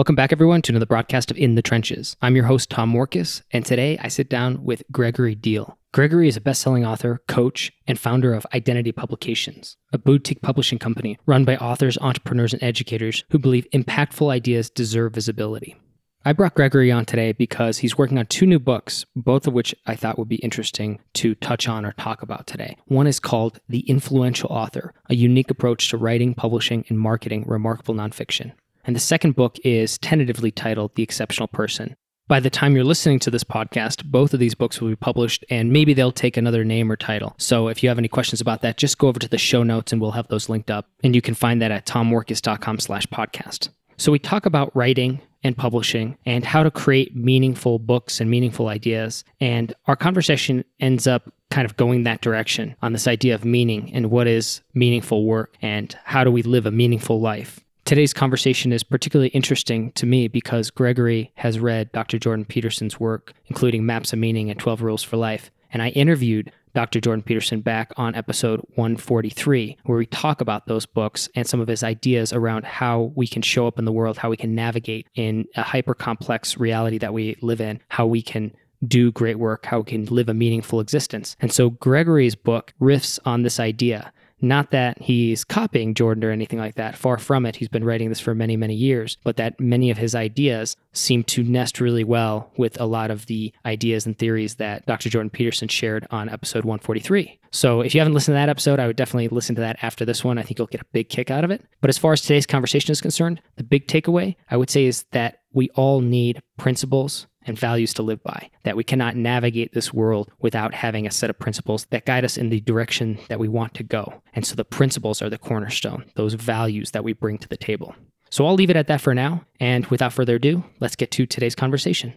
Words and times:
Welcome 0.00 0.14
back, 0.14 0.32
everyone, 0.32 0.62
to 0.62 0.72
another 0.72 0.86
broadcast 0.86 1.30
of 1.30 1.36
In 1.36 1.56
the 1.56 1.60
Trenches. 1.60 2.16
I'm 2.22 2.34
your 2.34 2.46
host, 2.46 2.70
Tom 2.70 2.90
Morkes, 2.90 3.42
and 3.50 3.66
today 3.66 3.98
I 4.00 4.08
sit 4.08 4.30
down 4.30 4.64
with 4.64 4.82
Gregory 4.90 5.36
Diehl. 5.36 5.76
Gregory 5.92 6.26
is 6.26 6.38
a 6.38 6.40
best 6.40 6.62
selling 6.62 6.86
author, 6.86 7.20
coach, 7.28 7.70
and 7.86 7.98
founder 7.98 8.32
of 8.32 8.46
Identity 8.54 8.92
Publications, 8.92 9.76
a 9.92 9.98
boutique 9.98 10.40
publishing 10.40 10.78
company 10.78 11.18
run 11.26 11.44
by 11.44 11.58
authors, 11.58 11.98
entrepreneurs, 11.98 12.54
and 12.54 12.62
educators 12.62 13.24
who 13.28 13.38
believe 13.38 13.66
impactful 13.74 14.32
ideas 14.32 14.70
deserve 14.70 15.12
visibility. 15.12 15.76
I 16.24 16.32
brought 16.32 16.54
Gregory 16.54 16.90
on 16.90 17.04
today 17.04 17.32
because 17.32 17.76
he's 17.76 17.98
working 17.98 18.16
on 18.16 18.24
two 18.24 18.46
new 18.46 18.58
books, 18.58 19.04
both 19.14 19.46
of 19.46 19.52
which 19.52 19.74
I 19.84 19.96
thought 19.96 20.18
would 20.18 20.30
be 20.30 20.36
interesting 20.36 21.00
to 21.14 21.34
touch 21.34 21.68
on 21.68 21.84
or 21.84 21.92
talk 21.92 22.22
about 22.22 22.46
today. 22.46 22.78
One 22.86 23.06
is 23.06 23.20
called 23.20 23.60
The 23.68 23.80
Influential 23.80 24.48
Author, 24.48 24.94
a 25.10 25.14
unique 25.14 25.50
approach 25.50 25.90
to 25.90 25.98
writing, 25.98 26.32
publishing, 26.32 26.86
and 26.88 26.98
marketing 26.98 27.44
remarkable 27.46 27.94
nonfiction. 27.94 28.52
And 28.90 28.96
the 28.96 29.00
second 29.00 29.36
book 29.36 29.56
is 29.62 29.98
tentatively 29.98 30.50
titled 30.50 30.96
The 30.96 31.04
Exceptional 31.04 31.46
Person. 31.46 31.94
By 32.26 32.40
the 32.40 32.50
time 32.50 32.74
you're 32.74 32.82
listening 32.82 33.20
to 33.20 33.30
this 33.30 33.44
podcast, 33.44 34.04
both 34.04 34.34
of 34.34 34.40
these 34.40 34.56
books 34.56 34.80
will 34.80 34.88
be 34.88 34.96
published 34.96 35.44
and 35.48 35.72
maybe 35.72 35.94
they'll 35.94 36.10
take 36.10 36.36
another 36.36 36.64
name 36.64 36.90
or 36.90 36.96
title. 36.96 37.36
So 37.38 37.68
if 37.68 37.84
you 37.84 37.88
have 37.88 37.98
any 37.98 38.08
questions 38.08 38.40
about 38.40 38.62
that, 38.62 38.78
just 38.78 38.98
go 38.98 39.06
over 39.06 39.20
to 39.20 39.28
the 39.28 39.38
show 39.38 39.62
notes 39.62 39.92
and 39.92 40.00
we'll 40.00 40.10
have 40.10 40.26
those 40.26 40.48
linked 40.48 40.72
up. 40.72 40.88
And 41.04 41.14
you 41.14 41.22
can 41.22 41.34
find 41.34 41.62
that 41.62 41.70
at 41.70 41.86
tommorkes.com 41.86 42.80
slash 42.80 43.06
podcast. 43.06 43.68
So 43.96 44.10
we 44.10 44.18
talk 44.18 44.44
about 44.44 44.74
writing 44.74 45.20
and 45.44 45.56
publishing 45.56 46.18
and 46.26 46.44
how 46.44 46.64
to 46.64 46.70
create 46.72 47.14
meaningful 47.14 47.78
books 47.78 48.20
and 48.20 48.28
meaningful 48.28 48.66
ideas. 48.66 49.22
And 49.40 49.72
our 49.86 49.94
conversation 49.94 50.64
ends 50.80 51.06
up 51.06 51.32
kind 51.52 51.64
of 51.64 51.76
going 51.76 52.02
that 52.02 52.22
direction 52.22 52.74
on 52.82 52.92
this 52.92 53.06
idea 53.06 53.36
of 53.36 53.44
meaning 53.44 53.94
and 53.94 54.10
what 54.10 54.26
is 54.26 54.62
meaningful 54.74 55.26
work 55.26 55.54
and 55.62 55.96
how 56.02 56.24
do 56.24 56.32
we 56.32 56.42
live 56.42 56.66
a 56.66 56.72
meaningful 56.72 57.20
life. 57.20 57.60
Today's 57.90 58.14
conversation 58.14 58.72
is 58.72 58.84
particularly 58.84 59.30
interesting 59.30 59.90
to 59.94 60.06
me 60.06 60.28
because 60.28 60.70
Gregory 60.70 61.32
has 61.34 61.58
read 61.58 61.90
Dr. 61.90 62.20
Jordan 62.20 62.44
Peterson's 62.44 63.00
work, 63.00 63.32
including 63.46 63.84
Maps 63.84 64.12
of 64.12 64.20
Meaning 64.20 64.48
and 64.48 64.60
12 64.60 64.82
Rules 64.82 65.02
for 65.02 65.16
Life. 65.16 65.50
And 65.72 65.82
I 65.82 65.88
interviewed 65.88 66.52
Dr. 66.72 67.00
Jordan 67.00 67.24
Peterson 67.24 67.62
back 67.62 67.92
on 67.96 68.14
episode 68.14 68.60
143, 68.76 69.78
where 69.86 69.98
we 69.98 70.06
talk 70.06 70.40
about 70.40 70.68
those 70.68 70.86
books 70.86 71.28
and 71.34 71.48
some 71.48 71.58
of 71.60 71.66
his 71.66 71.82
ideas 71.82 72.32
around 72.32 72.64
how 72.64 73.10
we 73.16 73.26
can 73.26 73.42
show 73.42 73.66
up 73.66 73.76
in 73.76 73.86
the 73.86 73.92
world, 73.92 74.18
how 74.18 74.30
we 74.30 74.36
can 74.36 74.54
navigate 74.54 75.08
in 75.16 75.46
a 75.56 75.64
hyper 75.64 75.92
complex 75.92 76.58
reality 76.58 76.98
that 76.98 77.12
we 77.12 77.34
live 77.42 77.60
in, 77.60 77.80
how 77.88 78.06
we 78.06 78.22
can 78.22 78.54
do 78.86 79.10
great 79.10 79.40
work, 79.40 79.66
how 79.66 79.78
we 79.78 79.84
can 79.84 80.04
live 80.04 80.28
a 80.28 80.34
meaningful 80.34 80.78
existence. 80.78 81.36
And 81.40 81.52
so 81.52 81.70
Gregory's 81.70 82.36
book 82.36 82.72
riffs 82.80 83.18
on 83.24 83.42
this 83.42 83.58
idea 83.58 84.12
not 84.42 84.70
that 84.70 85.00
he's 85.00 85.44
copying 85.44 85.94
Jordan 85.94 86.24
or 86.24 86.30
anything 86.30 86.58
like 86.58 86.76
that. 86.76 86.96
Far 86.96 87.18
from 87.18 87.46
it. 87.46 87.56
He's 87.56 87.68
been 87.68 87.84
writing 87.84 88.08
this 88.08 88.20
for 88.20 88.34
many, 88.34 88.56
many 88.56 88.74
years, 88.74 89.18
but 89.24 89.36
that 89.36 89.58
many 89.60 89.90
of 89.90 89.98
his 89.98 90.14
ideas 90.14 90.76
seem 90.92 91.24
to 91.24 91.42
nest 91.42 91.80
really 91.80 92.04
well 92.04 92.50
with 92.56 92.80
a 92.80 92.86
lot 92.86 93.10
of 93.10 93.26
the 93.26 93.52
ideas 93.64 94.06
and 94.06 94.18
theories 94.18 94.56
that 94.56 94.86
Dr. 94.86 95.08
Jordan 95.08 95.30
Peterson 95.30 95.68
shared 95.68 96.06
on 96.10 96.28
episode 96.28 96.64
143. 96.64 97.38
So 97.52 97.80
if 97.80 97.94
you 97.94 98.00
haven't 98.00 98.14
listened 98.14 98.34
to 98.34 98.38
that 98.38 98.48
episode, 98.48 98.78
I 98.78 98.86
would 98.86 98.96
definitely 98.96 99.28
listen 99.28 99.54
to 99.56 99.60
that 99.60 99.78
after 99.82 100.04
this 100.04 100.22
one. 100.22 100.38
I 100.38 100.42
think 100.42 100.58
you'll 100.58 100.68
get 100.68 100.82
a 100.82 100.86
big 100.92 101.08
kick 101.08 101.30
out 101.30 101.44
of 101.44 101.50
it. 101.50 101.64
But 101.80 101.90
as 101.90 101.98
far 101.98 102.12
as 102.12 102.22
today's 102.22 102.46
conversation 102.46 102.92
is 102.92 103.00
concerned, 103.00 103.40
the 103.56 103.64
big 103.64 103.86
takeaway 103.88 104.36
I 104.50 104.56
would 104.56 104.70
say 104.70 104.86
is 104.86 105.04
that 105.12 105.38
we 105.52 105.68
all 105.70 106.00
need 106.00 106.42
principles 106.58 107.26
and 107.46 107.58
values 107.58 107.94
to 107.94 108.02
live 108.02 108.22
by, 108.22 108.50
that 108.64 108.76
we 108.76 108.84
cannot 108.84 109.16
navigate 109.16 109.72
this 109.72 109.92
world 109.92 110.30
without 110.40 110.74
having 110.74 111.06
a 111.06 111.10
set 111.10 111.30
of 111.30 111.38
principles 111.38 111.86
that 111.90 112.06
guide 112.06 112.24
us 112.24 112.36
in 112.36 112.50
the 112.50 112.60
direction 112.60 113.18
that 113.28 113.38
we 113.38 113.48
want 113.48 113.74
to 113.74 113.82
go. 113.82 114.22
And 114.34 114.44
so 114.44 114.54
the 114.54 114.64
principles 114.64 115.22
are 115.22 115.30
the 115.30 115.38
cornerstone, 115.38 116.04
those 116.16 116.34
values 116.34 116.90
that 116.90 117.04
we 117.04 117.12
bring 117.12 117.38
to 117.38 117.48
the 117.48 117.56
table. 117.56 117.94
So 118.30 118.46
I'll 118.46 118.54
leave 118.54 118.70
it 118.70 118.76
at 118.76 118.86
that 118.86 119.00
for 119.00 119.14
now. 119.14 119.44
And 119.58 119.86
without 119.86 120.12
further 120.12 120.36
ado, 120.36 120.62
let's 120.80 120.96
get 120.96 121.10
to 121.12 121.26
today's 121.26 121.54
conversation. 121.54 122.14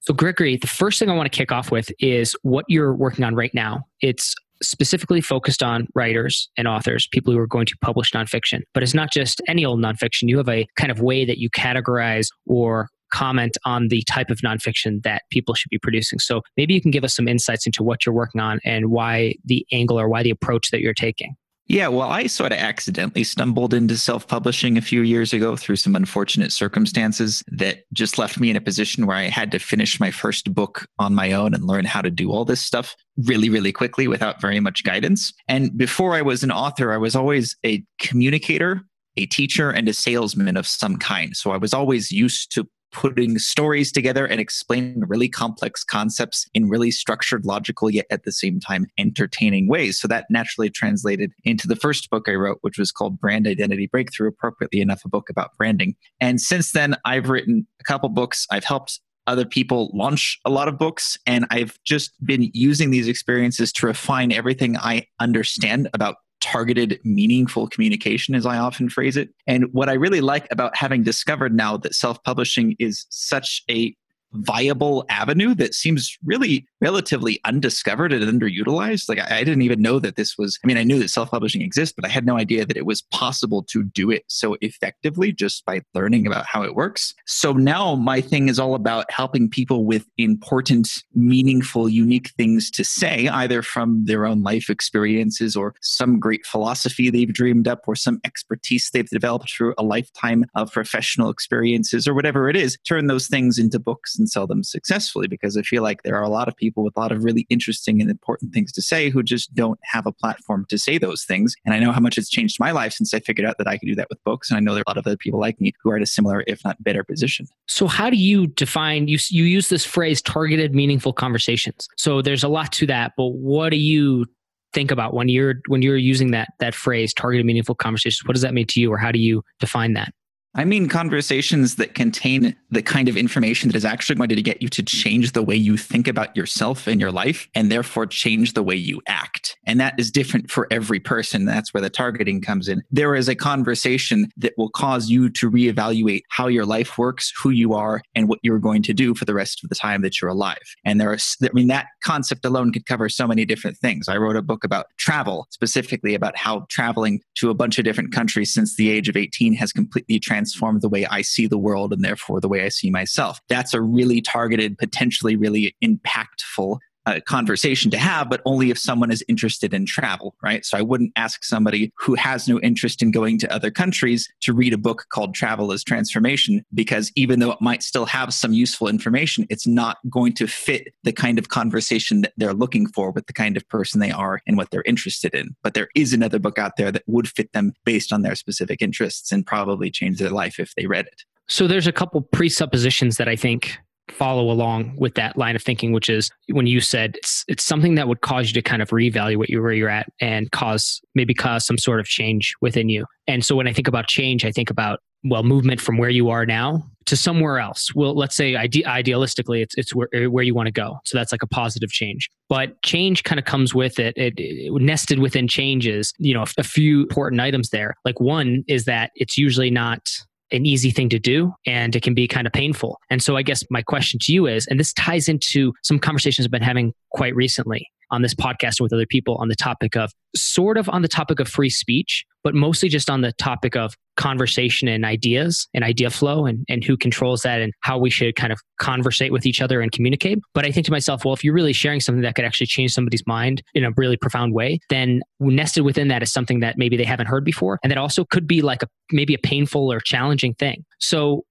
So, 0.00 0.14
Gregory, 0.14 0.56
the 0.56 0.68
first 0.68 1.00
thing 1.00 1.10
I 1.10 1.14
want 1.14 1.30
to 1.30 1.36
kick 1.36 1.50
off 1.50 1.72
with 1.72 1.90
is 1.98 2.36
what 2.42 2.64
you're 2.68 2.94
working 2.94 3.24
on 3.24 3.34
right 3.34 3.52
now. 3.52 3.82
It's 4.00 4.36
specifically 4.62 5.20
focused 5.20 5.62
on 5.62 5.88
writers 5.94 6.48
and 6.56 6.68
authors, 6.68 7.08
people 7.08 7.32
who 7.32 7.38
are 7.38 7.46
going 7.46 7.66
to 7.66 7.76
publish 7.80 8.12
nonfiction. 8.12 8.62
But 8.72 8.82
it's 8.82 8.94
not 8.94 9.10
just 9.12 9.42
any 9.48 9.64
old 9.64 9.80
nonfiction. 9.80 10.28
You 10.28 10.38
have 10.38 10.48
a 10.48 10.66
kind 10.76 10.90
of 10.90 11.00
way 11.00 11.24
that 11.24 11.38
you 11.38 11.50
categorize 11.50 12.28
or 12.46 12.88
comment 13.16 13.56
on 13.64 13.88
the 13.88 14.02
type 14.02 14.28
of 14.28 14.38
nonfiction 14.40 15.02
that 15.02 15.22
people 15.30 15.54
should 15.54 15.70
be 15.70 15.78
producing. 15.78 16.18
So 16.18 16.42
maybe 16.58 16.74
you 16.74 16.82
can 16.82 16.90
give 16.90 17.02
us 17.02 17.16
some 17.16 17.28
insights 17.28 17.64
into 17.64 17.82
what 17.82 18.04
you're 18.04 18.14
working 18.14 18.42
on 18.42 18.60
and 18.62 18.90
why 18.90 19.36
the 19.44 19.66
angle 19.72 19.98
or 19.98 20.06
why 20.06 20.22
the 20.22 20.30
approach 20.30 20.70
that 20.70 20.80
you're 20.80 20.92
taking. 20.92 21.34
Yeah, 21.68 21.88
well, 21.88 22.08
I 22.08 22.28
sort 22.28 22.52
of 22.52 22.58
accidentally 22.58 23.24
stumbled 23.24 23.74
into 23.74 23.96
self 23.96 24.28
publishing 24.28 24.76
a 24.78 24.82
few 24.82 25.00
years 25.02 25.32
ago 25.32 25.56
through 25.56 25.76
some 25.76 25.96
unfortunate 25.96 26.52
circumstances 26.52 27.42
that 27.48 27.78
just 27.92 28.18
left 28.18 28.38
me 28.38 28.50
in 28.50 28.56
a 28.56 28.60
position 28.60 29.06
where 29.06 29.16
I 29.16 29.24
had 29.24 29.50
to 29.50 29.58
finish 29.58 29.98
my 29.98 30.12
first 30.12 30.54
book 30.54 30.86
on 31.00 31.14
my 31.14 31.32
own 31.32 31.54
and 31.54 31.64
learn 31.64 31.84
how 31.84 32.02
to 32.02 32.10
do 32.10 32.30
all 32.30 32.44
this 32.44 32.62
stuff 32.62 32.94
really, 33.24 33.48
really 33.48 33.72
quickly 33.72 34.06
without 34.06 34.40
very 34.40 34.60
much 34.60 34.84
guidance. 34.84 35.32
And 35.48 35.76
before 35.76 36.14
I 36.14 36.22
was 36.22 36.44
an 36.44 36.52
author, 36.52 36.92
I 36.92 36.98
was 36.98 37.16
always 37.16 37.56
a 37.64 37.82
communicator, 37.98 38.82
a 39.16 39.26
teacher, 39.26 39.70
and 39.70 39.88
a 39.88 39.92
salesman 39.92 40.56
of 40.56 40.68
some 40.68 40.98
kind. 40.98 41.36
So 41.36 41.50
I 41.50 41.56
was 41.56 41.74
always 41.74 42.12
used 42.12 42.52
to 42.52 42.68
putting 42.92 43.38
stories 43.38 43.92
together 43.92 44.26
and 44.26 44.40
explaining 44.40 45.00
really 45.06 45.28
complex 45.28 45.84
concepts 45.84 46.46
in 46.54 46.68
really 46.68 46.90
structured, 46.90 47.44
logical, 47.44 47.90
yet 47.90 48.06
at 48.10 48.24
the 48.24 48.32
same 48.32 48.60
time 48.60 48.86
entertaining 48.98 49.68
ways. 49.68 50.00
So 50.00 50.08
that 50.08 50.26
naturally 50.30 50.70
translated 50.70 51.32
into 51.44 51.68
the 51.68 51.76
first 51.76 52.08
book 52.10 52.28
I 52.28 52.34
wrote, 52.34 52.58
which 52.62 52.78
was 52.78 52.92
called 52.92 53.20
Brand 53.20 53.46
Identity 53.46 53.86
Breakthrough, 53.86 54.28
appropriately 54.28 54.80
enough, 54.80 55.04
a 55.04 55.08
book 55.08 55.28
about 55.28 55.56
branding. 55.56 55.94
And 56.20 56.40
since 56.40 56.72
then, 56.72 56.96
I've 57.04 57.28
written 57.28 57.66
a 57.80 57.84
couple 57.84 58.08
books. 58.08 58.46
I've 58.50 58.64
helped 58.64 59.00
other 59.26 59.44
people 59.44 59.90
launch 59.92 60.38
a 60.44 60.50
lot 60.50 60.68
of 60.68 60.78
books 60.78 61.18
and 61.26 61.46
i've 61.50 61.78
just 61.84 62.12
been 62.24 62.48
using 62.54 62.90
these 62.90 63.08
experiences 63.08 63.72
to 63.72 63.86
refine 63.86 64.30
everything 64.30 64.76
i 64.76 65.04
understand 65.18 65.88
about 65.92 66.16
targeted, 66.52 67.00
meaningful 67.04 67.68
communication, 67.68 68.34
as 68.34 68.46
I 68.46 68.58
often 68.58 68.88
phrase 68.88 69.16
it. 69.16 69.30
And 69.46 69.64
what 69.72 69.88
I 69.88 69.94
really 69.94 70.20
like 70.20 70.46
about 70.50 70.76
having 70.76 71.02
discovered 71.02 71.54
now 71.54 71.76
that 71.78 71.94
self 71.94 72.22
publishing 72.22 72.76
is 72.78 73.06
such 73.10 73.62
a 73.70 73.94
viable 74.32 75.04
avenue 75.08 75.54
that 75.54 75.74
seems 75.74 76.16
really 76.24 76.66
relatively 76.80 77.40
undiscovered 77.44 78.12
and 78.12 78.24
underutilized. 78.24 79.08
Like 79.08 79.18
I, 79.18 79.38
I 79.38 79.44
didn't 79.44 79.62
even 79.62 79.80
know 79.80 79.98
that 79.98 80.16
this 80.16 80.36
was, 80.36 80.58
I 80.62 80.66
mean, 80.66 80.76
I 80.76 80.84
knew 80.84 80.98
that 80.98 81.08
self 81.08 81.30
publishing 81.30 81.62
exists, 81.62 81.94
but 81.96 82.04
I 82.04 82.08
had 82.08 82.26
no 82.26 82.36
idea 82.36 82.66
that 82.66 82.76
it 82.76 82.86
was 82.86 83.02
possible 83.02 83.62
to 83.70 83.82
do 83.82 84.10
it 84.10 84.24
so 84.28 84.56
effectively 84.60 85.32
just 85.32 85.64
by 85.64 85.82
learning 85.94 86.26
about 86.26 86.46
how 86.46 86.62
it 86.62 86.74
works. 86.74 87.14
So 87.26 87.52
now 87.52 87.94
my 87.94 88.20
thing 88.20 88.48
is 88.48 88.58
all 88.58 88.74
about 88.74 89.10
helping 89.10 89.48
people 89.48 89.84
with 89.84 90.06
important, 90.18 90.88
meaningful, 91.14 91.88
unique 91.88 92.30
things 92.36 92.70
to 92.72 92.84
say, 92.84 93.28
either 93.28 93.62
from 93.62 94.04
their 94.04 94.26
own 94.26 94.42
life 94.42 94.68
experiences 94.68 95.56
or 95.56 95.74
some 95.82 96.18
great 96.18 96.44
philosophy 96.46 97.10
they've 97.10 97.32
dreamed 97.32 97.68
up 97.68 97.82
or 97.86 97.94
some 97.94 98.20
expertise 98.24 98.90
they've 98.92 99.08
developed 99.08 99.50
through 99.50 99.74
a 99.78 99.82
lifetime 99.82 100.44
of 100.54 100.72
professional 100.72 101.30
experiences 101.30 102.06
or 102.06 102.14
whatever 102.14 102.48
it 102.48 102.56
is, 102.56 102.78
turn 102.86 103.06
those 103.06 103.28
things 103.28 103.58
into 103.58 103.78
books 103.78 104.15
and 104.18 104.28
sell 104.28 104.46
them 104.46 104.62
successfully 104.62 105.28
because 105.28 105.56
I 105.56 105.62
feel 105.62 105.82
like 105.82 106.02
there 106.02 106.16
are 106.16 106.22
a 106.22 106.28
lot 106.28 106.48
of 106.48 106.56
people 106.56 106.84
with 106.84 106.96
a 106.96 107.00
lot 107.00 107.12
of 107.12 107.24
really 107.24 107.46
interesting 107.50 108.00
and 108.00 108.10
important 108.10 108.52
things 108.52 108.72
to 108.72 108.82
say 108.82 109.10
who 109.10 109.22
just 109.22 109.54
don't 109.54 109.78
have 109.82 110.06
a 110.06 110.12
platform 110.12 110.66
to 110.68 110.78
say 110.78 110.98
those 110.98 111.24
things. 111.24 111.54
And 111.64 111.74
I 111.74 111.78
know 111.78 111.92
how 111.92 112.00
much 112.00 112.18
it's 112.18 112.28
changed 112.28 112.58
my 112.60 112.70
life 112.70 112.92
since 112.92 113.12
I 113.14 113.20
figured 113.20 113.46
out 113.46 113.58
that 113.58 113.68
I 113.68 113.78
could 113.78 113.86
do 113.86 113.94
that 113.96 114.08
with 114.08 114.22
books. 114.24 114.50
And 114.50 114.56
I 114.56 114.60
know 114.60 114.74
there 114.74 114.80
are 114.80 114.88
a 114.88 114.90
lot 114.90 114.98
of 114.98 115.06
other 115.06 115.16
people 115.16 115.40
like 115.40 115.60
me 115.60 115.72
who 115.82 115.90
are 115.90 115.96
in 115.96 116.02
a 116.02 116.06
similar, 116.06 116.44
if 116.46 116.64
not 116.64 116.82
better 116.82 117.04
position. 117.04 117.46
So 117.66 117.86
how 117.86 118.10
do 118.10 118.16
you 118.16 118.46
define 118.46 119.08
you 119.08 119.18
you 119.30 119.44
use 119.44 119.68
this 119.68 119.84
phrase 119.84 120.22
targeted 120.22 120.74
meaningful 120.74 121.12
conversations. 121.12 121.88
So 121.96 122.22
there's 122.22 122.44
a 122.44 122.48
lot 122.48 122.72
to 122.72 122.86
that, 122.86 123.12
but 123.16 123.28
what 123.28 123.70
do 123.70 123.76
you 123.76 124.26
think 124.72 124.90
about 124.90 125.14
when 125.14 125.28
you're 125.28 125.54
when 125.68 125.80
you're 125.80 125.96
using 125.96 126.32
that 126.32 126.48
that 126.58 126.74
phrase 126.74 127.14
targeted 127.14 127.46
meaningful 127.46 127.74
conversations 127.74 128.26
what 128.26 128.34
does 128.34 128.42
that 128.42 128.52
mean 128.52 128.66
to 128.66 128.78
you 128.78 128.92
or 128.92 128.98
how 128.98 129.10
do 129.10 129.18
you 129.18 129.42
define 129.58 129.94
that 129.94 130.12
I 130.58 130.64
mean 130.64 130.88
conversations 130.88 131.76
that 131.76 131.94
contain 131.94 132.56
the 132.70 132.80
kind 132.80 133.10
of 133.10 133.16
information 133.18 133.68
that 133.68 133.76
is 133.76 133.84
actually 133.84 134.16
going 134.16 134.30
to 134.30 134.40
get 134.40 134.62
you 134.62 134.70
to 134.70 134.82
change 134.82 135.32
the 135.32 135.42
way 135.42 135.54
you 135.54 135.76
think 135.76 136.08
about 136.08 136.34
yourself 136.34 136.86
and 136.86 136.98
your 136.98 137.12
life, 137.12 137.46
and 137.54 137.70
therefore 137.70 138.06
change 138.06 138.54
the 138.54 138.62
way 138.62 138.74
you 138.74 139.02
act. 139.06 139.58
And 139.66 139.78
that 139.80 140.00
is 140.00 140.10
different 140.10 140.50
for 140.50 140.66
every 140.70 140.98
person. 140.98 141.44
That's 141.44 141.74
where 141.74 141.82
the 141.82 141.90
targeting 141.90 142.40
comes 142.40 142.68
in. 142.68 142.82
There 142.90 143.14
is 143.14 143.28
a 143.28 143.34
conversation 143.34 144.30
that 144.38 144.54
will 144.56 144.70
cause 144.70 145.10
you 145.10 145.28
to 145.28 145.50
reevaluate 145.50 146.22
how 146.30 146.46
your 146.46 146.64
life 146.64 146.96
works, 146.96 147.34
who 147.38 147.50
you 147.50 147.74
are, 147.74 148.00
and 148.14 148.26
what 148.26 148.38
you're 148.42 148.58
going 148.58 148.82
to 148.84 148.94
do 148.94 149.14
for 149.14 149.26
the 149.26 149.34
rest 149.34 149.62
of 149.62 149.68
the 149.68 149.74
time 149.74 150.00
that 150.00 150.22
you're 150.22 150.30
alive. 150.30 150.56
And 150.86 150.98
there 150.98 151.12
are, 151.12 151.18
I 151.42 151.48
mean, 151.52 151.68
that 151.68 151.88
concept 152.02 152.46
alone 152.46 152.72
could 152.72 152.86
cover 152.86 153.10
so 153.10 153.26
many 153.26 153.44
different 153.44 153.76
things. 153.76 154.08
I 154.08 154.16
wrote 154.16 154.36
a 154.36 154.42
book 154.42 154.64
about 154.64 154.86
travel, 154.96 155.48
specifically 155.50 156.14
about 156.14 156.34
how 156.34 156.64
traveling 156.70 157.20
to 157.34 157.50
a 157.50 157.54
bunch 157.54 157.78
of 157.78 157.84
different 157.84 158.12
countries 158.12 158.54
since 158.54 158.76
the 158.76 158.88
age 158.88 159.10
of 159.10 159.18
18 159.18 159.52
has 159.52 159.70
completely 159.70 160.18
transformed 160.18 160.45
transform 160.46 160.78
the 160.80 160.88
way 160.88 161.04
I 161.06 161.22
see 161.22 161.46
the 161.46 161.58
world 161.58 161.92
and 161.92 162.04
therefore 162.04 162.40
the 162.40 162.48
way 162.48 162.64
I 162.64 162.68
see 162.68 162.90
myself. 162.90 163.40
That's 163.48 163.74
a 163.74 163.80
really 163.80 164.20
targeted, 164.20 164.78
potentially 164.78 165.34
really 165.34 165.74
impactful 165.82 166.78
a 167.06 167.20
conversation 167.20 167.90
to 167.92 167.96
have, 167.96 168.28
but 168.28 168.42
only 168.44 168.70
if 168.70 168.78
someone 168.78 169.10
is 169.10 169.24
interested 169.28 169.72
in 169.72 169.86
travel, 169.86 170.34
right? 170.42 170.64
So 170.64 170.76
I 170.76 170.82
wouldn't 170.82 171.12
ask 171.16 171.44
somebody 171.44 171.92
who 171.96 172.14
has 172.14 172.48
no 172.48 172.60
interest 172.60 173.00
in 173.00 173.12
going 173.12 173.38
to 173.38 173.52
other 173.52 173.70
countries 173.70 174.28
to 174.42 174.52
read 174.52 174.72
a 174.72 174.78
book 174.78 175.06
called 175.10 175.34
Travel 175.34 175.72
as 175.72 175.84
Transformation, 175.84 176.64
because 176.74 177.12
even 177.14 177.38
though 177.38 177.52
it 177.52 177.60
might 177.60 177.82
still 177.82 178.06
have 178.06 178.34
some 178.34 178.52
useful 178.52 178.88
information, 178.88 179.46
it's 179.50 179.66
not 179.66 179.98
going 180.10 180.32
to 180.34 180.46
fit 180.46 180.88
the 181.04 181.12
kind 181.12 181.38
of 181.38 181.48
conversation 181.48 182.22
that 182.22 182.32
they're 182.36 182.52
looking 182.52 182.88
for 182.88 183.12
with 183.12 183.26
the 183.26 183.32
kind 183.32 183.56
of 183.56 183.68
person 183.68 184.00
they 184.00 184.10
are 184.10 184.40
and 184.46 184.56
what 184.56 184.70
they're 184.70 184.82
interested 184.82 185.34
in. 185.34 185.54
But 185.62 185.74
there 185.74 185.88
is 185.94 186.12
another 186.12 186.38
book 186.38 186.58
out 186.58 186.76
there 186.76 186.90
that 186.90 187.04
would 187.06 187.28
fit 187.28 187.52
them 187.52 187.72
based 187.84 188.12
on 188.12 188.22
their 188.22 188.34
specific 188.34 188.82
interests 188.82 189.30
and 189.30 189.46
probably 189.46 189.90
change 189.90 190.18
their 190.18 190.30
life 190.30 190.58
if 190.58 190.74
they 190.74 190.86
read 190.86 191.06
it. 191.06 191.22
So 191.48 191.68
there's 191.68 191.86
a 191.86 191.92
couple 191.92 192.20
presuppositions 192.22 193.18
that 193.18 193.28
I 193.28 193.36
think 193.36 193.78
follow 194.08 194.50
along 194.50 194.94
with 194.96 195.14
that 195.14 195.36
line 195.36 195.56
of 195.56 195.62
thinking, 195.62 195.92
which 195.92 196.08
is 196.08 196.30
when 196.50 196.66
you 196.66 196.80
said 196.80 197.16
it's 197.16 197.44
it's 197.48 197.64
something 197.64 197.94
that 197.96 198.08
would 198.08 198.20
cause 198.20 198.48
you 198.48 198.54
to 198.54 198.62
kind 198.62 198.82
of 198.82 198.90
reevaluate 198.90 199.60
where 199.60 199.72
you're 199.72 199.88
at 199.88 200.08
and 200.20 200.50
cause 200.52 201.00
maybe 201.14 201.34
cause 201.34 201.66
some 201.66 201.78
sort 201.78 202.00
of 202.00 202.06
change 202.06 202.54
within 202.60 202.88
you. 202.88 203.04
And 203.26 203.44
so 203.44 203.56
when 203.56 203.66
I 203.66 203.72
think 203.72 203.88
about 203.88 204.06
change, 204.06 204.44
I 204.44 204.52
think 204.52 204.70
about 204.70 205.00
well 205.24 205.42
movement 205.42 205.80
from 205.80 205.98
where 205.98 206.10
you 206.10 206.30
are 206.30 206.46
now 206.46 206.84
to 207.06 207.16
somewhere 207.16 207.58
else. 207.58 207.88
Well, 207.94 208.14
let's 208.14 208.36
say 208.36 208.56
ide- 208.56 208.72
idealistically, 208.72 209.62
it's 209.62 209.74
it's 209.76 209.94
where 209.94 210.08
where 210.28 210.44
you 210.44 210.54
want 210.54 210.66
to 210.66 210.72
go. 210.72 210.98
So 211.04 211.16
that's 211.16 211.32
like 211.32 211.42
a 211.42 211.48
positive 211.48 211.90
change. 211.90 212.28
But 212.48 212.80
change 212.82 213.24
kind 213.24 213.38
of 213.38 213.44
comes 213.44 213.74
with 213.74 213.98
it. 213.98 214.16
It, 214.16 214.34
it 214.36 214.72
nested 214.72 215.18
within 215.18 215.48
changes. 215.48 216.12
You 216.18 216.34
know, 216.34 216.44
a 216.58 216.62
few 216.62 217.02
important 217.02 217.40
items 217.40 217.70
there. 217.70 217.94
Like 218.04 218.20
one 218.20 218.64
is 218.68 218.84
that 218.84 219.10
it's 219.14 219.38
usually 219.38 219.70
not 219.70 220.08
an 220.52 220.66
easy 220.66 220.90
thing 220.90 221.08
to 221.08 221.18
do 221.18 221.52
and 221.66 221.96
it 221.96 222.02
can 222.02 222.14
be 222.14 222.28
kind 222.28 222.46
of 222.46 222.52
painful. 222.52 222.98
And 223.10 223.22
so 223.22 223.36
I 223.36 223.42
guess 223.42 223.64
my 223.70 223.82
question 223.82 224.20
to 224.22 224.32
you 224.32 224.46
is, 224.46 224.66
and 224.66 224.78
this 224.78 224.92
ties 224.92 225.28
into 225.28 225.72
some 225.82 225.98
conversations 225.98 226.46
I've 226.46 226.52
been 226.52 226.62
having 226.62 226.92
quite 227.10 227.34
recently 227.34 227.88
on 228.10 228.22
this 228.22 228.34
podcast 228.34 228.80
with 228.80 228.92
other 228.92 229.06
people 229.06 229.36
on 229.36 229.48
the 229.48 229.54
topic 229.54 229.96
of 229.96 230.12
sort 230.34 230.78
of 230.78 230.88
on 230.88 231.02
the 231.02 231.08
topic 231.08 231.40
of 231.40 231.48
free 231.48 231.70
speech, 231.70 232.24
but 232.44 232.54
mostly 232.54 232.88
just 232.88 233.10
on 233.10 233.20
the 233.20 233.32
topic 233.32 233.76
of 233.76 233.94
conversation 234.16 234.88
and 234.88 235.04
ideas 235.04 235.68
and 235.74 235.84
idea 235.84 236.10
flow 236.10 236.46
and, 236.46 236.64
and 236.68 236.84
who 236.84 236.96
controls 236.96 237.42
that 237.42 237.60
and 237.60 237.72
how 237.80 237.98
we 237.98 238.08
should 238.08 238.34
kind 238.34 238.52
of 238.52 238.58
conversate 238.78 239.32
with 239.32 239.46
each 239.46 239.60
other 239.60 239.80
and 239.80 239.92
communicate. 239.92 240.38
But 240.54 240.66
I 240.66 240.70
think 240.70 240.86
to 240.86 240.92
myself, 240.92 241.24
well, 241.24 241.34
if 241.34 241.44
you're 241.44 241.54
really 241.54 241.72
sharing 241.72 242.00
something 242.00 242.22
that 242.22 242.34
could 242.34 242.44
actually 242.44 242.66
change 242.66 242.92
somebody's 242.92 243.26
mind 243.26 243.62
in 243.74 243.84
a 243.84 243.90
really 243.96 244.16
profound 244.16 244.54
way, 244.54 244.78
then 244.90 245.20
nested 245.40 245.84
within 245.84 246.08
that 246.08 246.22
is 246.22 246.32
something 246.32 246.60
that 246.60 246.78
maybe 246.78 246.96
they 246.96 247.04
haven't 247.04 247.26
heard 247.26 247.44
before. 247.44 247.78
And 247.82 247.90
that 247.90 247.98
also 247.98 248.24
could 248.24 248.46
be 248.46 248.62
like 248.62 248.82
a 248.82 248.88
maybe 249.12 249.34
a 249.34 249.38
painful 249.38 249.92
or 249.92 250.00
challenging 250.00 250.54
thing. 250.54 250.84
So 250.98 251.44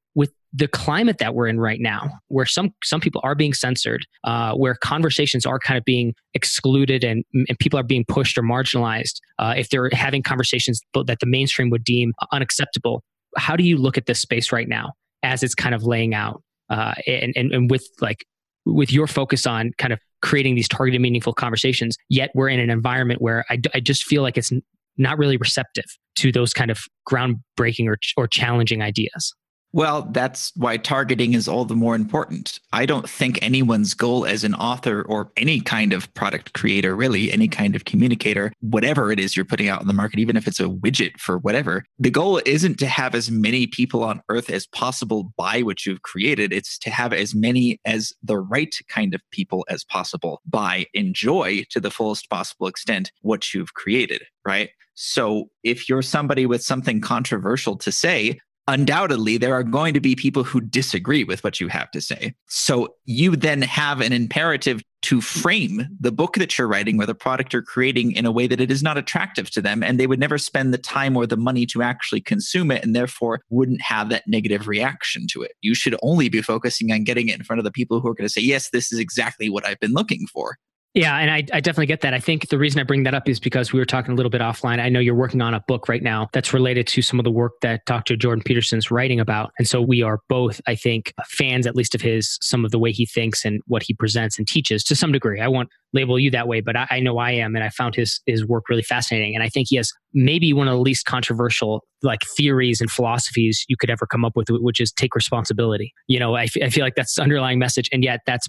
the 0.55 0.67
climate 0.67 1.17
that 1.17 1.35
we're 1.35 1.47
in 1.47 1.59
right 1.59 1.79
now, 1.81 2.09
where 2.29 2.45
some 2.45 2.71
some 2.83 3.01
people 3.01 3.19
are 3.23 3.35
being 3.35 3.53
censored, 3.53 4.05
uh, 4.23 4.53
where 4.53 4.75
conversations 4.75 5.45
are 5.45 5.59
kind 5.59 5.77
of 5.77 5.83
being 5.83 6.13
excluded 6.33 7.03
and, 7.03 7.23
and 7.33 7.59
people 7.59 7.77
are 7.77 7.83
being 7.83 8.05
pushed 8.07 8.37
or 8.37 8.41
marginalized, 8.41 9.15
uh, 9.39 9.53
if 9.57 9.69
they're 9.69 9.89
having 9.91 10.23
conversations 10.23 10.79
that 10.93 11.17
the 11.19 11.25
mainstream 11.25 11.69
would 11.69 11.83
deem 11.83 12.13
unacceptable, 12.31 13.03
how 13.37 13.55
do 13.55 13.63
you 13.63 13.77
look 13.77 13.97
at 13.97 14.05
this 14.05 14.19
space 14.19 14.51
right 14.51 14.69
now 14.69 14.93
as 15.23 15.43
it's 15.43 15.55
kind 15.55 15.75
of 15.75 15.83
laying 15.83 16.13
out, 16.13 16.41
uh, 16.69 16.93
and, 17.05 17.33
and 17.35 17.51
and 17.51 17.69
with 17.69 17.87
like 17.99 18.25
with 18.65 18.91
your 18.93 19.07
focus 19.07 19.45
on 19.45 19.71
kind 19.77 19.91
of 19.93 19.99
creating 20.21 20.55
these 20.55 20.69
targeted, 20.69 21.01
meaningful 21.01 21.33
conversations? 21.33 21.97
Yet 22.09 22.31
we're 22.33 22.49
in 22.49 22.59
an 22.59 22.69
environment 22.69 23.21
where 23.21 23.43
I, 23.49 23.59
I 23.73 23.79
just 23.81 24.05
feel 24.05 24.21
like 24.21 24.37
it's 24.37 24.51
not 24.97 25.17
really 25.17 25.37
receptive 25.37 25.85
to 26.15 26.31
those 26.31 26.53
kind 26.53 26.71
of 26.71 26.79
groundbreaking 27.09 27.87
or, 27.87 27.97
or 28.15 28.27
challenging 28.27 28.81
ideas. 28.81 29.35
Well, 29.75 30.07
that's 30.13 30.53
why 30.55 30.77
targeting 30.77 31.33
is 31.33 31.49
all 31.49 31.65
the 31.65 31.75
more 31.75 31.95
important. 31.95 32.61
I 32.71 32.85
don't 32.85 33.09
think 33.09 33.37
anyone's 33.41 33.93
goal 33.93 34.25
as 34.25 34.45
an 34.45 34.55
author 34.55 35.01
or 35.01 35.33
any 35.35 35.59
kind 35.59 35.91
of 35.91 36.13
product 36.13 36.53
creator, 36.53 36.95
really, 36.95 37.29
any 37.29 37.49
kind 37.49 37.75
of 37.75 37.83
communicator, 37.83 38.53
whatever 38.61 39.11
it 39.11 39.19
is 39.19 39.35
you're 39.35 39.43
putting 39.43 39.67
out 39.67 39.81
in 39.81 39.87
the 39.87 39.93
market, 39.93 40.17
even 40.17 40.37
if 40.37 40.47
it's 40.47 40.61
a 40.61 40.69
widget 40.69 41.19
for 41.19 41.39
whatever, 41.39 41.83
the 41.99 42.09
goal 42.09 42.41
isn't 42.45 42.79
to 42.79 42.87
have 42.87 43.13
as 43.13 43.29
many 43.29 43.67
people 43.67 44.01
on 44.01 44.21
earth 44.29 44.49
as 44.49 44.65
possible 44.65 45.33
buy 45.35 45.59
what 45.59 45.85
you've 45.85 46.03
created. 46.03 46.53
It's 46.53 46.79
to 46.79 46.89
have 46.89 47.11
as 47.11 47.35
many 47.35 47.77
as 47.83 48.13
the 48.23 48.37
right 48.37 48.73
kind 48.87 49.13
of 49.13 49.19
people 49.31 49.65
as 49.67 49.83
possible 49.83 50.41
buy, 50.45 50.85
enjoy 50.93 51.65
to 51.71 51.81
the 51.81 51.91
fullest 51.91 52.29
possible 52.29 52.67
extent 52.67 53.11
what 53.23 53.53
you've 53.53 53.73
created, 53.73 54.23
right? 54.45 54.69
So 54.93 55.49
if 55.63 55.89
you're 55.89 56.01
somebody 56.01 56.45
with 56.45 56.63
something 56.63 57.01
controversial 57.01 57.75
to 57.79 57.91
say, 57.91 58.39
undoubtedly 58.67 59.37
there 59.37 59.53
are 59.53 59.63
going 59.63 59.93
to 59.93 59.99
be 59.99 60.15
people 60.15 60.43
who 60.43 60.61
disagree 60.61 61.23
with 61.23 61.43
what 61.43 61.59
you 61.59 61.67
have 61.67 61.91
to 61.91 62.01
say. 62.01 62.33
So 62.47 62.95
you 63.05 63.35
then 63.35 63.61
have 63.61 64.01
an 64.01 64.11
imperative 64.11 64.81
to 65.03 65.21
frame 65.21 65.87
the 65.99 66.11
book 66.11 66.33
that 66.35 66.57
you're 66.57 66.67
writing 66.67 66.99
or 66.99 67.05
the 67.05 67.13
product 67.13 67.53
you're 67.53 67.61
creating 67.61 68.13
in 68.13 68.25
a 68.25 68.31
way 68.31 68.47
that 68.47 68.59
it 68.59 68.71
is 68.71 68.81
not 68.81 68.97
attractive 68.97 69.51
to 69.51 69.61
them 69.61 69.83
and 69.83 69.99
they 69.99 70.07
would 70.07 70.19
never 70.19 70.39
spend 70.39 70.73
the 70.73 70.79
time 70.79 71.15
or 71.15 71.27
the 71.27 71.37
money 71.37 71.65
to 71.67 71.83
actually 71.83 72.21
consume 72.21 72.71
it 72.71 72.83
and 72.83 72.95
therefore 72.95 73.41
wouldn't 73.51 73.81
have 73.81 74.09
that 74.09 74.23
negative 74.27 74.67
reaction 74.67 75.27
to 75.27 75.43
it. 75.43 75.51
You 75.61 75.75
should 75.75 75.95
only 76.01 76.27
be 76.27 76.41
focusing 76.41 76.91
on 76.91 77.03
getting 77.03 77.29
it 77.29 77.37
in 77.37 77.43
front 77.43 77.59
of 77.59 77.65
the 77.65 77.71
people 77.71 77.99
who 77.99 78.07
are 78.07 78.15
going 78.15 78.25
to 78.25 78.33
say, 78.33 78.41
"Yes, 78.41 78.71
this 78.71 78.91
is 78.91 78.97
exactly 78.97 79.47
what 79.47 79.65
I've 79.65 79.79
been 79.79 79.93
looking 79.93 80.25
for." 80.25 80.57
Yeah, 80.95 81.17
and 81.17 81.29
I, 81.29 81.43
I, 81.51 81.59
definitely 81.59 81.87
get 81.87 81.99
that. 82.01 82.13
I 82.13 82.21
think 82.21 82.47
the 82.47 82.57
reason 82.57 82.79
I 82.79 82.83
bring 82.83 83.03
that 83.03 83.13
up 83.13 83.27
is 83.27 83.37
because 83.37 83.73
we 83.73 83.79
were 83.79 83.85
talking 83.85 84.13
a 84.13 84.15
little 84.15 84.29
bit 84.29 84.39
offline. 84.39 84.79
I 84.79 84.87
know 84.87 85.01
you're 85.01 85.13
working 85.13 85.41
on 85.41 85.53
a 85.53 85.59
book 85.67 85.89
right 85.89 86.01
now 86.01 86.29
that's 86.31 86.53
related 86.53 86.87
to 86.87 87.01
some 87.01 87.19
of 87.19 87.25
the 87.25 87.31
work 87.31 87.51
that 87.61 87.81
Dr. 87.85 88.15
Jordan 88.15 88.41
Peterson's 88.41 88.89
writing 88.89 89.19
about. 89.19 89.51
And 89.59 89.67
so 89.67 89.81
we 89.81 90.01
are 90.01 90.19
both, 90.29 90.61
I 90.67 90.75
think, 90.75 91.13
fans, 91.27 91.67
at 91.67 91.75
least 91.75 91.95
of 91.95 92.01
his, 92.01 92.37
some 92.41 92.63
of 92.63 92.71
the 92.71 92.79
way 92.79 92.93
he 92.93 93.05
thinks 93.05 93.43
and 93.43 93.61
what 93.67 93.83
he 93.83 93.93
presents 93.93 94.37
and 94.37 94.47
teaches 94.47 94.85
to 94.85 94.95
some 94.95 95.11
degree. 95.11 95.41
I 95.41 95.49
won't 95.49 95.67
label 95.91 96.17
you 96.17 96.31
that 96.31 96.47
way, 96.47 96.61
but 96.61 96.77
I, 96.77 96.87
I 96.89 96.99
know 97.01 97.17
I 97.17 97.31
am. 97.31 97.55
And 97.55 97.65
I 97.65 97.69
found 97.69 97.93
his, 97.93 98.21
his 98.25 98.47
work 98.47 98.69
really 98.69 98.81
fascinating. 98.81 99.35
And 99.35 99.43
I 99.43 99.49
think 99.49 99.67
he 99.69 99.75
has 99.75 99.91
maybe 100.13 100.53
one 100.53 100.69
of 100.69 100.75
the 100.75 100.81
least 100.81 101.05
controversial 101.05 101.83
like 102.03 102.21
theories 102.37 102.79
and 102.79 102.89
philosophies 102.89 103.65
you 103.67 103.75
could 103.75 103.89
ever 103.89 104.05
come 104.05 104.23
up 104.23 104.37
with, 104.37 104.47
which 104.49 104.79
is 104.79 104.93
take 104.93 105.13
responsibility. 105.13 105.91
You 106.07 106.19
know, 106.19 106.35
I, 106.35 106.43
f- 106.43 106.63
I 106.63 106.69
feel 106.69 106.85
like 106.85 106.95
that's 106.95 107.15
the 107.15 107.21
underlying 107.21 107.59
message. 107.59 107.89
And 107.91 108.01
yet 108.01 108.21
that's 108.25 108.47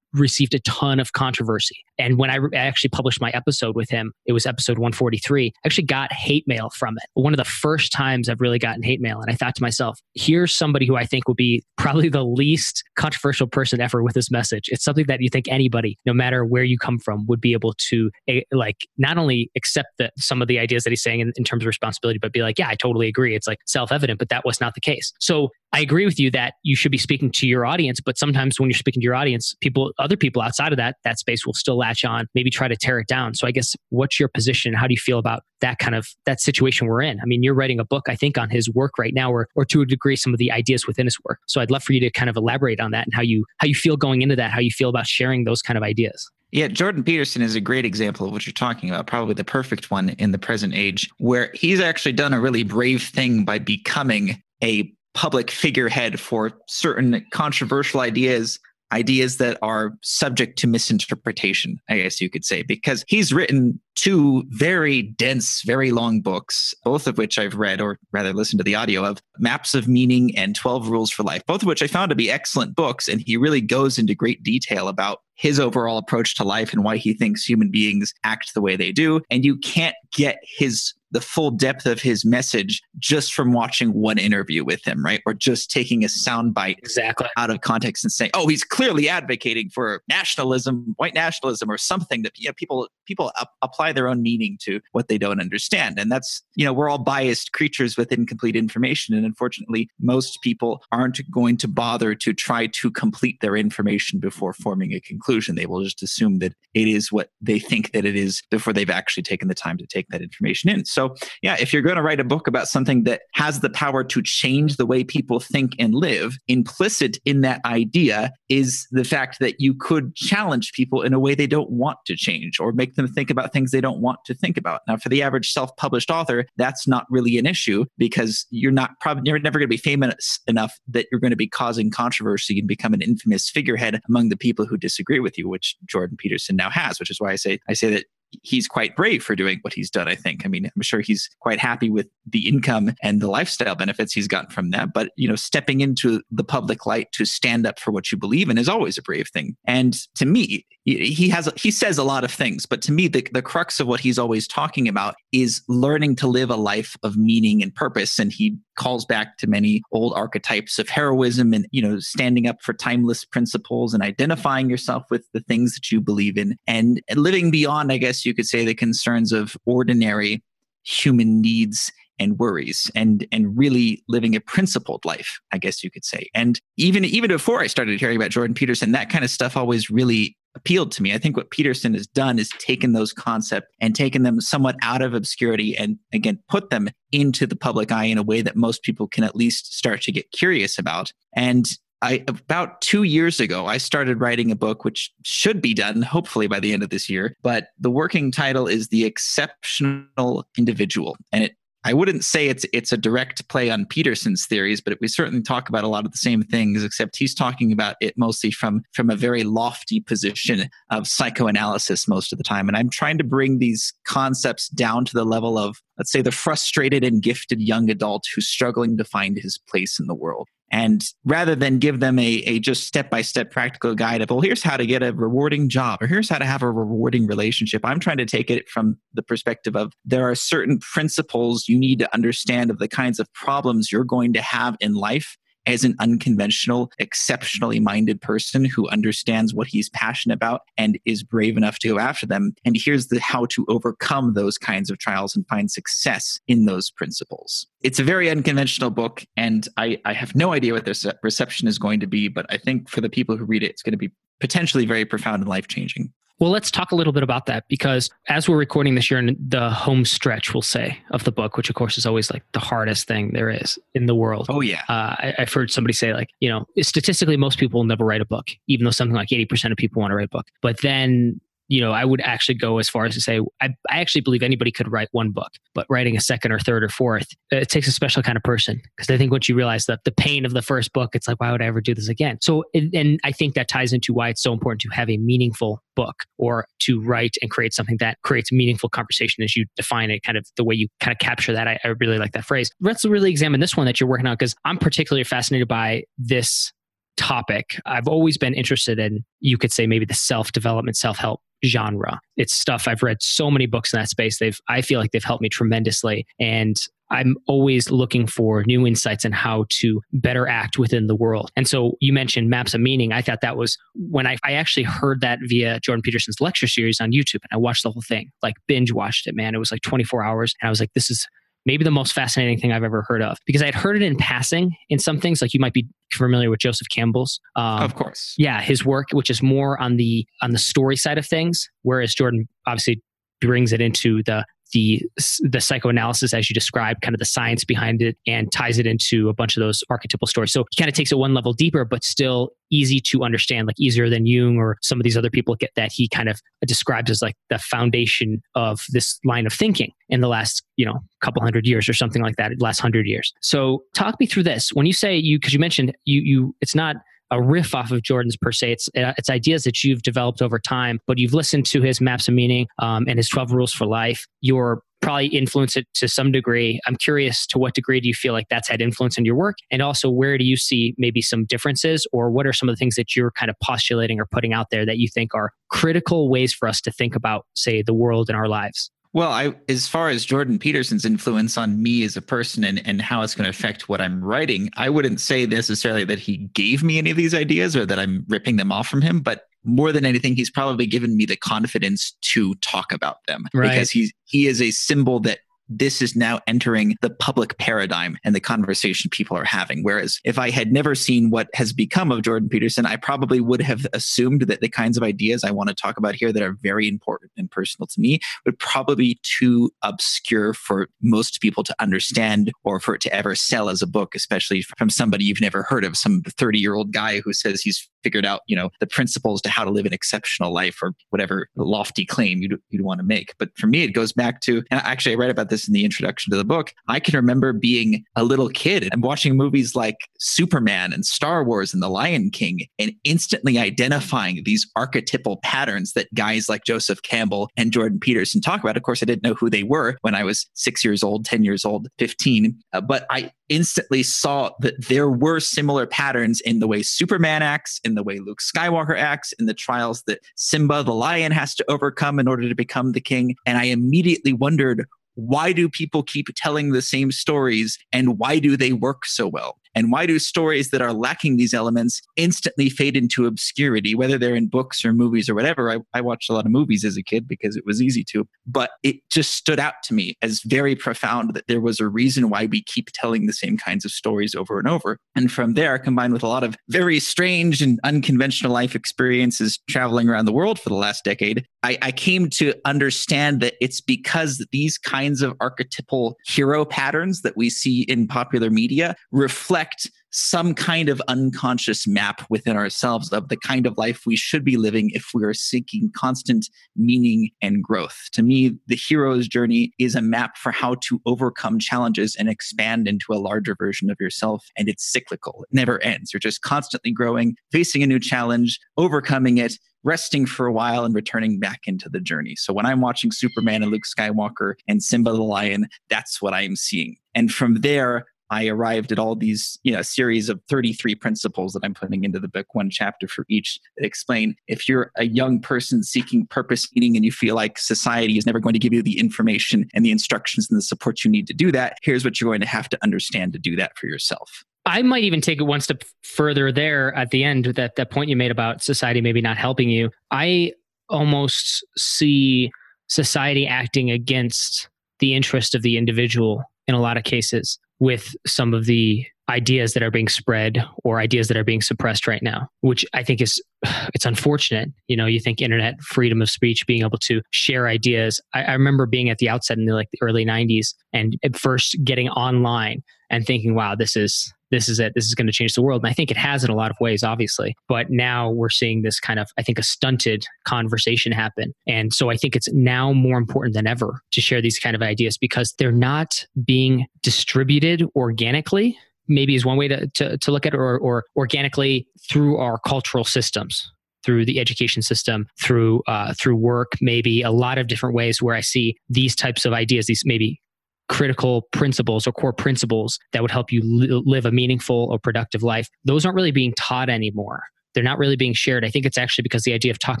received 0.12 0.54
a 0.54 0.60
ton 0.60 1.00
of 1.00 1.12
controversy. 1.12 1.76
And 1.98 2.18
when 2.18 2.30
I, 2.30 2.36
re- 2.36 2.50
I, 2.54 2.66
actually 2.66 2.90
published 2.90 3.20
my 3.20 3.30
episode 3.30 3.74
with 3.74 3.88
him, 3.88 4.12
it 4.26 4.32
was 4.32 4.46
episode 4.46 4.78
143, 4.78 5.46
I 5.46 5.50
actually 5.66 5.84
got 5.84 6.12
hate 6.12 6.44
mail 6.46 6.70
from 6.70 6.96
it. 6.96 7.08
One 7.14 7.32
of 7.32 7.38
the 7.38 7.44
first 7.44 7.92
times 7.92 8.28
I've 8.28 8.40
really 8.40 8.58
gotten 8.58 8.82
hate 8.82 9.00
mail. 9.00 9.20
And 9.20 9.30
I 9.30 9.34
thought 9.34 9.54
to 9.56 9.62
myself, 9.62 9.98
here's 10.14 10.54
somebody 10.54 10.86
who 10.86 10.96
I 10.96 11.04
think 11.04 11.26
will 11.26 11.34
be 11.34 11.62
probably 11.76 12.08
the 12.08 12.24
least 12.24 12.82
controversial 12.96 13.46
person 13.46 13.80
ever 13.80 14.02
with 14.02 14.14
this 14.14 14.30
message. 14.30 14.64
It's 14.68 14.84
something 14.84 15.06
that 15.08 15.20
you 15.20 15.28
think 15.28 15.48
anybody, 15.48 15.98
no 16.04 16.12
matter 16.12 16.44
where 16.44 16.64
you 16.64 16.78
come 16.78 16.98
from, 16.98 17.26
would 17.26 17.40
be 17.40 17.52
able 17.52 17.74
to 17.88 18.10
like 18.52 18.86
not 18.98 19.18
only 19.18 19.50
accept 19.56 19.88
that 19.98 20.12
some 20.18 20.42
of 20.42 20.48
the 20.48 20.58
ideas 20.58 20.84
that 20.84 20.90
he's 20.90 21.02
saying 21.02 21.20
in, 21.20 21.32
in 21.36 21.44
terms 21.44 21.62
of 21.62 21.66
responsibility, 21.66 22.18
but 22.20 22.32
be 22.32 22.42
like, 22.42 22.58
yeah, 22.58 22.68
I 22.68 22.74
totally 22.74 23.08
agree. 23.08 23.34
It's 23.34 23.46
like 23.46 23.58
self 23.66 23.92
evident, 23.92 24.18
but 24.18 24.28
that 24.28 24.44
was 24.44 24.60
not 24.60 24.74
the 24.74 24.80
case. 24.80 25.12
So 25.20 25.50
I 25.72 25.80
agree 25.80 26.04
with 26.04 26.18
you 26.18 26.30
that 26.30 26.54
you 26.62 26.76
should 26.76 26.92
be 26.92 26.98
speaking 26.98 27.30
to 27.32 27.46
your 27.46 27.66
audience, 27.66 28.00
but 28.00 28.16
sometimes 28.16 28.58
when 28.58 28.70
you're 28.70 28.78
speaking 28.78 29.00
to 29.00 29.04
your 29.04 29.14
audience, 29.14 29.54
people, 29.60 29.92
other 29.98 30.16
people 30.16 30.40
outside 30.40 30.72
of 30.72 30.78
that, 30.78 30.96
that 31.04 31.18
space 31.18 31.44
will 31.44 31.54
still 31.54 31.76
latch 31.76 32.04
on, 32.04 32.26
maybe 32.34 32.50
try 32.50 32.68
to 32.68 32.76
tear 32.76 32.98
it 32.98 33.08
down. 33.08 33.34
So 33.34 33.46
I 33.46 33.50
guess 33.50 33.74
what's 33.90 34.18
your 34.18 34.28
position? 34.28 34.74
How 34.74 34.86
do 34.86 34.94
you 34.94 35.00
feel 35.00 35.18
about 35.18 35.42
that 35.60 35.78
kind 35.78 35.94
of 35.94 36.06
that 36.24 36.40
situation 36.40 36.86
we're 36.86 37.02
in? 37.02 37.18
I 37.20 37.26
mean, 37.26 37.42
you're 37.42 37.54
writing 37.54 37.80
a 37.80 37.84
book, 37.84 38.04
I 38.08 38.16
think, 38.16 38.38
on 38.38 38.48
his 38.48 38.70
work 38.70 38.92
right 38.98 39.12
now, 39.12 39.30
or 39.30 39.48
or 39.54 39.64
to 39.66 39.82
a 39.82 39.86
degree, 39.86 40.16
some 40.16 40.32
of 40.32 40.38
the 40.38 40.52
ideas 40.52 40.86
within 40.86 41.06
his 41.06 41.18
work. 41.24 41.40
So 41.46 41.60
I'd 41.60 41.70
love 41.70 41.82
for 41.82 41.92
you 41.92 42.00
to 42.00 42.10
kind 42.10 42.30
of 42.30 42.36
elaborate 42.36 42.80
on 42.80 42.92
that 42.92 43.04
and 43.06 43.14
how 43.14 43.22
you 43.22 43.44
how 43.58 43.66
you 43.66 43.74
feel 43.74 43.96
going 43.96 44.22
into 44.22 44.36
that, 44.36 44.52
how 44.52 44.60
you 44.60 44.70
feel 44.70 44.88
about 44.88 45.06
sharing 45.06 45.44
those 45.44 45.62
kind 45.62 45.76
of 45.76 45.82
ideas. 45.82 46.30
Yeah, 46.52 46.68
Jordan 46.68 47.02
Peterson 47.02 47.42
is 47.42 47.54
a 47.54 47.60
great 47.60 47.84
example 47.84 48.26
of 48.26 48.32
what 48.32 48.46
you're 48.46 48.52
talking 48.52 48.88
about, 48.88 49.06
probably 49.06 49.34
the 49.34 49.44
perfect 49.44 49.90
one 49.90 50.10
in 50.10 50.30
the 50.30 50.38
present 50.38 50.74
age, 50.74 51.10
where 51.18 51.50
he's 51.54 51.80
actually 51.80 52.12
done 52.12 52.32
a 52.32 52.40
really 52.40 52.62
brave 52.62 53.02
thing 53.02 53.44
by 53.44 53.58
becoming 53.58 54.42
a 54.62 54.90
public 55.16 55.50
figurehead 55.50 56.20
for 56.20 56.52
certain 56.68 57.24
controversial 57.32 58.00
ideas 58.00 58.60
ideas 58.92 59.38
that 59.38 59.58
are 59.62 59.94
subject 60.02 60.58
to 60.60 60.66
misinterpretation, 60.68 61.80
I 61.88 61.98
guess 61.98 62.20
you 62.20 62.30
could 62.30 62.44
say, 62.44 62.62
because 62.62 63.04
he's 63.08 63.32
written 63.32 63.80
two 63.96 64.44
very 64.50 65.02
dense, 65.02 65.62
very 65.66 65.90
long 65.90 66.20
books, 66.20 66.72
both 66.84 67.06
of 67.06 67.18
which 67.18 67.38
I've 67.38 67.56
read 67.56 67.80
or 67.80 67.98
rather 68.12 68.32
listened 68.32 68.60
to 68.60 68.64
the 68.64 68.74
audio 68.74 69.04
of 69.04 69.20
Maps 69.38 69.74
of 69.74 69.88
Meaning 69.88 70.36
and 70.36 70.54
12 70.54 70.88
Rules 70.88 71.10
for 71.10 71.24
Life, 71.24 71.44
both 71.46 71.62
of 71.62 71.66
which 71.66 71.82
I 71.82 71.88
found 71.88 72.10
to 72.10 72.14
be 72.14 72.30
excellent 72.30 72.76
books. 72.76 73.08
And 73.08 73.20
he 73.20 73.36
really 73.36 73.60
goes 73.60 73.98
into 73.98 74.14
great 74.14 74.42
detail 74.44 74.86
about 74.86 75.18
his 75.34 75.58
overall 75.58 75.98
approach 75.98 76.36
to 76.36 76.44
life 76.44 76.72
and 76.72 76.84
why 76.84 76.96
he 76.96 77.12
thinks 77.12 77.44
human 77.44 77.70
beings 77.70 78.14
act 78.24 78.54
the 78.54 78.62
way 78.62 78.76
they 78.76 78.92
do. 78.92 79.20
And 79.30 79.44
you 79.44 79.56
can't 79.58 79.96
get 80.12 80.38
his 80.42 80.92
the 81.10 81.20
full 81.20 81.50
depth 81.50 81.86
of 81.86 82.00
his 82.00 82.24
message 82.24 82.82
just 82.98 83.32
from 83.32 83.52
watching 83.52 83.92
one 83.92 84.18
interview 84.18 84.64
with 84.64 84.84
him, 84.86 85.04
right? 85.04 85.22
Or 85.26 85.34
just 85.34 85.70
taking 85.70 86.04
a 86.04 86.08
soundbite 86.08 86.78
exactly 86.78 87.28
out 87.36 87.50
of 87.50 87.60
context 87.60 88.04
and 88.04 88.12
saying, 88.12 88.30
"Oh, 88.34 88.46
he's 88.46 88.64
clearly 88.64 89.08
advocating 89.08 89.70
for 89.70 90.02
nationalism, 90.08 90.94
white 90.96 91.14
nationalism, 91.14 91.70
or 91.70 91.78
something 91.78 92.22
that 92.22 92.32
you 92.36 92.48
know 92.48 92.54
people 92.54 92.88
people 93.06 93.32
up, 93.36 93.54
apply 93.62 93.92
their 93.92 94.08
own 94.08 94.22
meaning 94.22 94.58
to 94.62 94.80
what 94.92 95.08
they 95.08 95.18
don't 95.18 95.40
understand." 95.40 95.98
And 95.98 96.10
that's 96.10 96.42
you 96.54 96.64
know 96.64 96.72
we're 96.72 96.88
all 96.88 96.98
biased 96.98 97.52
creatures 97.52 97.96
with 97.96 98.12
incomplete 98.12 98.56
information, 98.56 99.14
and 99.14 99.24
unfortunately, 99.24 99.88
most 100.00 100.42
people 100.42 100.82
aren't 100.92 101.20
going 101.30 101.56
to 101.58 101.68
bother 101.68 102.14
to 102.14 102.32
try 102.32 102.66
to 102.66 102.90
complete 102.90 103.40
their 103.40 103.56
information 103.56 104.18
before 104.18 104.52
forming 104.52 104.92
a 104.92 105.00
conclusion. 105.00 105.54
They 105.54 105.66
will 105.66 105.82
just 105.82 106.02
assume 106.02 106.38
that 106.40 106.54
it 106.74 106.88
is 106.88 107.12
what 107.12 107.30
they 107.40 107.58
think 107.58 107.92
that 107.92 108.04
it 108.04 108.16
is 108.16 108.42
before 108.50 108.72
they've 108.72 108.90
actually 108.90 109.22
taken 109.22 109.48
the 109.48 109.54
time 109.54 109.78
to 109.78 109.86
take 109.86 110.08
that 110.08 110.22
information 110.22 110.70
in. 110.70 110.84
So, 110.96 111.14
yeah, 111.42 111.58
if 111.60 111.74
you're 111.74 111.82
going 111.82 111.96
to 111.96 112.02
write 112.02 112.20
a 112.20 112.24
book 112.24 112.48
about 112.48 112.68
something 112.68 113.04
that 113.04 113.20
has 113.34 113.60
the 113.60 113.68
power 113.68 114.02
to 114.02 114.22
change 114.22 114.76
the 114.76 114.86
way 114.86 115.04
people 115.04 115.40
think 115.40 115.72
and 115.78 115.94
live, 115.94 116.38
implicit 116.48 117.18
in 117.26 117.42
that 117.42 117.60
idea 117.66 118.32
is 118.48 118.88
the 118.92 119.04
fact 119.04 119.38
that 119.40 119.60
you 119.60 119.74
could 119.74 120.14
challenge 120.14 120.72
people 120.72 121.02
in 121.02 121.12
a 121.12 121.20
way 121.20 121.34
they 121.34 121.46
don't 121.46 121.68
want 121.68 121.98
to 122.06 122.16
change 122.16 122.58
or 122.58 122.72
make 122.72 122.94
them 122.94 123.06
think 123.06 123.28
about 123.28 123.52
things 123.52 123.72
they 123.72 123.80
don't 123.82 124.00
want 124.00 124.20
to 124.24 124.32
think 124.32 124.56
about. 124.56 124.80
Now, 124.88 124.96
for 124.96 125.10
the 125.10 125.22
average 125.22 125.52
self 125.52 125.76
published 125.76 126.10
author, 126.10 126.46
that's 126.56 126.88
not 126.88 127.04
really 127.10 127.36
an 127.36 127.44
issue 127.44 127.84
because 127.98 128.46
you're 128.48 128.72
not 128.72 128.98
probably 129.02 129.24
you're 129.26 129.38
never 129.38 129.58
going 129.58 129.68
to 129.68 129.68
be 129.68 129.76
famous 129.76 130.40
enough 130.46 130.78
that 130.88 131.08
you're 131.12 131.20
going 131.20 131.30
to 131.30 131.36
be 131.36 131.46
causing 131.46 131.90
controversy 131.90 132.58
and 132.60 132.66
become 132.66 132.94
an 132.94 133.02
infamous 133.02 133.50
figurehead 133.50 134.00
among 134.08 134.30
the 134.30 134.36
people 134.36 134.64
who 134.64 134.78
disagree 134.78 135.20
with 135.20 135.36
you, 135.36 135.46
which 135.46 135.76
Jordan 135.84 136.16
Peterson 136.16 136.56
now 136.56 136.70
has, 136.70 136.98
which 136.98 137.10
is 137.10 137.20
why 137.20 137.32
I 137.32 137.36
say 137.36 137.58
I 137.68 137.74
say 137.74 137.90
that 137.90 138.06
he's 138.42 138.66
quite 138.66 138.96
brave 138.96 139.22
for 139.22 139.34
doing 139.36 139.58
what 139.62 139.72
he's 139.72 139.90
done, 139.90 140.08
I 140.08 140.14
think. 140.14 140.44
I 140.44 140.48
mean, 140.48 140.70
I'm 140.74 140.82
sure 140.82 141.00
he's 141.00 141.28
quite 141.40 141.58
happy 141.58 141.90
with 141.90 142.08
the 142.26 142.48
income 142.48 142.94
and 143.02 143.20
the 143.20 143.28
lifestyle 143.28 143.74
benefits 143.74 144.12
he's 144.12 144.28
gotten 144.28 144.50
from 144.50 144.70
that. 144.70 144.92
But, 144.92 145.10
you 145.16 145.28
know, 145.28 145.36
stepping 145.36 145.80
into 145.80 146.22
the 146.30 146.44
public 146.44 146.86
light 146.86 147.12
to 147.12 147.24
stand 147.24 147.66
up 147.66 147.78
for 147.78 147.90
what 147.90 148.10
you 148.10 148.18
believe 148.18 148.48
in 148.48 148.58
is 148.58 148.68
always 148.68 148.98
a 148.98 149.02
brave 149.02 149.28
thing. 149.28 149.56
And 149.66 149.94
to 150.16 150.26
me, 150.26 150.66
he 150.86 151.28
has 151.28 151.52
he 151.56 151.72
says 151.72 151.98
a 151.98 152.04
lot 152.04 152.22
of 152.22 152.30
things, 152.30 152.64
but 152.64 152.80
to 152.82 152.92
me, 152.92 153.08
the, 153.08 153.26
the 153.32 153.42
crux 153.42 153.80
of 153.80 153.88
what 153.88 153.98
he's 153.98 154.20
always 154.20 154.46
talking 154.46 154.86
about 154.86 155.16
is 155.32 155.60
learning 155.68 156.14
to 156.16 156.28
live 156.28 156.48
a 156.48 156.56
life 156.56 156.96
of 157.02 157.16
meaning 157.16 157.60
and 157.60 157.74
purpose. 157.74 158.20
And 158.20 158.32
he 158.32 158.56
calls 158.78 159.04
back 159.04 159.36
to 159.38 159.48
many 159.48 159.82
old 159.90 160.14
archetypes 160.14 160.78
of 160.78 160.88
heroism 160.88 161.52
and, 161.52 161.66
you 161.72 161.82
know, 161.82 161.98
standing 161.98 162.46
up 162.46 162.62
for 162.62 162.72
timeless 162.72 163.24
principles 163.24 163.94
and 163.94 164.02
identifying 164.02 164.70
yourself 164.70 165.02
with 165.10 165.26
the 165.34 165.40
things 165.40 165.74
that 165.74 165.90
you 165.90 166.00
believe 166.00 166.38
in 166.38 166.56
and 166.68 167.00
living 167.16 167.50
beyond, 167.50 167.90
I 167.90 167.98
guess 167.98 168.24
you 168.24 168.32
could 168.32 168.46
say, 168.46 168.64
the 168.64 168.74
concerns 168.74 169.32
of 169.32 169.56
ordinary 169.66 170.44
human 170.84 171.40
needs 171.40 171.90
and 172.18 172.38
worries 172.38 172.90
and 172.94 173.26
and 173.32 173.58
really 173.58 174.02
living 174.08 174.34
a 174.34 174.40
principled 174.40 175.04
life 175.04 175.38
i 175.52 175.58
guess 175.58 175.84
you 175.84 175.90
could 175.90 176.04
say 176.04 176.30
and 176.34 176.58
even 176.78 177.04
even 177.04 177.28
before 177.28 177.60
i 177.60 177.66
started 177.66 178.00
hearing 178.00 178.16
about 178.16 178.30
jordan 178.30 178.54
peterson 178.54 178.92
that 178.92 179.10
kind 179.10 179.22
of 179.22 179.30
stuff 179.30 179.54
always 179.54 179.90
really 179.90 180.34
appealed 180.56 180.90
to 180.90 181.02
me 181.02 181.12
i 181.12 181.18
think 181.18 181.36
what 181.36 181.50
peterson 181.50 181.94
has 181.94 182.06
done 182.06 182.38
is 182.38 182.48
taken 182.58 182.92
those 182.92 183.12
concepts 183.12 183.68
and 183.80 183.94
taken 183.94 184.22
them 184.22 184.40
somewhat 184.40 184.76
out 184.82 185.02
of 185.02 185.14
obscurity 185.14 185.76
and 185.76 185.98
again 186.12 186.38
put 186.48 186.70
them 186.70 186.88
into 187.12 187.46
the 187.46 187.56
public 187.56 187.92
eye 187.92 188.04
in 188.04 188.18
a 188.18 188.22
way 188.22 188.42
that 188.42 188.56
most 188.56 188.82
people 188.82 189.06
can 189.06 189.22
at 189.22 189.36
least 189.36 189.76
start 189.76 190.02
to 190.02 190.12
get 190.12 190.30
curious 190.32 190.78
about 190.78 191.12
and 191.34 191.66
I 192.02 192.22
about 192.28 192.82
two 192.82 193.04
years 193.04 193.40
ago, 193.40 193.66
I 193.66 193.78
started 193.78 194.20
writing 194.20 194.50
a 194.50 194.56
book 194.56 194.84
which 194.84 195.10
should 195.24 195.62
be 195.62 195.72
done 195.72 196.02
hopefully 196.02 196.46
by 196.46 196.60
the 196.60 196.74
end 196.74 196.82
of 196.82 196.90
this 196.90 197.08
year. 197.08 197.34
But 197.42 197.68
the 197.78 197.90
working 197.90 198.30
title 198.30 198.66
is 198.66 198.88
The 198.88 199.06
Exceptional 199.06 200.46
Individual. 200.58 201.16
And 201.32 201.44
it 201.44 201.56
I 201.86 201.92
wouldn't 201.92 202.24
say 202.24 202.48
it's 202.48 202.66
it's 202.72 202.90
a 202.90 202.96
direct 202.96 203.48
play 203.48 203.70
on 203.70 203.86
Peterson's 203.86 204.44
theories, 204.44 204.80
but 204.80 204.98
we 205.00 205.06
certainly 205.06 205.40
talk 205.40 205.68
about 205.68 205.84
a 205.84 205.88
lot 205.88 206.04
of 206.04 206.10
the 206.10 206.18
same 206.18 206.42
things, 206.42 206.82
except 206.82 207.16
he's 207.16 207.32
talking 207.32 207.70
about 207.70 207.94
it 208.00 208.18
mostly 208.18 208.50
from 208.50 208.82
from 208.92 209.08
a 209.08 209.14
very 209.14 209.44
lofty 209.44 210.00
position 210.00 210.68
of 210.90 211.06
psychoanalysis 211.06 212.08
most 212.08 212.32
of 212.32 212.38
the 212.38 212.44
time. 212.44 212.66
And 212.66 212.76
I'm 212.76 212.90
trying 212.90 213.18
to 213.18 213.24
bring 213.24 213.60
these 213.60 213.94
concepts 214.04 214.68
down 214.68 215.04
to 215.04 215.12
the 215.14 215.24
level 215.24 215.58
of, 215.58 215.80
let's 215.96 216.10
say, 216.10 216.22
the 216.22 216.32
frustrated 216.32 217.04
and 217.04 217.22
gifted 217.22 217.60
young 217.60 217.88
adult 217.88 218.24
who's 218.34 218.48
struggling 218.48 218.96
to 218.96 219.04
find 219.04 219.38
his 219.38 219.56
place 219.56 220.00
in 220.00 220.08
the 220.08 220.14
world. 220.14 220.48
And 220.76 221.02
rather 221.24 221.54
than 221.54 221.78
give 221.78 222.00
them 222.00 222.18
a, 222.18 222.42
a 222.44 222.58
just 222.58 222.86
step 222.86 223.08
by 223.08 223.22
step 223.22 223.50
practical 223.50 223.94
guide 223.94 224.20
of, 224.20 224.28
well, 224.28 224.42
here's 224.42 224.62
how 224.62 224.76
to 224.76 224.84
get 224.84 225.02
a 225.02 225.10
rewarding 225.10 225.70
job 225.70 226.02
or 226.02 226.06
here's 226.06 226.28
how 226.28 226.36
to 226.36 226.44
have 226.44 226.62
a 226.62 226.70
rewarding 226.70 227.26
relationship, 227.26 227.80
I'm 227.82 227.98
trying 227.98 228.18
to 228.18 228.26
take 228.26 228.50
it 228.50 228.68
from 228.68 228.98
the 229.14 229.22
perspective 229.22 229.74
of 229.74 229.94
there 230.04 230.28
are 230.28 230.34
certain 230.34 230.78
principles 230.78 231.66
you 231.66 231.78
need 231.78 231.98
to 232.00 232.14
understand 232.14 232.70
of 232.70 232.78
the 232.78 232.88
kinds 232.88 233.18
of 233.18 233.32
problems 233.32 233.90
you're 233.90 234.04
going 234.04 234.34
to 234.34 234.42
have 234.42 234.76
in 234.78 234.92
life 234.92 235.38
as 235.66 235.82
an 235.82 235.96
unconventional, 235.98 236.92
exceptionally 236.98 237.80
minded 237.80 238.20
person 238.20 238.64
who 238.64 238.88
understands 238.88 239.54
what 239.54 239.66
he's 239.66 239.88
passionate 239.90 240.34
about 240.34 240.60
and 240.76 240.98
is 241.04 241.22
brave 241.22 241.56
enough 241.56 241.78
to 241.80 241.88
go 241.88 241.98
after 241.98 242.26
them. 242.26 242.54
And 242.64 242.76
here's 242.78 243.08
the 243.08 243.18
how 243.20 243.46
to 243.46 243.64
overcome 243.68 244.34
those 244.34 244.58
kinds 244.58 244.90
of 244.90 244.98
trials 244.98 245.34
and 245.34 245.46
find 245.48 245.70
success 245.70 246.38
in 246.46 246.66
those 246.66 246.90
principles. 246.90 247.66
It's 247.86 248.00
a 248.00 248.02
very 248.02 248.28
unconventional 248.28 248.90
book, 248.90 249.24
and 249.36 249.68
I, 249.76 250.00
I 250.04 250.12
have 250.12 250.34
no 250.34 250.52
idea 250.52 250.72
what 250.72 250.86
the 250.86 251.16
reception 251.22 251.68
is 251.68 251.78
going 251.78 252.00
to 252.00 252.08
be, 252.08 252.26
but 252.26 252.44
I 252.48 252.56
think 252.56 252.88
for 252.88 253.00
the 253.00 253.08
people 253.08 253.36
who 253.36 253.44
read 253.44 253.62
it, 253.62 253.70
it's 253.70 253.82
going 253.84 253.92
to 253.92 253.96
be 253.96 254.10
potentially 254.40 254.84
very 254.86 255.04
profound 255.04 255.42
and 255.42 255.48
life 255.48 255.68
changing. 255.68 256.12
Well, 256.40 256.50
let's 256.50 256.68
talk 256.68 256.90
a 256.90 256.96
little 256.96 257.12
bit 257.12 257.22
about 257.22 257.46
that 257.46 257.68
because 257.68 258.10
as 258.28 258.48
we're 258.48 258.56
recording 258.56 258.96
this 258.96 259.08
year 259.08 259.20
in 259.20 259.36
the 259.38 259.70
home 259.70 260.04
stretch, 260.04 260.52
we'll 260.52 260.62
say, 260.62 260.98
of 261.12 261.22
the 261.22 261.30
book, 261.30 261.56
which 261.56 261.70
of 261.70 261.76
course 261.76 261.96
is 261.96 262.04
always 262.04 262.28
like 262.28 262.42
the 262.54 262.58
hardest 262.58 263.06
thing 263.06 263.30
there 263.32 263.50
is 263.50 263.78
in 263.94 264.06
the 264.06 264.16
world. 264.16 264.46
Oh, 264.48 264.62
yeah. 264.62 264.82
Uh, 264.88 265.14
I, 265.18 265.34
have 265.38 265.52
heard 265.52 265.70
somebody 265.70 265.94
say, 265.94 266.12
like, 266.12 266.30
you 266.40 266.48
know, 266.48 266.66
statistically, 266.82 267.36
most 267.36 267.56
people 267.56 267.78
will 267.78 267.86
never 267.86 268.04
write 268.04 268.20
a 268.20 268.26
book, 268.26 268.48
even 268.66 268.82
though 268.82 268.90
something 268.90 269.14
like 269.14 269.28
80% 269.28 269.70
of 269.70 269.78
people 269.78 270.00
want 270.02 270.10
to 270.10 270.16
write 270.16 270.26
a 270.26 270.28
book. 270.28 270.48
But 270.60 270.80
then 270.80 271.40
you 271.68 271.80
know, 271.80 271.92
I 271.92 272.04
would 272.04 272.20
actually 272.20 272.54
go 272.54 272.78
as 272.78 272.88
far 272.88 273.06
as 273.06 273.14
to 273.14 273.20
say, 273.20 273.40
I, 273.60 273.74
I 273.90 274.00
actually 274.00 274.20
believe 274.20 274.42
anybody 274.42 274.70
could 274.70 274.90
write 274.90 275.08
one 275.12 275.30
book, 275.30 275.50
but 275.74 275.86
writing 275.88 276.16
a 276.16 276.20
second 276.20 276.52
or 276.52 276.58
third 276.58 276.84
or 276.84 276.88
fourth, 276.88 277.28
uh, 277.52 277.56
it 277.56 277.68
takes 277.68 277.88
a 277.88 277.92
special 277.92 278.22
kind 278.22 278.36
of 278.36 278.42
person. 278.42 278.80
Because 278.96 279.12
I 279.12 279.18
think 279.18 279.32
once 279.32 279.48
you 279.48 279.54
realize 279.54 279.86
that 279.86 280.04
the 280.04 280.12
pain 280.12 280.44
of 280.44 280.52
the 280.52 280.62
first 280.62 280.92
book, 280.92 281.14
it's 281.14 281.26
like, 281.26 281.40
why 281.40 281.50
would 281.52 281.62
I 281.62 281.66
ever 281.66 281.80
do 281.80 281.94
this 281.94 282.08
again? 282.08 282.38
So, 282.40 282.64
and 282.74 283.20
I 283.24 283.32
think 283.32 283.54
that 283.54 283.68
ties 283.68 283.92
into 283.92 284.12
why 284.12 284.28
it's 284.28 284.42
so 284.42 284.52
important 284.52 284.80
to 284.82 284.88
have 284.90 285.10
a 285.10 285.16
meaningful 285.16 285.82
book 285.96 286.24
or 286.38 286.66
to 286.80 287.00
write 287.02 287.36
and 287.42 287.50
create 287.50 287.74
something 287.74 287.96
that 287.98 288.18
creates 288.22 288.52
meaningful 288.52 288.88
conversation 288.88 289.42
as 289.42 289.56
you 289.56 289.64
define 289.76 290.10
it, 290.10 290.22
kind 290.22 290.38
of 290.38 290.46
the 290.56 290.64
way 290.64 290.74
you 290.74 290.88
kind 291.00 291.12
of 291.12 291.18
capture 291.18 291.52
that. 291.52 291.66
I, 291.66 291.80
I 291.84 291.88
really 291.98 292.18
like 292.18 292.32
that 292.32 292.44
phrase. 292.44 292.70
Let's 292.80 293.04
really 293.04 293.30
examine 293.30 293.60
this 293.60 293.76
one 293.76 293.86
that 293.86 293.98
you're 293.98 294.08
working 294.08 294.26
on 294.26 294.34
because 294.34 294.54
I'm 294.64 294.78
particularly 294.78 295.24
fascinated 295.24 295.68
by 295.68 296.04
this 296.18 296.72
topic. 297.16 297.80
I've 297.86 298.08
always 298.08 298.38
been 298.38 298.54
interested 298.54 298.98
in, 298.98 299.24
you 299.40 299.58
could 299.58 299.72
say, 299.72 299.86
maybe 299.86 300.04
the 300.04 300.14
self 300.14 300.52
development, 300.52 300.96
self 300.96 301.16
help 301.16 301.40
genre. 301.64 302.20
It's 302.36 302.54
stuff 302.54 302.86
I've 302.86 303.02
read 303.02 303.22
so 303.22 303.50
many 303.50 303.66
books 303.66 303.92
in 303.92 303.98
that 303.98 304.08
space. 304.08 304.38
They've 304.38 304.58
I 304.68 304.82
feel 304.82 305.00
like 305.00 305.12
they've 305.12 305.24
helped 305.24 305.42
me 305.42 305.48
tremendously 305.48 306.26
and 306.38 306.76
I'm 307.10 307.36
always 307.46 307.90
looking 307.90 308.26
for 308.26 308.64
new 308.64 308.86
insights 308.86 309.24
on 309.24 309.30
how 309.30 309.66
to 309.70 310.00
better 310.12 310.48
act 310.48 310.76
within 310.76 311.06
the 311.06 311.14
world. 311.14 311.50
And 311.56 311.68
so 311.68 311.96
you 312.00 312.12
mentioned 312.12 312.50
maps 312.50 312.74
of 312.74 312.80
meaning. 312.80 313.12
I 313.12 313.22
thought 313.22 313.42
that 313.42 313.56
was 313.56 313.78
when 313.94 314.26
I, 314.26 314.36
I 314.44 314.52
actually 314.52 314.82
heard 314.82 315.20
that 315.20 315.38
via 315.42 315.78
Jordan 315.80 316.02
Peterson's 316.02 316.40
lecture 316.40 316.66
series 316.66 317.00
on 317.00 317.12
YouTube 317.12 317.42
and 317.48 317.52
I 317.52 317.58
watched 317.58 317.84
the 317.84 317.92
whole 317.92 318.02
thing, 318.02 318.32
like 318.42 318.56
binge 318.66 318.92
watched 318.92 319.26
it, 319.28 319.36
man. 319.36 319.54
It 319.54 319.58
was 319.58 319.70
like 319.70 319.82
24 319.82 320.24
hours. 320.24 320.54
And 320.60 320.66
I 320.66 320.70
was 320.70 320.80
like, 320.80 320.92
this 320.94 321.10
is 321.10 321.26
maybe 321.66 321.84
the 321.84 321.90
most 321.90 322.12
fascinating 322.12 322.58
thing 322.58 322.72
I've 322.72 322.84
ever 322.84 323.04
heard 323.06 323.20
of 323.20 323.36
because 323.44 323.60
I 323.60 323.66
had 323.66 323.74
heard 323.74 323.96
it 323.96 324.02
in 324.02 324.16
passing 324.16 324.74
in 324.88 324.98
some 324.98 325.20
things. 325.20 325.42
Like 325.42 325.52
you 325.52 325.60
might 325.60 325.74
be 325.74 325.86
familiar 326.12 326.48
with 326.48 326.60
Joseph 326.60 326.88
Campbell's, 326.88 327.40
um, 327.56 327.82
of 327.82 327.94
course, 327.94 328.34
yeah, 328.38 328.62
his 328.62 328.84
work, 328.84 329.08
which 329.12 329.28
is 329.28 329.42
more 329.42 329.78
on 329.80 329.96
the 329.96 330.26
on 330.40 330.52
the 330.52 330.58
story 330.58 330.96
side 330.96 331.18
of 331.18 331.26
things, 331.26 331.68
whereas 331.82 332.14
Jordan 332.14 332.48
obviously 332.66 333.02
brings 333.40 333.72
it 333.72 333.82
into 333.82 334.22
the 334.22 334.46
the 334.72 335.02
the 335.40 335.60
psychoanalysis 335.60 336.34
as 336.34 336.50
you 336.50 336.54
described, 336.54 337.02
kind 337.02 337.14
of 337.14 337.18
the 337.18 337.24
science 337.24 337.64
behind 337.64 338.02
it, 338.02 338.16
and 338.26 338.50
ties 338.52 338.78
it 338.78 338.86
into 338.86 339.28
a 339.28 339.34
bunch 339.34 339.56
of 339.56 339.60
those 339.60 339.82
archetypal 339.90 340.26
stories. 340.26 340.52
So 340.52 340.64
he 340.70 340.82
kind 340.82 340.88
of 340.88 340.94
takes 340.94 341.12
it 341.12 341.18
one 341.18 341.34
level 341.34 341.52
deeper, 341.52 341.84
but 341.84 342.04
still 342.04 342.50
easy 342.70 343.00
to 343.00 343.22
understand, 343.22 343.66
like 343.66 343.78
easier 343.78 344.10
than 344.10 344.26
Jung 344.26 344.56
or 344.56 344.76
some 344.82 344.98
of 344.98 345.04
these 345.04 345.16
other 345.16 345.30
people 345.30 345.54
get 345.54 345.70
that 345.76 345.92
he 345.92 346.08
kind 346.08 346.28
of 346.28 346.40
describes 346.66 347.10
as 347.10 347.22
like 347.22 347.36
the 347.48 347.58
foundation 347.58 348.42
of 348.54 348.84
this 348.90 349.20
line 349.24 349.46
of 349.46 349.52
thinking 349.52 349.92
in 350.08 350.20
the 350.20 350.28
last, 350.28 350.62
you 350.76 350.84
know, 350.84 350.98
couple 351.20 351.42
hundred 351.42 351.66
years 351.66 351.88
or 351.88 351.92
something 351.92 352.22
like 352.22 352.36
that, 352.36 352.52
last 352.60 352.80
hundred 352.80 353.06
years. 353.06 353.32
So 353.40 353.84
talk 353.94 354.18
me 354.18 354.26
through 354.26 354.44
this. 354.44 354.70
When 354.72 354.86
you 354.86 354.92
say 354.92 355.16
you, 355.16 355.38
because 355.38 355.52
you 355.52 355.60
mentioned 355.60 355.96
you, 356.04 356.20
you, 356.22 356.56
it's 356.60 356.74
not 356.74 356.96
a 357.30 357.42
riff 357.42 357.74
off 357.74 357.90
of 357.90 358.02
Jordan's 358.02 358.36
per 358.36 358.52
se. 358.52 358.72
It's 358.72 358.88
uh, 358.96 359.12
it's 359.18 359.30
ideas 359.30 359.64
that 359.64 359.82
you've 359.82 360.02
developed 360.02 360.42
over 360.42 360.58
time, 360.58 361.00
but 361.06 361.18
you've 361.18 361.34
listened 361.34 361.66
to 361.66 361.82
his 361.82 362.00
maps 362.00 362.28
of 362.28 362.34
meaning 362.34 362.66
um, 362.78 363.04
and 363.08 363.18
his 363.18 363.28
twelve 363.28 363.52
rules 363.52 363.72
for 363.72 363.86
life. 363.86 364.26
You're 364.40 364.82
probably 365.02 365.26
influence 365.26 365.76
it 365.76 365.86
to 365.94 366.08
some 366.08 366.32
degree. 366.32 366.80
I'm 366.86 366.96
curious 366.96 367.46
to 367.48 367.58
what 367.58 367.74
degree 367.74 368.00
do 368.00 368.08
you 368.08 368.14
feel 368.14 368.32
like 368.32 368.46
that's 368.48 368.68
had 368.68 368.80
influence 368.80 369.18
in 369.18 369.24
your 369.24 369.36
work? 369.36 369.56
And 369.70 369.82
also, 369.82 370.10
where 370.10 370.38
do 370.38 370.44
you 370.44 370.56
see 370.56 370.94
maybe 370.98 371.20
some 371.20 371.44
differences, 371.44 372.06
or 372.12 372.30
what 372.30 372.46
are 372.46 372.52
some 372.52 372.68
of 372.68 372.74
the 372.74 372.78
things 372.78 372.96
that 372.96 373.14
you're 373.14 373.30
kind 373.32 373.50
of 373.50 373.56
postulating 373.62 374.18
or 374.18 374.26
putting 374.26 374.52
out 374.52 374.68
there 374.70 374.86
that 374.86 374.98
you 374.98 375.08
think 375.08 375.34
are 375.34 375.52
critical 375.68 376.28
ways 376.28 376.54
for 376.54 376.66
us 376.66 376.80
to 376.80 376.90
think 376.90 377.14
about, 377.14 377.46
say, 377.54 377.82
the 377.82 377.94
world 377.94 378.28
and 378.28 378.36
our 378.36 378.48
lives? 378.48 378.90
Well, 379.16 379.30
I 379.30 379.54
as 379.70 379.88
far 379.88 380.10
as 380.10 380.26
Jordan 380.26 380.58
Peterson's 380.58 381.06
influence 381.06 381.56
on 381.56 381.82
me 381.82 382.04
as 382.04 382.18
a 382.18 382.20
person 382.20 382.64
and, 382.64 382.86
and 382.86 383.00
how 383.00 383.22
it's 383.22 383.34
going 383.34 383.44
to 383.44 383.48
affect 383.50 383.88
what 383.88 383.98
I'm 383.98 384.22
writing, 384.22 384.68
I 384.76 384.90
wouldn't 384.90 385.22
say 385.22 385.46
necessarily 385.46 386.04
that 386.04 386.18
he 386.18 386.50
gave 386.52 386.82
me 386.82 386.98
any 386.98 387.12
of 387.12 387.16
these 387.16 387.32
ideas 387.32 387.74
or 387.74 387.86
that 387.86 387.98
I'm 387.98 388.26
ripping 388.28 388.56
them 388.56 388.70
off 388.70 388.88
from 388.88 389.00
him, 389.00 389.20
but 389.20 389.44
more 389.64 389.90
than 389.90 390.04
anything, 390.04 390.36
he's 390.36 390.50
probably 390.50 390.86
given 390.86 391.16
me 391.16 391.24
the 391.24 391.34
confidence 391.34 392.14
to 392.32 392.56
talk 392.56 392.92
about 392.92 393.24
them 393.26 393.46
right. 393.54 393.70
because 393.70 393.90
he's 393.90 394.12
he 394.26 394.48
is 394.48 394.60
a 394.60 394.70
symbol 394.70 395.18
that 395.20 395.38
this 395.68 396.00
is 396.00 396.14
now 396.14 396.40
entering 396.46 396.96
the 397.02 397.10
public 397.10 397.58
paradigm 397.58 398.18
and 398.24 398.34
the 398.34 398.40
conversation 398.40 399.10
people 399.10 399.36
are 399.36 399.44
having. 399.44 399.82
Whereas 399.82 400.20
if 400.24 400.38
I 400.38 400.50
had 400.50 400.72
never 400.72 400.94
seen 400.94 401.30
what 401.30 401.48
has 401.54 401.72
become 401.72 402.12
of 402.12 402.22
Jordan 402.22 402.48
Peterson, 402.48 402.86
I 402.86 402.96
probably 402.96 403.40
would 403.40 403.62
have 403.62 403.86
assumed 403.92 404.42
that 404.42 404.60
the 404.60 404.68
kinds 404.68 404.96
of 404.96 405.02
ideas 405.02 405.44
I 405.44 405.50
want 405.50 405.68
to 405.68 405.74
talk 405.74 405.96
about 405.96 406.14
here 406.14 406.32
that 406.32 406.42
are 406.42 406.56
very 406.62 406.88
important 406.88 407.32
and 407.36 407.50
personal 407.50 407.86
to 407.88 408.00
me 408.00 408.20
would 408.44 408.58
probably 408.58 408.96
be 408.96 409.20
too 409.22 409.70
obscure 409.82 410.54
for 410.54 410.88
most 411.02 411.40
people 411.40 411.64
to 411.64 411.74
understand 411.80 412.52
or 412.64 412.80
for 412.80 412.94
it 412.94 413.00
to 413.02 413.14
ever 413.14 413.34
sell 413.34 413.68
as 413.68 413.82
a 413.82 413.86
book, 413.86 414.14
especially 414.14 414.62
from 414.62 414.90
somebody 414.90 415.24
you've 415.24 415.40
never 415.40 415.62
heard 415.62 415.84
of, 415.84 415.96
some 415.96 416.22
30 416.22 416.58
year 416.58 416.74
old 416.74 416.92
guy 416.92 417.20
who 417.20 417.32
says 417.32 417.60
he's 417.60 417.88
figured 418.06 418.24
out, 418.24 418.42
you 418.46 418.54
know, 418.54 418.70
the 418.78 418.86
principles 418.86 419.42
to 419.42 419.48
how 419.48 419.64
to 419.64 419.70
live 419.70 419.84
an 419.84 419.92
exceptional 419.92 420.52
life 420.52 420.80
or 420.80 420.94
whatever 421.10 421.48
lofty 421.56 422.06
claim 422.06 422.40
you'd, 422.40 422.56
you'd 422.70 422.84
want 422.84 423.00
to 423.00 423.04
make. 423.04 423.34
But 423.36 423.48
for 423.56 423.66
me, 423.66 423.82
it 423.82 423.88
goes 423.88 424.12
back 424.12 424.40
to, 424.42 424.62
and 424.70 424.80
actually, 424.84 425.16
I 425.16 425.18
read 425.18 425.30
about 425.30 425.50
this 425.50 425.66
in 425.66 425.74
the 425.74 425.84
introduction 425.84 426.30
to 426.30 426.36
the 426.36 426.44
book. 426.44 426.72
I 426.86 427.00
can 427.00 427.16
remember 427.16 427.52
being 427.52 428.04
a 428.14 428.22
little 428.22 428.48
kid 428.48 428.88
and 428.92 429.02
watching 429.02 429.36
movies 429.36 429.74
like 429.74 429.96
Superman 430.20 430.92
and 430.92 431.04
Star 431.04 431.42
Wars 431.42 431.74
and 431.74 431.82
The 431.82 431.88
Lion 431.88 432.30
King 432.30 432.60
and 432.78 432.92
instantly 433.02 433.58
identifying 433.58 434.44
these 434.44 434.70
archetypal 434.76 435.38
patterns 435.38 435.92
that 435.94 436.06
guys 436.14 436.48
like 436.48 436.62
Joseph 436.62 437.02
Campbell 437.02 437.50
and 437.56 437.72
Jordan 437.72 437.98
Peterson 437.98 438.40
talk 438.40 438.60
about. 438.60 438.76
Of 438.76 438.84
course, 438.84 439.02
I 439.02 439.06
didn't 439.06 439.24
know 439.24 439.34
who 439.34 439.50
they 439.50 439.64
were 439.64 439.96
when 440.02 440.14
I 440.14 440.22
was 440.22 440.46
six 440.54 440.84
years 440.84 441.02
old, 441.02 441.24
10 441.24 441.42
years 441.42 441.64
old, 441.64 441.88
15, 441.98 442.56
uh, 442.72 442.80
but 442.82 443.04
I 443.10 443.32
instantly 443.48 444.02
saw 444.02 444.50
that 444.60 444.86
there 444.86 445.10
were 445.10 445.40
similar 445.40 445.86
patterns 445.86 446.40
in 446.40 446.58
the 446.58 446.66
way 446.66 446.82
Superman 446.82 447.42
acts, 447.42 447.80
in 447.84 447.94
the 447.96 448.02
way 448.02 448.18
Luke 448.18 448.40
Skywalker 448.40 448.96
acts, 448.96 449.32
in 449.34 449.46
the 449.46 449.54
trials 449.54 450.02
that 450.02 450.20
Simba 450.36 450.82
the 450.82 450.94
lion 450.94 451.32
has 451.32 451.54
to 451.56 451.64
overcome 451.68 452.18
in 452.18 452.28
order 452.28 452.48
to 452.48 452.54
become 452.54 452.92
the 452.92 453.00
king. 453.00 453.34
And 453.44 453.58
I 453.58 453.64
immediately 453.64 454.32
wondered 454.32 454.86
why 455.14 455.52
do 455.52 455.68
people 455.68 456.02
keep 456.02 456.28
telling 456.36 456.72
the 456.72 456.82
same 456.82 457.10
stories 457.10 457.78
and 457.90 458.18
why 458.18 458.38
do 458.38 458.56
they 458.56 458.72
work 458.72 459.06
so 459.06 459.26
well? 459.26 459.58
And 459.76 459.92
why 459.92 460.06
do 460.06 460.18
stories 460.18 460.70
that 460.70 460.80
are 460.80 460.94
lacking 460.94 461.36
these 461.36 461.52
elements 461.52 462.00
instantly 462.16 462.70
fade 462.70 462.96
into 462.96 463.26
obscurity, 463.26 463.94
whether 463.94 464.16
they're 464.16 464.34
in 464.34 464.48
books 464.48 464.84
or 464.84 464.94
movies 464.94 465.28
or 465.28 465.34
whatever? 465.34 465.70
I, 465.70 465.78
I, 465.92 466.00
watched 466.00 466.30
a 466.30 466.32
lot 466.32 466.46
of 466.46 466.52
movies 466.52 466.84
as 466.84 466.96
a 466.96 467.02
kid 467.02 467.28
because 467.28 467.56
it 467.56 467.66
was 467.66 467.82
easy 467.82 468.02
to, 468.04 468.26
but 468.46 468.70
it 468.82 468.96
just 469.10 469.34
stood 469.34 469.60
out 469.60 469.74
to 469.84 469.94
me 469.94 470.14
as 470.22 470.40
very 470.44 470.74
profound 470.74 471.34
that 471.34 471.46
there 471.46 471.60
was 471.60 471.78
a 471.78 471.88
reason 471.88 472.30
why 472.30 472.46
we 472.46 472.62
keep 472.62 472.88
telling 472.94 473.26
the 473.26 473.32
same 473.32 473.58
kinds 473.58 473.84
of 473.84 473.90
stories 473.90 474.34
over 474.34 474.58
and 474.58 474.66
over. 474.66 474.98
And 475.14 475.30
from 475.30 475.54
there, 475.54 475.78
combined 475.78 476.14
with 476.14 476.22
a 476.22 476.28
lot 476.28 476.42
of 476.42 476.56
very 476.70 476.98
strange 476.98 477.60
and 477.60 477.78
unconventional 477.84 478.52
life 478.52 478.74
experiences 478.74 479.58
traveling 479.68 480.08
around 480.08 480.24
the 480.24 480.32
world 480.32 480.58
for 480.58 480.70
the 480.70 480.76
last 480.76 481.04
decade, 481.04 481.44
I, 481.62 481.76
I 481.82 481.92
came 481.92 482.30
to 482.30 482.54
understand 482.64 483.40
that 483.40 483.54
it's 483.60 483.80
because 483.80 484.46
these 484.52 484.78
kinds 484.78 485.20
of 485.20 485.34
archetypal 485.40 486.16
hero 486.24 486.64
patterns 486.64 487.22
that 487.22 487.36
we 487.36 487.50
see 487.50 487.82
in 487.82 488.06
popular 488.06 488.48
media 488.48 488.94
reflect 489.10 489.65
some 490.10 490.54
kind 490.54 490.88
of 490.88 491.02
unconscious 491.08 491.86
map 491.86 492.24
within 492.30 492.56
ourselves 492.56 493.12
of 493.12 493.28
the 493.28 493.36
kind 493.36 493.66
of 493.66 493.76
life 493.76 494.02
we 494.06 494.16
should 494.16 494.44
be 494.44 494.56
living 494.56 494.90
if 494.94 495.10
we 495.12 495.22
are 495.24 495.34
seeking 495.34 495.90
constant 495.94 496.48
meaning 496.74 497.28
and 497.42 497.62
growth. 497.62 498.08
To 498.12 498.22
me, 498.22 498.56
the 498.66 498.76
hero's 498.76 499.28
journey 499.28 499.72
is 499.78 499.94
a 499.94 500.00
map 500.00 500.38
for 500.38 500.52
how 500.52 500.76
to 500.82 501.00
overcome 501.04 501.58
challenges 501.58 502.16
and 502.16 502.30
expand 502.30 502.88
into 502.88 503.12
a 503.12 503.20
larger 503.20 503.54
version 503.54 503.90
of 503.90 503.98
yourself. 504.00 504.46
And 504.56 504.68
it's 504.68 504.90
cyclical, 504.90 505.44
it 505.44 505.54
never 505.54 505.82
ends. 505.82 506.12
You're 506.14 506.20
just 506.20 506.40
constantly 506.40 506.92
growing, 506.92 507.36
facing 507.52 507.82
a 507.82 507.86
new 507.86 508.00
challenge, 508.00 508.58
overcoming 508.78 509.36
it, 509.36 509.58
resting 509.84 510.26
for 510.26 510.46
a 510.46 510.52
while 510.52 510.84
and 510.84 510.94
returning 510.94 511.38
back 511.38 511.60
into 511.66 511.88
the 511.88 512.00
journey. 512.00 512.34
So 512.36 512.52
when 512.52 512.66
I'm 512.66 512.80
watching 512.80 513.12
Superman 513.12 513.62
and 513.62 513.70
Luke 513.70 513.84
Skywalker 513.84 514.54
and 514.66 514.82
Simba 514.82 515.12
the 515.12 515.22
Lion, 515.22 515.68
that's 515.88 516.20
what 516.20 516.34
I'm 516.34 516.56
seeing. 516.56 516.96
And 517.14 517.32
from 517.32 517.60
there, 517.60 518.06
I 518.30 518.48
arrived 518.48 518.92
at 518.92 518.98
all 518.98 519.14
these, 519.14 519.58
you 519.62 519.72
know, 519.72 519.82
series 519.82 520.28
of 520.28 520.40
33 520.48 520.94
principles 520.96 521.52
that 521.52 521.64
I'm 521.64 521.74
putting 521.74 522.04
into 522.04 522.18
the 522.18 522.28
book, 522.28 522.54
one 522.54 522.70
chapter 522.70 523.06
for 523.06 523.24
each 523.28 523.60
that 523.76 523.86
explain 523.86 524.36
if 524.48 524.68
you're 524.68 524.90
a 524.96 525.06
young 525.06 525.40
person 525.40 525.82
seeking 525.82 526.26
purpose, 526.26 526.68
meaning, 526.74 526.96
and 526.96 527.04
you 527.04 527.12
feel 527.12 527.34
like 527.34 527.58
society 527.58 528.18
is 528.18 528.26
never 528.26 528.40
going 528.40 528.52
to 528.54 528.58
give 528.58 528.72
you 528.72 528.82
the 528.82 528.98
information 528.98 529.68
and 529.74 529.84
the 529.84 529.90
instructions 529.90 530.48
and 530.50 530.58
the 530.58 530.62
support 530.62 531.04
you 531.04 531.10
need 531.10 531.26
to 531.28 531.34
do 531.34 531.52
that, 531.52 531.78
here's 531.82 532.04
what 532.04 532.20
you're 532.20 532.30
going 532.30 532.40
to 532.40 532.46
have 532.46 532.68
to 532.68 532.78
understand 532.82 533.32
to 533.32 533.38
do 533.38 533.54
that 533.56 533.76
for 533.78 533.86
yourself. 533.86 534.44
I 534.64 534.82
might 534.82 535.04
even 535.04 535.20
take 535.20 535.40
it 535.40 535.44
one 535.44 535.60
step 535.60 535.84
further 536.02 536.50
there 536.50 536.92
at 536.94 537.10
the 537.10 537.22
end 537.22 537.46
with 537.46 537.56
that, 537.56 537.76
that 537.76 537.92
point 537.92 538.10
you 538.10 538.16
made 538.16 538.32
about 538.32 538.62
society 538.62 539.00
maybe 539.00 539.20
not 539.20 539.36
helping 539.36 539.70
you. 539.70 539.90
I 540.10 540.52
almost 540.88 541.64
see 541.76 542.50
society 542.88 543.46
acting 543.46 543.92
against 543.92 544.68
the 544.98 545.14
interest 545.14 545.54
of 545.54 545.62
the 545.62 545.76
individual 545.76 546.42
in 546.66 546.74
a 546.74 546.80
lot 546.80 546.96
of 546.96 547.04
cases 547.04 547.58
with 547.78 548.14
some 548.26 548.54
of 548.54 548.66
the 548.66 549.04
ideas 549.28 549.74
that 549.74 549.82
are 549.82 549.90
being 549.90 550.08
spread 550.08 550.64
or 550.84 551.00
ideas 551.00 551.26
that 551.28 551.36
are 551.36 551.44
being 551.44 551.60
suppressed 551.60 552.06
right 552.06 552.22
now 552.22 552.46
which 552.60 552.86
i 552.94 553.02
think 553.02 553.20
is 553.20 553.42
it's 553.94 554.04
unfortunate. 554.04 554.70
You 554.88 554.96
know 554.96 555.06
you 555.06 555.20
think 555.20 555.40
internet 555.40 555.80
freedom 555.80 556.22
of 556.22 556.30
speech 556.30 556.66
being 556.66 556.82
able 556.82 556.98
to 556.98 557.22
share 557.32 557.68
ideas. 557.68 558.20
I, 558.34 558.44
I 558.44 558.52
remember 558.52 558.86
being 558.86 559.10
at 559.10 559.18
the 559.18 559.28
outset 559.28 559.58
in 559.58 559.66
the 559.66 559.74
like 559.74 559.88
the 559.92 559.98
early 560.02 560.24
90s 560.24 560.74
and 560.92 561.16
at 561.24 561.36
first 561.36 561.76
getting 561.84 562.08
online 562.10 562.82
and 563.10 563.24
thinking 563.24 563.54
wow 563.54 563.74
this 563.74 563.96
is 563.96 564.32
this 564.50 564.68
is 564.68 564.78
it. 564.78 564.92
This 564.94 565.06
is 565.06 565.14
going 565.14 565.26
to 565.26 565.32
change 565.32 565.54
the 565.54 565.62
world. 565.62 565.82
And 565.82 565.90
I 565.90 565.92
think 565.92 566.10
it 566.10 566.16
has 566.16 566.44
in 566.44 566.50
a 566.50 566.54
lot 566.54 566.70
of 566.70 566.76
ways, 566.80 567.02
obviously. 567.02 567.56
But 567.68 567.90
now 567.90 568.30
we're 568.30 568.50
seeing 568.50 568.82
this 568.82 569.00
kind 569.00 569.18
of, 569.18 569.28
I 569.38 569.42
think, 569.42 569.58
a 569.58 569.62
stunted 569.62 570.26
conversation 570.44 571.12
happen. 571.12 571.52
And 571.66 571.92
so 571.92 572.10
I 572.10 572.16
think 572.16 572.36
it's 572.36 572.52
now 572.52 572.92
more 572.92 573.18
important 573.18 573.54
than 573.54 573.66
ever 573.66 574.00
to 574.12 574.20
share 574.20 574.40
these 574.40 574.58
kind 574.58 574.76
of 574.76 574.82
ideas 574.82 575.18
because 575.18 575.54
they're 575.58 575.72
not 575.72 576.24
being 576.44 576.86
distributed 577.02 577.84
organically. 577.96 578.78
Maybe 579.08 579.34
is 579.34 579.44
one 579.44 579.56
way 579.56 579.68
to, 579.68 579.86
to, 579.94 580.18
to 580.18 580.30
look 580.30 580.46
at 580.46 580.54
it, 580.54 580.56
or, 580.56 580.78
or 580.78 581.04
organically 581.16 581.86
through 582.10 582.38
our 582.38 582.58
cultural 582.58 583.04
systems 583.04 583.70
through 584.04 584.24
the 584.24 584.38
education 584.38 584.82
system, 584.82 585.26
through 585.42 585.82
uh, 585.88 586.14
through 586.14 586.36
work, 586.36 586.72
maybe 586.80 587.22
a 587.22 587.30
lot 587.32 587.58
of 587.58 587.66
different 587.66 587.92
ways 587.92 588.22
where 588.22 588.36
I 588.36 588.40
see 588.40 588.76
these 588.88 589.16
types 589.16 589.44
of 589.44 589.52
ideas, 589.52 589.86
these 589.86 590.02
maybe 590.04 590.40
critical 590.88 591.42
principles 591.52 592.06
or 592.06 592.12
core 592.12 592.32
principles 592.32 592.98
that 593.12 593.22
would 593.22 593.30
help 593.30 593.50
you 593.50 593.60
li- 593.64 594.02
live 594.04 594.26
a 594.26 594.32
meaningful 594.32 594.88
or 594.90 594.98
productive 594.98 595.42
life, 595.42 595.68
those 595.84 596.04
aren't 596.04 596.16
really 596.16 596.30
being 596.30 596.54
taught 596.56 596.88
anymore. 596.88 597.42
They're 597.74 597.84
not 597.84 597.98
really 597.98 598.16
being 598.16 598.32
shared. 598.32 598.64
I 598.64 598.70
think 598.70 598.86
it's 598.86 598.96
actually 598.96 599.22
because 599.22 599.42
the 599.42 599.52
idea 599.52 599.70
of 599.70 599.78
talking 599.78 600.00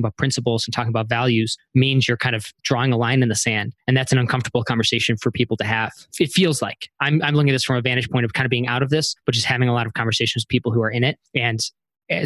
about 0.00 0.16
principles 0.18 0.66
and 0.66 0.74
talking 0.74 0.90
about 0.90 1.08
values 1.08 1.56
means 1.74 2.06
you're 2.06 2.18
kind 2.18 2.36
of 2.36 2.52
drawing 2.62 2.92
a 2.92 2.98
line 2.98 3.22
in 3.22 3.30
the 3.30 3.34
sand. 3.34 3.72
And 3.86 3.96
that's 3.96 4.12
an 4.12 4.18
uncomfortable 4.18 4.62
conversation 4.62 5.16
for 5.16 5.30
people 5.30 5.56
to 5.56 5.64
have. 5.64 5.90
It 6.20 6.30
feels 6.30 6.60
like 6.60 6.90
I'm, 7.00 7.22
I'm 7.22 7.34
looking 7.34 7.48
at 7.48 7.54
this 7.54 7.64
from 7.64 7.76
a 7.76 7.80
vantage 7.80 8.10
point 8.10 8.26
of 8.26 8.34
kind 8.34 8.44
of 8.44 8.50
being 8.50 8.66
out 8.66 8.82
of 8.82 8.90
this, 8.90 9.14
but 9.24 9.34
just 9.34 9.46
having 9.46 9.70
a 9.70 9.72
lot 9.72 9.86
of 9.86 9.94
conversations 9.94 10.44
with 10.44 10.50
people 10.50 10.70
who 10.70 10.82
are 10.82 10.90
in 10.90 11.02
it. 11.02 11.18
And 11.34 11.60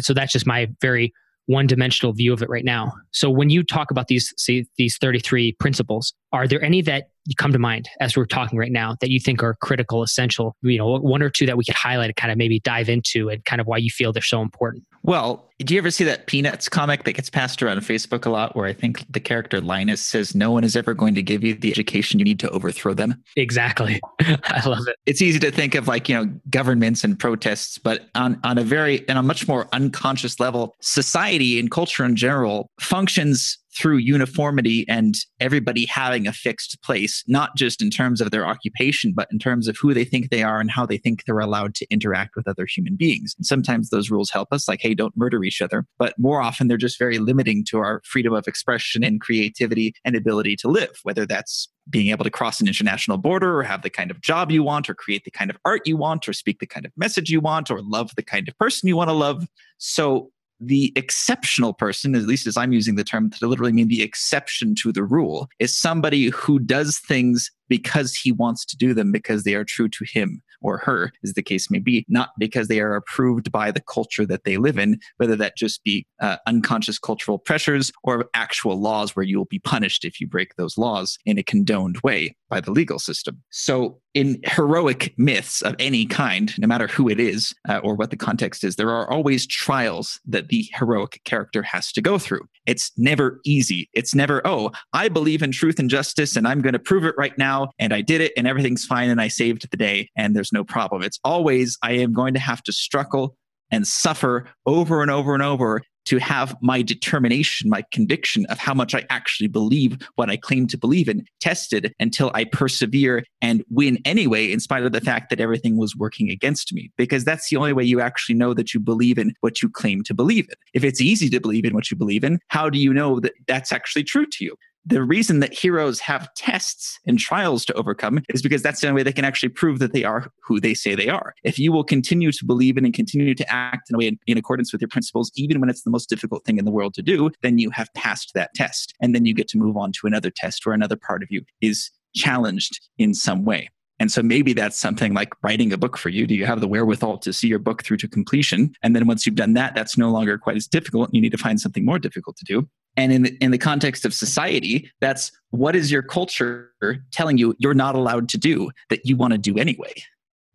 so 0.01 0.13
that's 0.13 0.33
just 0.33 0.45
my 0.45 0.67
very 0.81 1.13
one 1.45 1.65
dimensional 1.65 2.11
view 2.13 2.33
of 2.33 2.41
it 2.41 2.49
right 2.49 2.65
now. 2.65 2.91
So 3.11 3.29
when 3.29 3.49
you 3.49 3.63
talk 3.63 3.89
about 3.89 4.07
these 4.07 4.33
see, 4.37 4.67
these 4.77 4.97
33 4.97 5.53
principles, 5.53 6.13
are 6.33 6.45
there 6.45 6.61
any 6.61 6.81
that 6.81 7.09
come 7.35 7.51
to 7.51 7.59
mind 7.59 7.89
as 7.99 8.15
we're 8.15 8.25
talking 8.25 8.57
right 8.57 8.71
now 8.71 8.95
that 9.01 9.09
you 9.09 9.19
think 9.19 9.43
are 9.43 9.55
critical, 9.61 10.03
essential? 10.03 10.55
You 10.61 10.77
know, 10.77 10.97
one 10.99 11.21
or 11.21 11.29
two 11.29 11.45
that 11.45 11.57
we 11.57 11.65
could 11.65 11.75
highlight 11.75 12.09
and 12.09 12.15
kind 12.15 12.31
of 12.31 12.37
maybe 12.37 12.59
dive 12.59 12.89
into 12.89 13.29
and 13.29 13.43
kind 13.45 13.61
of 13.61 13.67
why 13.67 13.77
you 13.77 13.89
feel 13.89 14.13
they're 14.13 14.21
so 14.21 14.41
important. 14.41 14.83
Well, 15.03 15.47
do 15.59 15.73
you 15.73 15.79
ever 15.79 15.89
see 15.89 16.03
that 16.03 16.27
Peanuts 16.27 16.67
comic 16.69 17.05
that 17.05 17.13
gets 17.13 17.29
passed 17.29 17.63
around 17.63 17.79
Facebook 17.79 18.25
a 18.25 18.29
lot 18.29 18.55
where 18.55 18.65
I 18.65 18.73
think 18.73 19.05
the 19.09 19.19
character 19.19 19.61
Linus 19.61 20.01
says, 20.01 20.35
No 20.35 20.51
one 20.51 20.63
is 20.63 20.75
ever 20.75 20.93
going 20.93 21.15
to 21.15 21.23
give 21.23 21.43
you 21.43 21.55
the 21.55 21.71
education 21.71 22.19
you 22.19 22.25
need 22.25 22.39
to 22.41 22.49
overthrow 22.49 22.93
them? 22.93 23.23
Exactly. 23.37 24.01
I 24.19 24.67
love 24.67 24.87
it. 24.87 24.97
It's 25.05 25.21
easy 25.21 25.39
to 25.39 25.49
think 25.49 25.75
of 25.75 25.87
like, 25.87 26.09
you 26.09 26.15
know, 26.15 26.31
governments 26.49 27.03
and 27.03 27.17
protests, 27.17 27.77
but 27.77 28.09
on, 28.15 28.39
on 28.43 28.57
a 28.57 28.63
very, 28.63 29.07
on 29.09 29.17
a 29.17 29.23
much 29.23 29.47
more 29.47 29.67
unconscious 29.71 30.39
level, 30.39 30.75
society 30.81 31.59
and 31.59 31.71
culture 31.71 32.03
in 32.03 32.15
general 32.15 32.69
functions 32.79 33.57
through 33.77 33.97
uniformity 33.97 34.85
and 34.87 35.15
everybody 35.39 35.85
having 35.85 36.27
a 36.27 36.33
fixed 36.33 36.81
place, 36.81 37.23
not 37.27 37.55
just 37.55 37.81
in 37.81 37.89
terms 37.89 38.21
of 38.21 38.31
their 38.31 38.47
occupation, 38.47 39.13
but 39.15 39.27
in 39.31 39.39
terms 39.39 39.67
of 39.67 39.77
who 39.77 39.93
they 39.93 40.03
think 40.03 40.29
they 40.29 40.43
are 40.43 40.59
and 40.59 40.71
how 40.71 40.85
they 40.85 40.97
think 40.97 41.23
they're 41.25 41.39
allowed 41.39 41.75
to 41.75 41.87
interact 41.89 42.35
with 42.35 42.47
other 42.47 42.65
human 42.65 42.95
beings. 42.95 43.35
And 43.37 43.45
sometimes 43.45 43.89
those 43.89 44.09
rules 44.09 44.29
help 44.29 44.49
us, 44.51 44.67
like, 44.67 44.79
hey, 44.81 44.93
don't 44.93 45.15
murder 45.15 45.43
each 45.43 45.61
other. 45.61 45.85
But 45.99 46.15
more 46.17 46.41
often, 46.41 46.67
they're 46.67 46.77
just 46.77 46.99
very 46.99 47.19
limiting 47.19 47.63
to 47.69 47.77
our 47.77 48.01
freedom 48.03 48.33
of 48.33 48.47
expression 48.47 49.03
and 49.03 49.21
creativity 49.21 49.93
and 50.03 50.15
ability 50.15 50.55
to 50.57 50.67
live, 50.67 50.99
whether 51.03 51.25
that's 51.25 51.69
being 51.89 52.07
able 52.07 52.23
to 52.23 52.29
cross 52.29 52.59
an 52.59 52.67
international 52.67 53.17
border 53.17 53.57
or 53.57 53.63
have 53.63 53.81
the 53.81 53.89
kind 53.89 54.11
of 54.11 54.21
job 54.21 54.51
you 54.51 54.63
want 54.63 54.89
or 54.89 54.93
create 54.93 55.23
the 55.23 55.31
kind 55.31 55.49
of 55.49 55.57
art 55.63 55.81
you 55.85 55.95
want 55.95 56.27
or 56.27 56.33
speak 56.33 56.59
the 56.59 56.65
kind 56.65 56.85
of 56.85 56.91
message 56.97 57.29
you 57.29 57.39
want 57.39 57.71
or 57.71 57.81
love 57.81 58.11
the 58.15 58.23
kind 58.23 58.49
of 58.49 58.57
person 58.57 58.87
you 58.87 58.97
want 58.97 59.09
to 59.09 59.13
love. 59.13 59.47
So 59.77 60.31
the 60.59 60.91
exceptional 60.95 61.73
person, 61.73 62.15
at 62.15 62.23
least 62.23 62.47
as 62.47 62.57
I'm 62.57 62.73
using 62.73 62.95
the 62.95 63.03
term 63.03 63.29
to 63.31 63.47
literally 63.47 63.73
mean 63.73 63.87
the 63.87 64.01
exception 64.01 64.75
to 64.75 64.91
the 64.91 65.03
rule, 65.03 65.49
is 65.59 65.77
somebody 65.77 66.29
who 66.29 66.59
does 66.59 66.99
things 66.99 67.51
because 67.69 68.15
he 68.15 68.31
wants 68.31 68.65
to 68.65 68.77
do 68.77 68.93
them 68.93 69.11
because 69.11 69.43
they 69.43 69.53
are 69.53 69.65
true 69.65 69.89
to 69.89 70.05
him 70.05 70.41
or 70.61 70.77
her, 70.79 71.11
as 71.23 71.33
the 71.33 71.43
case 71.43 71.69
may 71.69 71.79
be, 71.79 72.05
not 72.07 72.29
because 72.39 72.67
they 72.67 72.79
are 72.79 72.95
approved 72.95 73.51
by 73.51 73.71
the 73.71 73.81
culture 73.81 74.25
that 74.25 74.43
they 74.43 74.57
live 74.57 74.77
in, 74.77 74.99
whether 75.17 75.35
that 75.35 75.55
just 75.55 75.83
be 75.83 76.05
uh, 76.19 76.37
unconscious 76.47 76.97
cultural 76.97 77.37
pressures 77.37 77.91
or 78.03 78.29
actual 78.33 78.79
laws 78.79 79.15
where 79.15 79.25
you 79.25 79.37
will 79.37 79.45
be 79.45 79.59
punished 79.59 80.03
if 80.03 80.19
you 80.19 80.27
break 80.27 80.55
those 80.55 80.77
laws 80.77 81.17
in 81.25 81.37
a 81.37 81.43
condoned 81.43 81.97
way 82.03 82.35
by 82.49 82.59
the 82.59 82.71
legal 82.71 82.99
system. 82.99 83.41
So, 83.51 83.99
in 84.17 84.39
heroic 84.45 85.13
myths 85.15 85.61
of 85.61 85.75
any 85.77 86.03
kind, 86.03 86.51
no 86.57 86.65
matter 86.65 86.87
who 86.87 87.07
it 87.07 87.19
is 87.19 87.53
uh, 87.69 87.77
or 87.83 87.93
what 87.93 88.09
the 88.09 88.17
context 88.17 88.63
is, 88.63 88.75
there 88.75 88.89
are 88.89 89.07
always 89.11 89.45
trials 89.45 90.19
that 90.25 90.47
the 90.47 90.67
heroic 90.73 91.21
character 91.23 91.61
has 91.61 91.91
to 91.91 92.01
go 92.01 92.17
through. 92.17 92.41
It's 92.65 92.91
never 92.97 93.39
easy. 93.45 93.91
It's 93.93 94.15
never, 94.15 94.41
oh, 94.43 94.71
I 94.91 95.07
believe 95.07 95.43
in 95.43 95.51
truth 95.51 95.77
and 95.77 95.87
justice 95.87 96.35
and 96.35 96.47
I'm 96.47 96.61
going 96.61 96.73
to 96.73 96.79
prove 96.79 97.05
it 97.05 97.13
right 97.15 97.37
now. 97.37 97.69
And 97.77 97.93
I 97.93 98.01
did 98.01 98.21
it 98.21 98.33
and 98.35 98.47
everything's 98.47 98.85
fine 98.85 99.11
and 99.11 99.21
I 99.21 99.27
saved 99.27 99.69
the 99.69 99.77
day 99.77 100.09
and 100.17 100.35
there's 100.35 100.51
no 100.51 100.63
problem. 100.63 101.03
It's 101.03 101.19
always, 101.23 101.77
I 101.83 101.91
am 101.91 102.11
going 102.11 102.33
to 102.33 102.39
have 102.39 102.63
to 102.63 102.71
struggle 102.71 103.37
and 103.69 103.85
suffer 103.85 104.47
over 104.65 105.03
and 105.03 105.11
over 105.11 105.35
and 105.35 105.43
over 105.43 105.83
to 106.07 106.17
have 106.17 106.55
my 106.61 106.81
determination, 106.81 107.69
my 107.69 107.83
conviction 107.91 108.45
of 108.47 108.57
how 108.57 108.73
much 108.73 108.95
I 108.95 109.05
actually 109.09 109.47
believe 109.47 109.97
what 110.15 110.29
I 110.29 110.37
claim 110.37 110.67
to 110.67 110.77
believe 110.77 111.07
in 111.07 111.25
tested 111.39 111.93
until 111.99 112.31
I 112.33 112.45
persevere 112.45 113.23
and 113.41 113.63
win 113.69 113.99
anyway, 114.05 114.51
in 114.51 114.59
spite 114.59 114.83
of 114.83 114.91
the 114.91 115.01
fact 115.01 115.29
that 115.29 115.39
everything 115.39 115.77
was 115.77 115.95
working 115.95 116.29
against 116.31 116.73
me. 116.73 116.91
Because 116.97 117.23
that's 117.23 117.49
the 117.49 117.57
only 117.57 117.73
way 117.73 117.83
you 117.83 118.01
actually 118.01 118.35
know 118.35 118.53
that 118.53 118.73
you 118.73 118.79
believe 118.79 119.17
in 119.17 119.33
what 119.41 119.61
you 119.61 119.69
claim 119.69 120.03
to 120.03 120.13
believe 120.13 120.45
in. 120.49 120.55
If 120.73 120.83
it's 120.83 121.01
easy 121.01 121.29
to 121.29 121.39
believe 121.39 121.65
in 121.65 121.73
what 121.73 121.91
you 121.91 121.97
believe 121.97 122.23
in, 122.23 122.39
how 122.47 122.69
do 122.69 122.79
you 122.79 122.93
know 122.93 123.19
that 123.19 123.33
that's 123.47 123.71
actually 123.71 124.03
true 124.03 124.25
to 124.25 124.45
you? 124.45 124.55
The 124.87 125.03
reason 125.03 125.41
that 125.41 125.53
heroes 125.53 125.99
have 125.99 126.33
tests 126.35 126.97
and 127.05 127.19
trials 127.19 127.65
to 127.65 127.73
overcome 127.73 128.23
is 128.29 128.41
because 128.41 128.61
that's 128.61 128.79
the 128.79 128.87
only 128.87 128.99
way 128.99 129.03
they 129.03 129.11
can 129.11 129.25
actually 129.25 129.49
prove 129.49 129.79
that 129.79 129.91
they 129.91 130.05
are 130.05 130.31
who 130.43 130.61
they 130.61 130.73
say 130.73 130.95
they 130.95 131.09
are. 131.09 131.33
If 131.43 131.59
you 131.59 131.73
will 131.73 131.83
continue 131.83 132.31
to 132.31 132.45
believe 132.45 132.77
in 132.77 132.85
and 132.85 132.93
continue 132.93 133.35
to 133.35 133.53
act 133.53 133.89
in 133.89 133.95
a 133.95 133.97
way 133.97 134.07
in, 134.07 134.17
in, 134.27 134.37
accordance 134.37 134.71
with 134.71 134.81
your 134.81 134.87
principles, 134.87 135.29
even 135.35 135.59
when 135.59 135.69
it's 135.69 135.83
the 135.83 135.89
most 135.89 136.07
difficult 136.07 136.45
thing 136.45 136.57
in 136.57 136.63
the 136.63 136.71
world 136.71 136.93
to 136.93 137.01
do, 137.01 137.29
then 137.41 137.57
you 137.57 137.69
have 137.71 137.93
passed 137.95 138.31
that 138.33 138.53
test. 138.55 138.93
And 139.01 139.13
then 139.13 139.25
you 139.25 139.33
get 139.33 139.49
to 139.49 139.57
move 139.57 139.75
on 139.75 139.91
to 139.93 140.07
another 140.07 140.31
test 140.33 140.65
where 140.65 140.73
another 140.73 140.95
part 140.95 141.21
of 141.21 141.27
you 141.29 141.41
is 141.59 141.91
challenged 142.15 142.79
in 142.97 143.13
some 143.13 143.43
way. 143.43 143.69
And 143.99 144.11
so 144.11 144.21
maybe 144.21 144.53
that's 144.53 144.77
something 144.77 145.13
like 145.13 145.33
writing 145.43 145.73
a 145.73 145.77
book 145.77 145.97
for 145.97 146.09
you. 146.09 146.27
Do 146.27 146.35
you 146.35 146.45
have 146.45 146.61
the 146.61 146.67
wherewithal 146.67 147.17
to 147.19 147.33
see 147.33 147.47
your 147.47 147.59
book 147.59 147.83
through 147.83 147.97
to 147.97 148.07
completion? 148.07 148.71
And 148.83 148.95
then 148.95 149.07
once 149.07 149.25
you've 149.25 149.35
done 149.35 149.53
that, 149.55 149.75
that's 149.75 149.97
no 149.97 150.11
longer 150.11 150.37
quite 150.37 150.55
as 150.55 150.67
difficult. 150.67 151.09
You 151.11 151.19
need 151.19 151.31
to 151.31 151.37
find 151.37 151.59
something 151.59 151.83
more 151.83 151.99
difficult 151.99 152.37
to 152.37 152.45
do. 152.45 152.69
And 152.97 153.13
in 153.13 153.21
the, 153.21 153.37
in 153.37 153.51
the 153.51 153.57
context 153.57 154.05
of 154.05 154.13
society, 154.13 154.91
that's 154.99 155.31
what 155.51 155.75
is 155.75 155.91
your 155.91 156.01
culture 156.01 156.73
telling 157.11 157.37
you 157.37 157.55
you're 157.59 157.75
not 157.75 157.95
allowed 157.95 158.27
to 158.29 158.37
do 158.37 158.71
that 158.89 159.05
you 159.05 159.15
want 159.15 159.33
to 159.33 159.37
do 159.37 159.57
anyway? 159.57 159.93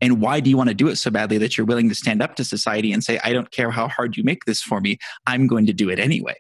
And 0.01 0.21
why 0.21 0.41
do 0.41 0.51
you 0.51 0.57
want 0.57 0.69
to 0.69 0.75
do 0.75 0.89
it 0.89 0.97
so 0.97 1.13
badly 1.13 1.39
that 1.39 1.57
you're 1.57 1.65
willing 1.65 1.89
to 1.89 1.95
stand 1.95 2.21
up 2.21 2.35
to 2.35 2.45
society 2.45 2.93
and 2.93 3.05
say, 3.05 3.21
I 3.23 3.33
don't 3.33 3.53
care 3.53 3.71
how 3.71 3.87
hard 3.87 4.17
you 4.17 4.25
make 4.25 4.45
this 4.45 4.61
for 4.61 4.81
me, 4.81 4.99
I'm 5.27 5.47
going 5.47 5.67
to 5.67 5.73
do 5.73 5.89
it 5.89 6.01
anyway? 6.01 6.37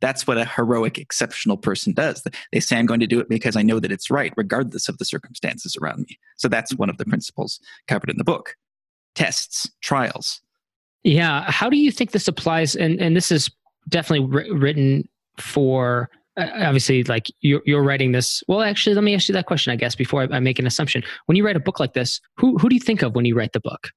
That's 0.00 0.26
what 0.26 0.36
a 0.36 0.44
heroic, 0.44 0.98
exceptional 0.98 1.56
person 1.56 1.92
does. 1.92 2.22
They 2.52 2.60
say, 2.60 2.76
I'm 2.76 2.84
going 2.84 3.00
to 3.00 3.06
do 3.06 3.20
it 3.20 3.28
because 3.28 3.56
I 3.56 3.62
know 3.62 3.78
that 3.78 3.92
it's 3.92 4.10
right, 4.10 4.34
regardless 4.36 4.88
of 4.88 4.98
the 4.98 5.04
circumstances 5.04 5.76
around 5.80 6.00
me. 6.00 6.18
So 6.36 6.48
that's 6.48 6.74
one 6.74 6.90
of 6.90 6.98
the 6.98 7.06
principles 7.06 7.60
covered 7.86 8.10
in 8.10 8.18
the 8.18 8.24
book. 8.24 8.56
Tests, 9.14 9.70
trials. 9.80 10.40
Yeah. 11.04 11.50
How 11.50 11.70
do 11.70 11.76
you 11.78 11.92
think 11.92 12.10
this 12.10 12.28
applies? 12.28 12.74
And, 12.74 13.00
and 13.00 13.16
this 13.16 13.30
is 13.30 13.48
definitely 13.88 14.26
written 14.50 15.08
for 15.40 16.10
uh, 16.36 16.48
obviously 16.54 17.02
like 17.04 17.30
you're, 17.40 17.62
you're 17.64 17.82
writing 17.82 18.12
this. 18.12 18.42
Well 18.48 18.62
actually 18.62 18.94
let 18.94 19.04
me 19.04 19.14
ask 19.14 19.28
you 19.28 19.32
that 19.32 19.46
question 19.46 19.72
i 19.72 19.76
guess 19.76 19.94
before 19.94 20.22
I, 20.22 20.36
I, 20.36 20.40
make 20.40 20.58
an 20.58 20.66
assumption. 20.66 21.02
When 21.26 21.36
you 21.36 21.44
write 21.44 21.56
a 21.56 21.60
book 21.60 21.80
like 21.80 21.94
this 21.94 22.20
who, 22.36 22.58
who 22.58 22.68
do 22.68 22.74
you 22.74 22.80
think 22.80 23.02
of 23.02 23.14
when 23.14 23.24
you 23.24 23.34
write 23.34 23.52
the 23.52 23.60
book? 23.60 23.90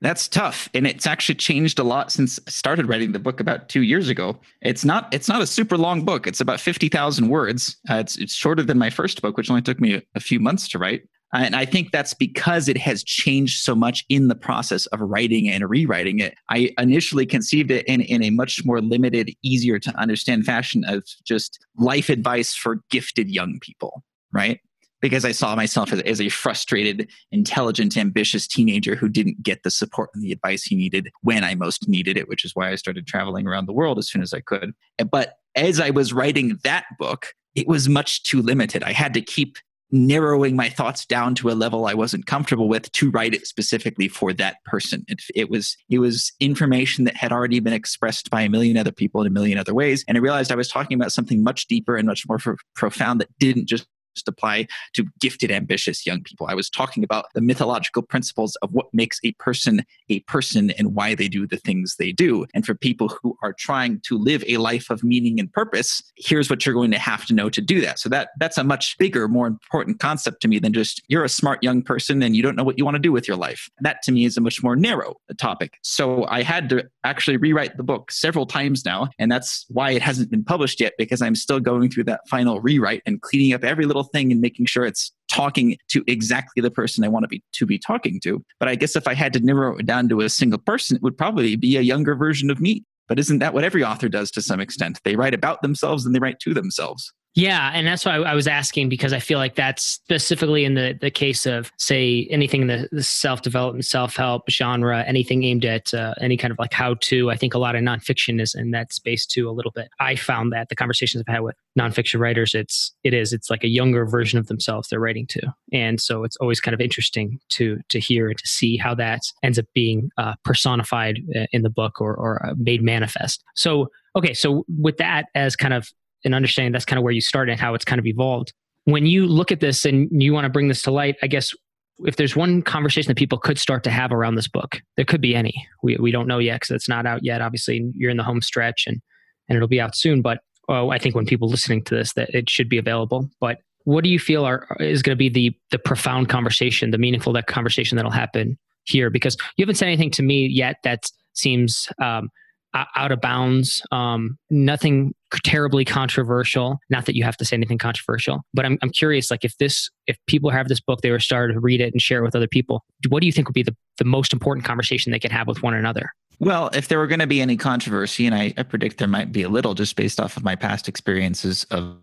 That's 0.00 0.28
tough 0.28 0.68
and 0.74 0.86
it's 0.86 1.06
actually 1.06 1.36
changed 1.36 1.78
a 1.78 1.84
lot 1.84 2.12
since 2.12 2.38
i 2.46 2.50
started 2.50 2.88
writing 2.88 3.12
the 3.12 3.18
book 3.18 3.40
about 3.40 3.68
two 3.68 3.82
years 3.82 4.08
ago. 4.08 4.38
It's 4.62 4.84
not 4.84 5.12
it's 5.12 5.28
not 5.28 5.42
a 5.42 5.46
super 5.46 5.78
long 5.78 6.04
book. 6.04 6.26
It's 6.26 6.40
about 6.40 6.60
50000 6.60 7.28
words. 7.28 7.76
Uh, 7.88 7.96
it's, 7.96 8.16
it's 8.18 8.34
shorter 8.34 8.62
than 8.62 8.78
my 8.78 8.90
first 8.90 9.22
book 9.22 9.36
which 9.36 9.50
only 9.50 9.62
took 9.62 9.80
me 9.80 9.94
a, 9.94 10.02
a 10.14 10.20
few 10.20 10.40
months 10.40 10.68
to 10.68 10.78
write 10.78 11.02
Uh, 11.34 11.38
and 11.38 11.56
I 11.56 11.64
think 11.64 11.90
that's 11.90 12.14
because 12.14 12.68
it 12.68 12.78
has 12.78 13.02
changed 13.02 13.60
so 13.60 13.74
much 13.74 14.04
in 14.08 14.28
the 14.28 14.36
process 14.36 14.86
of 14.86 15.00
writing 15.00 15.48
and 15.50 15.68
rewriting 15.68 16.20
it. 16.20 16.36
I 16.48 16.70
initially 16.78 17.26
conceived 17.26 17.72
it 17.72 17.84
in, 17.86 18.02
in 18.02 18.22
a 18.22 18.30
much 18.30 18.64
more 18.64 18.80
limited, 18.80 19.34
easier 19.42 19.80
to 19.80 19.90
understand 19.98 20.44
fashion 20.44 20.84
of 20.84 21.02
just 21.24 21.58
life 21.76 22.08
advice 22.08 22.54
for 22.54 22.76
gifted 22.88 23.28
young 23.28 23.58
people, 23.60 24.04
right? 24.32 24.60
Because 25.00 25.24
I 25.24 25.32
saw 25.32 25.56
myself 25.56 25.92
as, 25.92 26.00
as 26.02 26.20
a 26.20 26.28
frustrated, 26.28 27.10
intelligent, 27.32 27.96
ambitious 27.96 28.46
teenager 28.46 28.94
who 28.94 29.08
didn't 29.08 29.42
get 29.42 29.64
the 29.64 29.70
support 29.70 30.10
and 30.14 30.22
the 30.22 30.32
advice 30.32 30.62
he 30.62 30.76
needed 30.76 31.10
when 31.22 31.42
I 31.42 31.56
most 31.56 31.88
needed 31.88 32.16
it, 32.16 32.28
which 32.28 32.44
is 32.44 32.52
why 32.54 32.70
I 32.70 32.76
started 32.76 33.08
traveling 33.08 33.48
around 33.48 33.66
the 33.66 33.72
world 33.72 33.98
as 33.98 34.08
soon 34.08 34.22
as 34.22 34.32
I 34.32 34.40
could. 34.40 34.72
But 35.10 35.34
as 35.56 35.80
I 35.80 35.90
was 35.90 36.12
writing 36.12 36.60
that 36.62 36.84
book, 36.96 37.34
it 37.56 37.66
was 37.66 37.88
much 37.88 38.22
too 38.22 38.40
limited. 38.40 38.84
I 38.84 38.92
had 38.92 39.14
to 39.14 39.20
keep 39.20 39.58
narrowing 39.94 40.56
my 40.56 40.68
thoughts 40.68 41.06
down 41.06 41.34
to 41.36 41.50
a 41.50 41.52
level 41.52 41.86
I 41.86 41.94
wasn't 41.94 42.26
comfortable 42.26 42.68
with 42.68 42.90
to 42.92 43.10
write 43.10 43.32
it 43.32 43.46
specifically 43.46 44.08
for 44.08 44.32
that 44.34 44.56
person. 44.64 45.04
It, 45.08 45.22
it, 45.34 45.50
was 45.50 45.76
it 45.88 46.00
was 46.00 46.32
information 46.40 47.04
that 47.04 47.16
had 47.16 47.32
already 47.32 47.60
been 47.60 47.72
expressed 47.72 48.28
by 48.28 48.42
a 48.42 48.48
million 48.48 48.76
other 48.76 48.92
people 48.92 49.20
in 49.20 49.26
a 49.28 49.30
million 49.30 49.56
other 49.56 49.72
ways, 49.72 50.04
and 50.08 50.18
I 50.18 50.20
realized 50.20 50.50
I 50.50 50.56
was 50.56 50.68
talking 50.68 50.96
about 50.96 51.12
something 51.12 51.42
much 51.42 51.68
deeper 51.68 51.96
and 51.96 52.06
much 52.06 52.24
more 52.28 52.38
profound 52.74 53.20
that 53.20 53.28
didn't 53.38 53.68
just 53.68 53.86
apply 54.28 54.66
to 54.94 55.04
gifted, 55.20 55.50
ambitious 55.50 56.06
young 56.06 56.22
people. 56.22 56.46
I 56.48 56.54
was 56.54 56.70
talking 56.70 57.04
about 57.04 57.26
the 57.34 57.40
mythological 57.40 58.02
principles 58.02 58.56
of 58.56 58.72
what 58.72 58.86
makes 58.92 59.20
a 59.24 59.32
person 59.32 59.84
a 60.10 60.20
person 60.20 60.70
and 60.72 60.94
why 60.94 61.14
they 61.14 61.28
do 61.28 61.46
the 61.46 61.56
things 61.56 61.96
they 61.98 62.12
do. 62.12 62.46
And 62.54 62.64
for 62.64 62.74
people 62.74 63.08
who 63.22 63.36
are 63.42 63.52
trying 63.52 64.00
to 64.06 64.18
live 64.18 64.44
a 64.46 64.58
life 64.58 64.90
of 64.90 65.02
meaning 65.02 65.40
and 65.40 65.52
purpose, 65.52 66.02
here's 66.16 66.50
what 66.50 66.64
you're 66.64 66.74
going 66.74 66.90
to 66.90 66.98
have 66.98 67.24
to 67.26 67.34
know 67.34 67.48
to 67.50 67.60
do 67.60 67.80
that. 67.80 67.98
So 67.98 68.08
that 68.10 68.30
that's 68.38 68.58
a 68.58 68.64
much 68.64 68.96
bigger, 68.98 69.28
more 69.28 69.46
important 69.46 69.98
concept 69.98 70.40
to 70.42 70.48
me 70.48 70.58
than 70.58 70.72
just 70.72 71.02
you're 71.08 71.24
a 71.24 71.28
smart 71.28 71.62
young 71.62 71.82
person 71.82 72.22
and 72.22 72.36
you 72.36 72.42
don't 72.42 72.56
know 72.56 72.64
what 72.64 72.78
you 72.78 72.84
want 72.84 72.96
to 72.96 73.00
do 73.00 73.12
with 73.12 73.26
your 73.26 73.36
life. 73.36 73.68
That 73.80 74.02
to 74.02 74.12
me 74.12 74.24
is 74.24 74.36
a 74.36 74.40
much 74.40 74.62
more 74.62 74.76
narrow 74.76 75.16
topic. 75.38 75.78
So 75.82 76.26
I 76.26 76.42
had 76.42 76.68
to 76.70 76.84
actually 77.04 77.36
rewrite 77.36 77.76
the 77.76 77.82
book 77.82 78.10
several 78.10 78.46
times 78.46 78.84
now, 78.84 79.08
and 79.18 79.30
that's 79.30 79.66
why 79.68 79.90
it 79.92 80.02
hasn't 80.02 80.30
been 80.30 80.44
published 80.44 80.80
yet 80.80 80.94
because 80.98 81.22
I'm 81.22 81.34
still 81.34 81.60
going 81.60 81.90
through 81.90 82.04
that 82.04 82.28
final 82.28 82.60
rewrite 82.60 83.02
and 83.06 83.20
cleaning 83.20 83.52
up 83.52 83.64
every 83.64 83.86
little 83.86 84.03
thing 84.04 84.32
and 84.32 84.40
making 84.40 84.66
sure 84.66 84.84
it's 84.84 85.12
talking 85.30 85.76
to 85.88 86.04
exactly 86.06 86.60
the 86.60 86.70
person 86.70 87.04
I 87.04 87.08
want 87.08 87.24
to 87.24 87.28
be 87.28 87.42
to 87.52 87.66
be 87.66 87.78
talking 87.78 88.20
to. 88.20 88.42
But 88.60 88.68
I 88.68 88.74
guess 88.74 88.96
if 88.96 89.08
I 89.08 89.14
had 89.14 89.32
to 89.34 89.40
narrow 89.40 89.76
it 89.76 89.86
down 89.86 90.08
to 90.10 90.20
a 90.20 90.28
single 90.28 90.58
person, 90.58 90.96
it 90.96 91.02
would 91.02 91.18
probably 91.18 91.56
be 91.56 91.76
a 91.76 91.80
younger 91.80 92.14
version 92.14 92.50
of 92.50 92.60
me. 92.60 92.84
But 93.08 93.18
isn't 93.18 93.40
that 93.40 93.52
what 93.52 93.64
every 93.64 93.84
author 93.84 94.08
does 94.08 94.30
to 94.32 94.42
some 94.42 94.60
extent? 94.60 95.00
They 95.04 95.16
write 95.16 95.34
about 95.34 95.62
themselves 95.62 96.06
and 96.06 96.14
they 96.14 96.20
write 96.20 96.40
to 96.40 96.54
themselves. 96.54 97.12
Yeah, 97.34 97.72
and 97.74 97.84
that's 97.84 98.04
why 98.04 98.14
I 98.14 98.34
was 98.34 98.46
asking 98.46 98.88
because 98.88 99.12
I 99.12 99.18
feel 99.18 99.38
like 99.38 99.56
that's 99.56 99.82
specifically 99.82 100.64
in 100.64 100.74
the 100.74 100.96
the 101.00 101.10
case 101.10 101.46
of 101.46 101.72
say 101.78 102.28
anything 102.30 102.62
in 102.62 102.68
the, 102.68 102.88
the 102.92 103.02
self 103.02 103.42
development, 103.42 103.84
self 103.84 104.14
help 104.14 104.48
genre, 104.48 105.02
anything 105.04 105.42
aimed 105.42 105.64
at 105.64 105.92
uh, 105.92 106.14
any 106.20 106.36
kind 106.36 106.52
of 106.52 106.60
like 106.60 106.72
how 106.72 106.94
to. 106.94 107.32
I 107.32 107.36
think 107.36 107.52
a 107.52 107.58
lot 107.58 107.74
of 107.74 107.82
nonfiction 107.82 108.40
is 108.40 108.54
in 108.54 108.70
that 108.70 108.92
space 108.92 109.26
too 109.26 109.48
a 109.48 109.52
little 109.52 109.72
bit. 109.72 109.88
I 109.98 110.14
found 110.14 110.52
that 110.52 110.68
the 110.68 110.76
conversations 110.76 111.24
I've 111.26 111.34
had 111.34 111.40
with 111.40 111.56
nonfiction 111.76 112.20
writers, 112.20 112.54
it's 112.54 112.92
it 113.02 113.12
is 113.12 113.32
it's 113.32 113.50
like 113.50 113.64
a 113.64 113.68
younger 113.68 114.06
version 114.06 114.38
of 114.38 114.46
themselves 114.46 114.88
they're 114.88 115.00
writing 115.00 115.26
to, 115.30 115.52
and 115.72 116.00
so 116.00 116.22
it's 116.22 116.36
always 116.36 116.60
kind 116.60 116.74
of 116.74 116.80
interesting 116.80 117.40
to 117.50 117.80
to 117.88 117.98
hear 117.98 118.28
and 118.28 118.38
to 118.38 118.46
see 118.46 118.76
how 118.76 118.94
that 118.94 119.22
ends 119.42 119.58
up 119.58 119.66
being 119.74 120.08
uh, 120.18 120.34
personified 120.44 121.18
uh, 121.34 121.46
in 121.50 121.62
the 121.62 121.70
book 121.70 122.00
or 122.00 122.14
or 122.14 122.46
uh, 122.46 122.54
made 122.56 122.80
manifest. 122.80 123.42
So 123.56 123.88
okay, 124.14 124.34
so 124.34 124.64
with 124.68 124.98
that 124.98 125.26
as 125.34 125.56
kind 125.56 125.74
of 125.74 125.90
and 126.24 126.34
understanding 126.34 126.72
that's 126.72 126.84
kind 126.84 126.98
of 126.98 127.04
where 127.04 127.12
you 127.12 127.20
started 127.20 127.52
and 127.52 127.60
how 127.60 127.74
it's 127.74 127.84
kind 127.84 127.98
of 127.98 128.06
evolved. 128.06 128.52
When 128.84 129.06
you 129.06 129.26
look 129.26 129.50
at 129.50 129.60
this 129.60 129.84
and 129.84 130.08
you 130.10 130.32
want 130.32 130.44
to 130.44 130.50
bring 130.50 130.68
this 130.68 130.82
to 130.82 130.90
light, 130.90 131.16
I 131.22 131.26
guess 131.26 131.54
if 132.00 132.16
there's 132.16 132.34
one 132.34 132.62
conversation 132.62 133.08
that 133.08 133.16
people 133.16 133.38
could 133.38 133.58
start 133.58 133.84
to 133.84 133.90
have 133.90 134.12
around 134.12 134.34
this 134.34 134.48
book, 134.48 134.80
there 134.96 135.04
could 135.04 135.20
be 135.20 135.34
any. 135.34 135.54
We, 135.82 135.96
we 135.96 136.10
don't 136.10 136.26
know 136.26 136.38
yet 136.38 136.60
because 136.60 136.74
it's 136.74 136.88
not 136.88 137.06
out 137.06 137.24
yet. 137.24 137.40
Obviously, 137.40 137.90
you're 137.94 138.10
in 138.10 138.16
the 138.16 138.24
home 138.24 138.42
stretch 138.42 138.84
and, 138.86 139.00
and 139.48 139.56
it'll 139.56 139.68
be 139.68 139.80
out 139.80 139.96
soon. 139.96 140.20
But 140.20 140.40
oh, 140.68 140.90
I 140.90 140.98
think 140.98 141.14
when 141.14 141.26
people 141.26 141.48
listening 141.48 141.84
to 141.84 141.94
this, 141.94 142.12
that 142.14 142.30
it 142.34 142.50
should 142.50 142.68
be 142.68 142.78
available. 142.78 143.28
But 143.40 143.58
what 143.84 144.02
do 144.02 144.10
you 144.10 144.18
feel 144.18 144.44
are 144.44 144.66
is 144.80 145.02
going 145.02 145.16
to 145.16 145.18
be 145.18 145.28
the 145.28 145.56
the 145.70 145.78
profound 145.78 146.28
conversation, 146.28 146.90
the 146.90 146.98
meaningful 146.98 147.32
that 147.34 147.46
conversation 147.46 147.96
that'll 147.96 148.10
happen 148.10 148.58
here? 148.84 149.10
Because 149.10 149.36
you 149.56 149.62
haven't 149.62 149.76
said 149.76 149.86
anything 149.86 150.10
to 150.12 150.22
me 150.22 150.48
yet 150.48 150.76
that 150.84 151.04
seems 151.34 151.88
um, 152.02 152.30
out 152.74 153.12
of 153.12 153.20
bounds, 153.20 153.82
um, 153.92 154.38
nothing 154.50 155.14
terribly 155.44 155.84
controversial. 155.84 156.78
Not 156.90 157.06
that 157.06 157.16
you 157.16 157.24
have 157.24 157.36
to 157.38 157.44
say 157.44 157.56
anything 157.56 157.78
controversial, 157.78 158.42
but 158.52 158.64
I'm, 158.64 158.78
I'm 158.82 158.90
curious, 158.90 159.30
like 159.30 159.44
if 159.44 159.56
this, 159.58 159.90
if 160.06 160.16
people 160.26 160.50
have 160.50 160.68
this 160.68 160.80
book, 160.80 161.00
they 161.00 161.10
were 161.10 161.20
started 161.20 161.54
to 161.54 161.60
read 161.60 161.80
it 161.80 161.92
and 161.92 162.02
share 162.02 162.18
it 162.18 162.22
with 162.22 162.36
other 162.36 162.48
people. 162.48 162.84
What 163.08 163.20
do 163.20 163.26
you 163.26 163.32
think 163.32 163.48
would 163.48 163.54
be 163.54 163.62
the, 163.62 163.76
the 163.98 164.04
most 164.04 164.32
important 164.32 164.66
conversation 164.66 165.12
they 165.12 165.18
can 165.18 165.30
have 165.30 165.46
with 165.46 165.62
one 165.62 165.74
another? 165.74 166.10
Well, 166.40 166.70
if 166.74 166.88
there 166.88 166.98
were 166.98 167.06
going 167.06 167.20
to 167.20 167.26
be 167.26 167.40
any 167.40 167.56
controversy, 167.56 168.26
and 168.26 168.34
I, 168.34 168.52
I 168.56 168.64
predict 168.64 168.98
there 168.98 169.08
might 169.08 169.30
be 169.30 169.42
a 169.42 169.48
little 169.48 169.74
just 169.74 169.94
based 169.94 170.18
off 170.18 170.36
of 170.36 170.42
my 170.42 170.56
past 170.56 170.88
experiences 170.88 171.64
of 171.70 171.96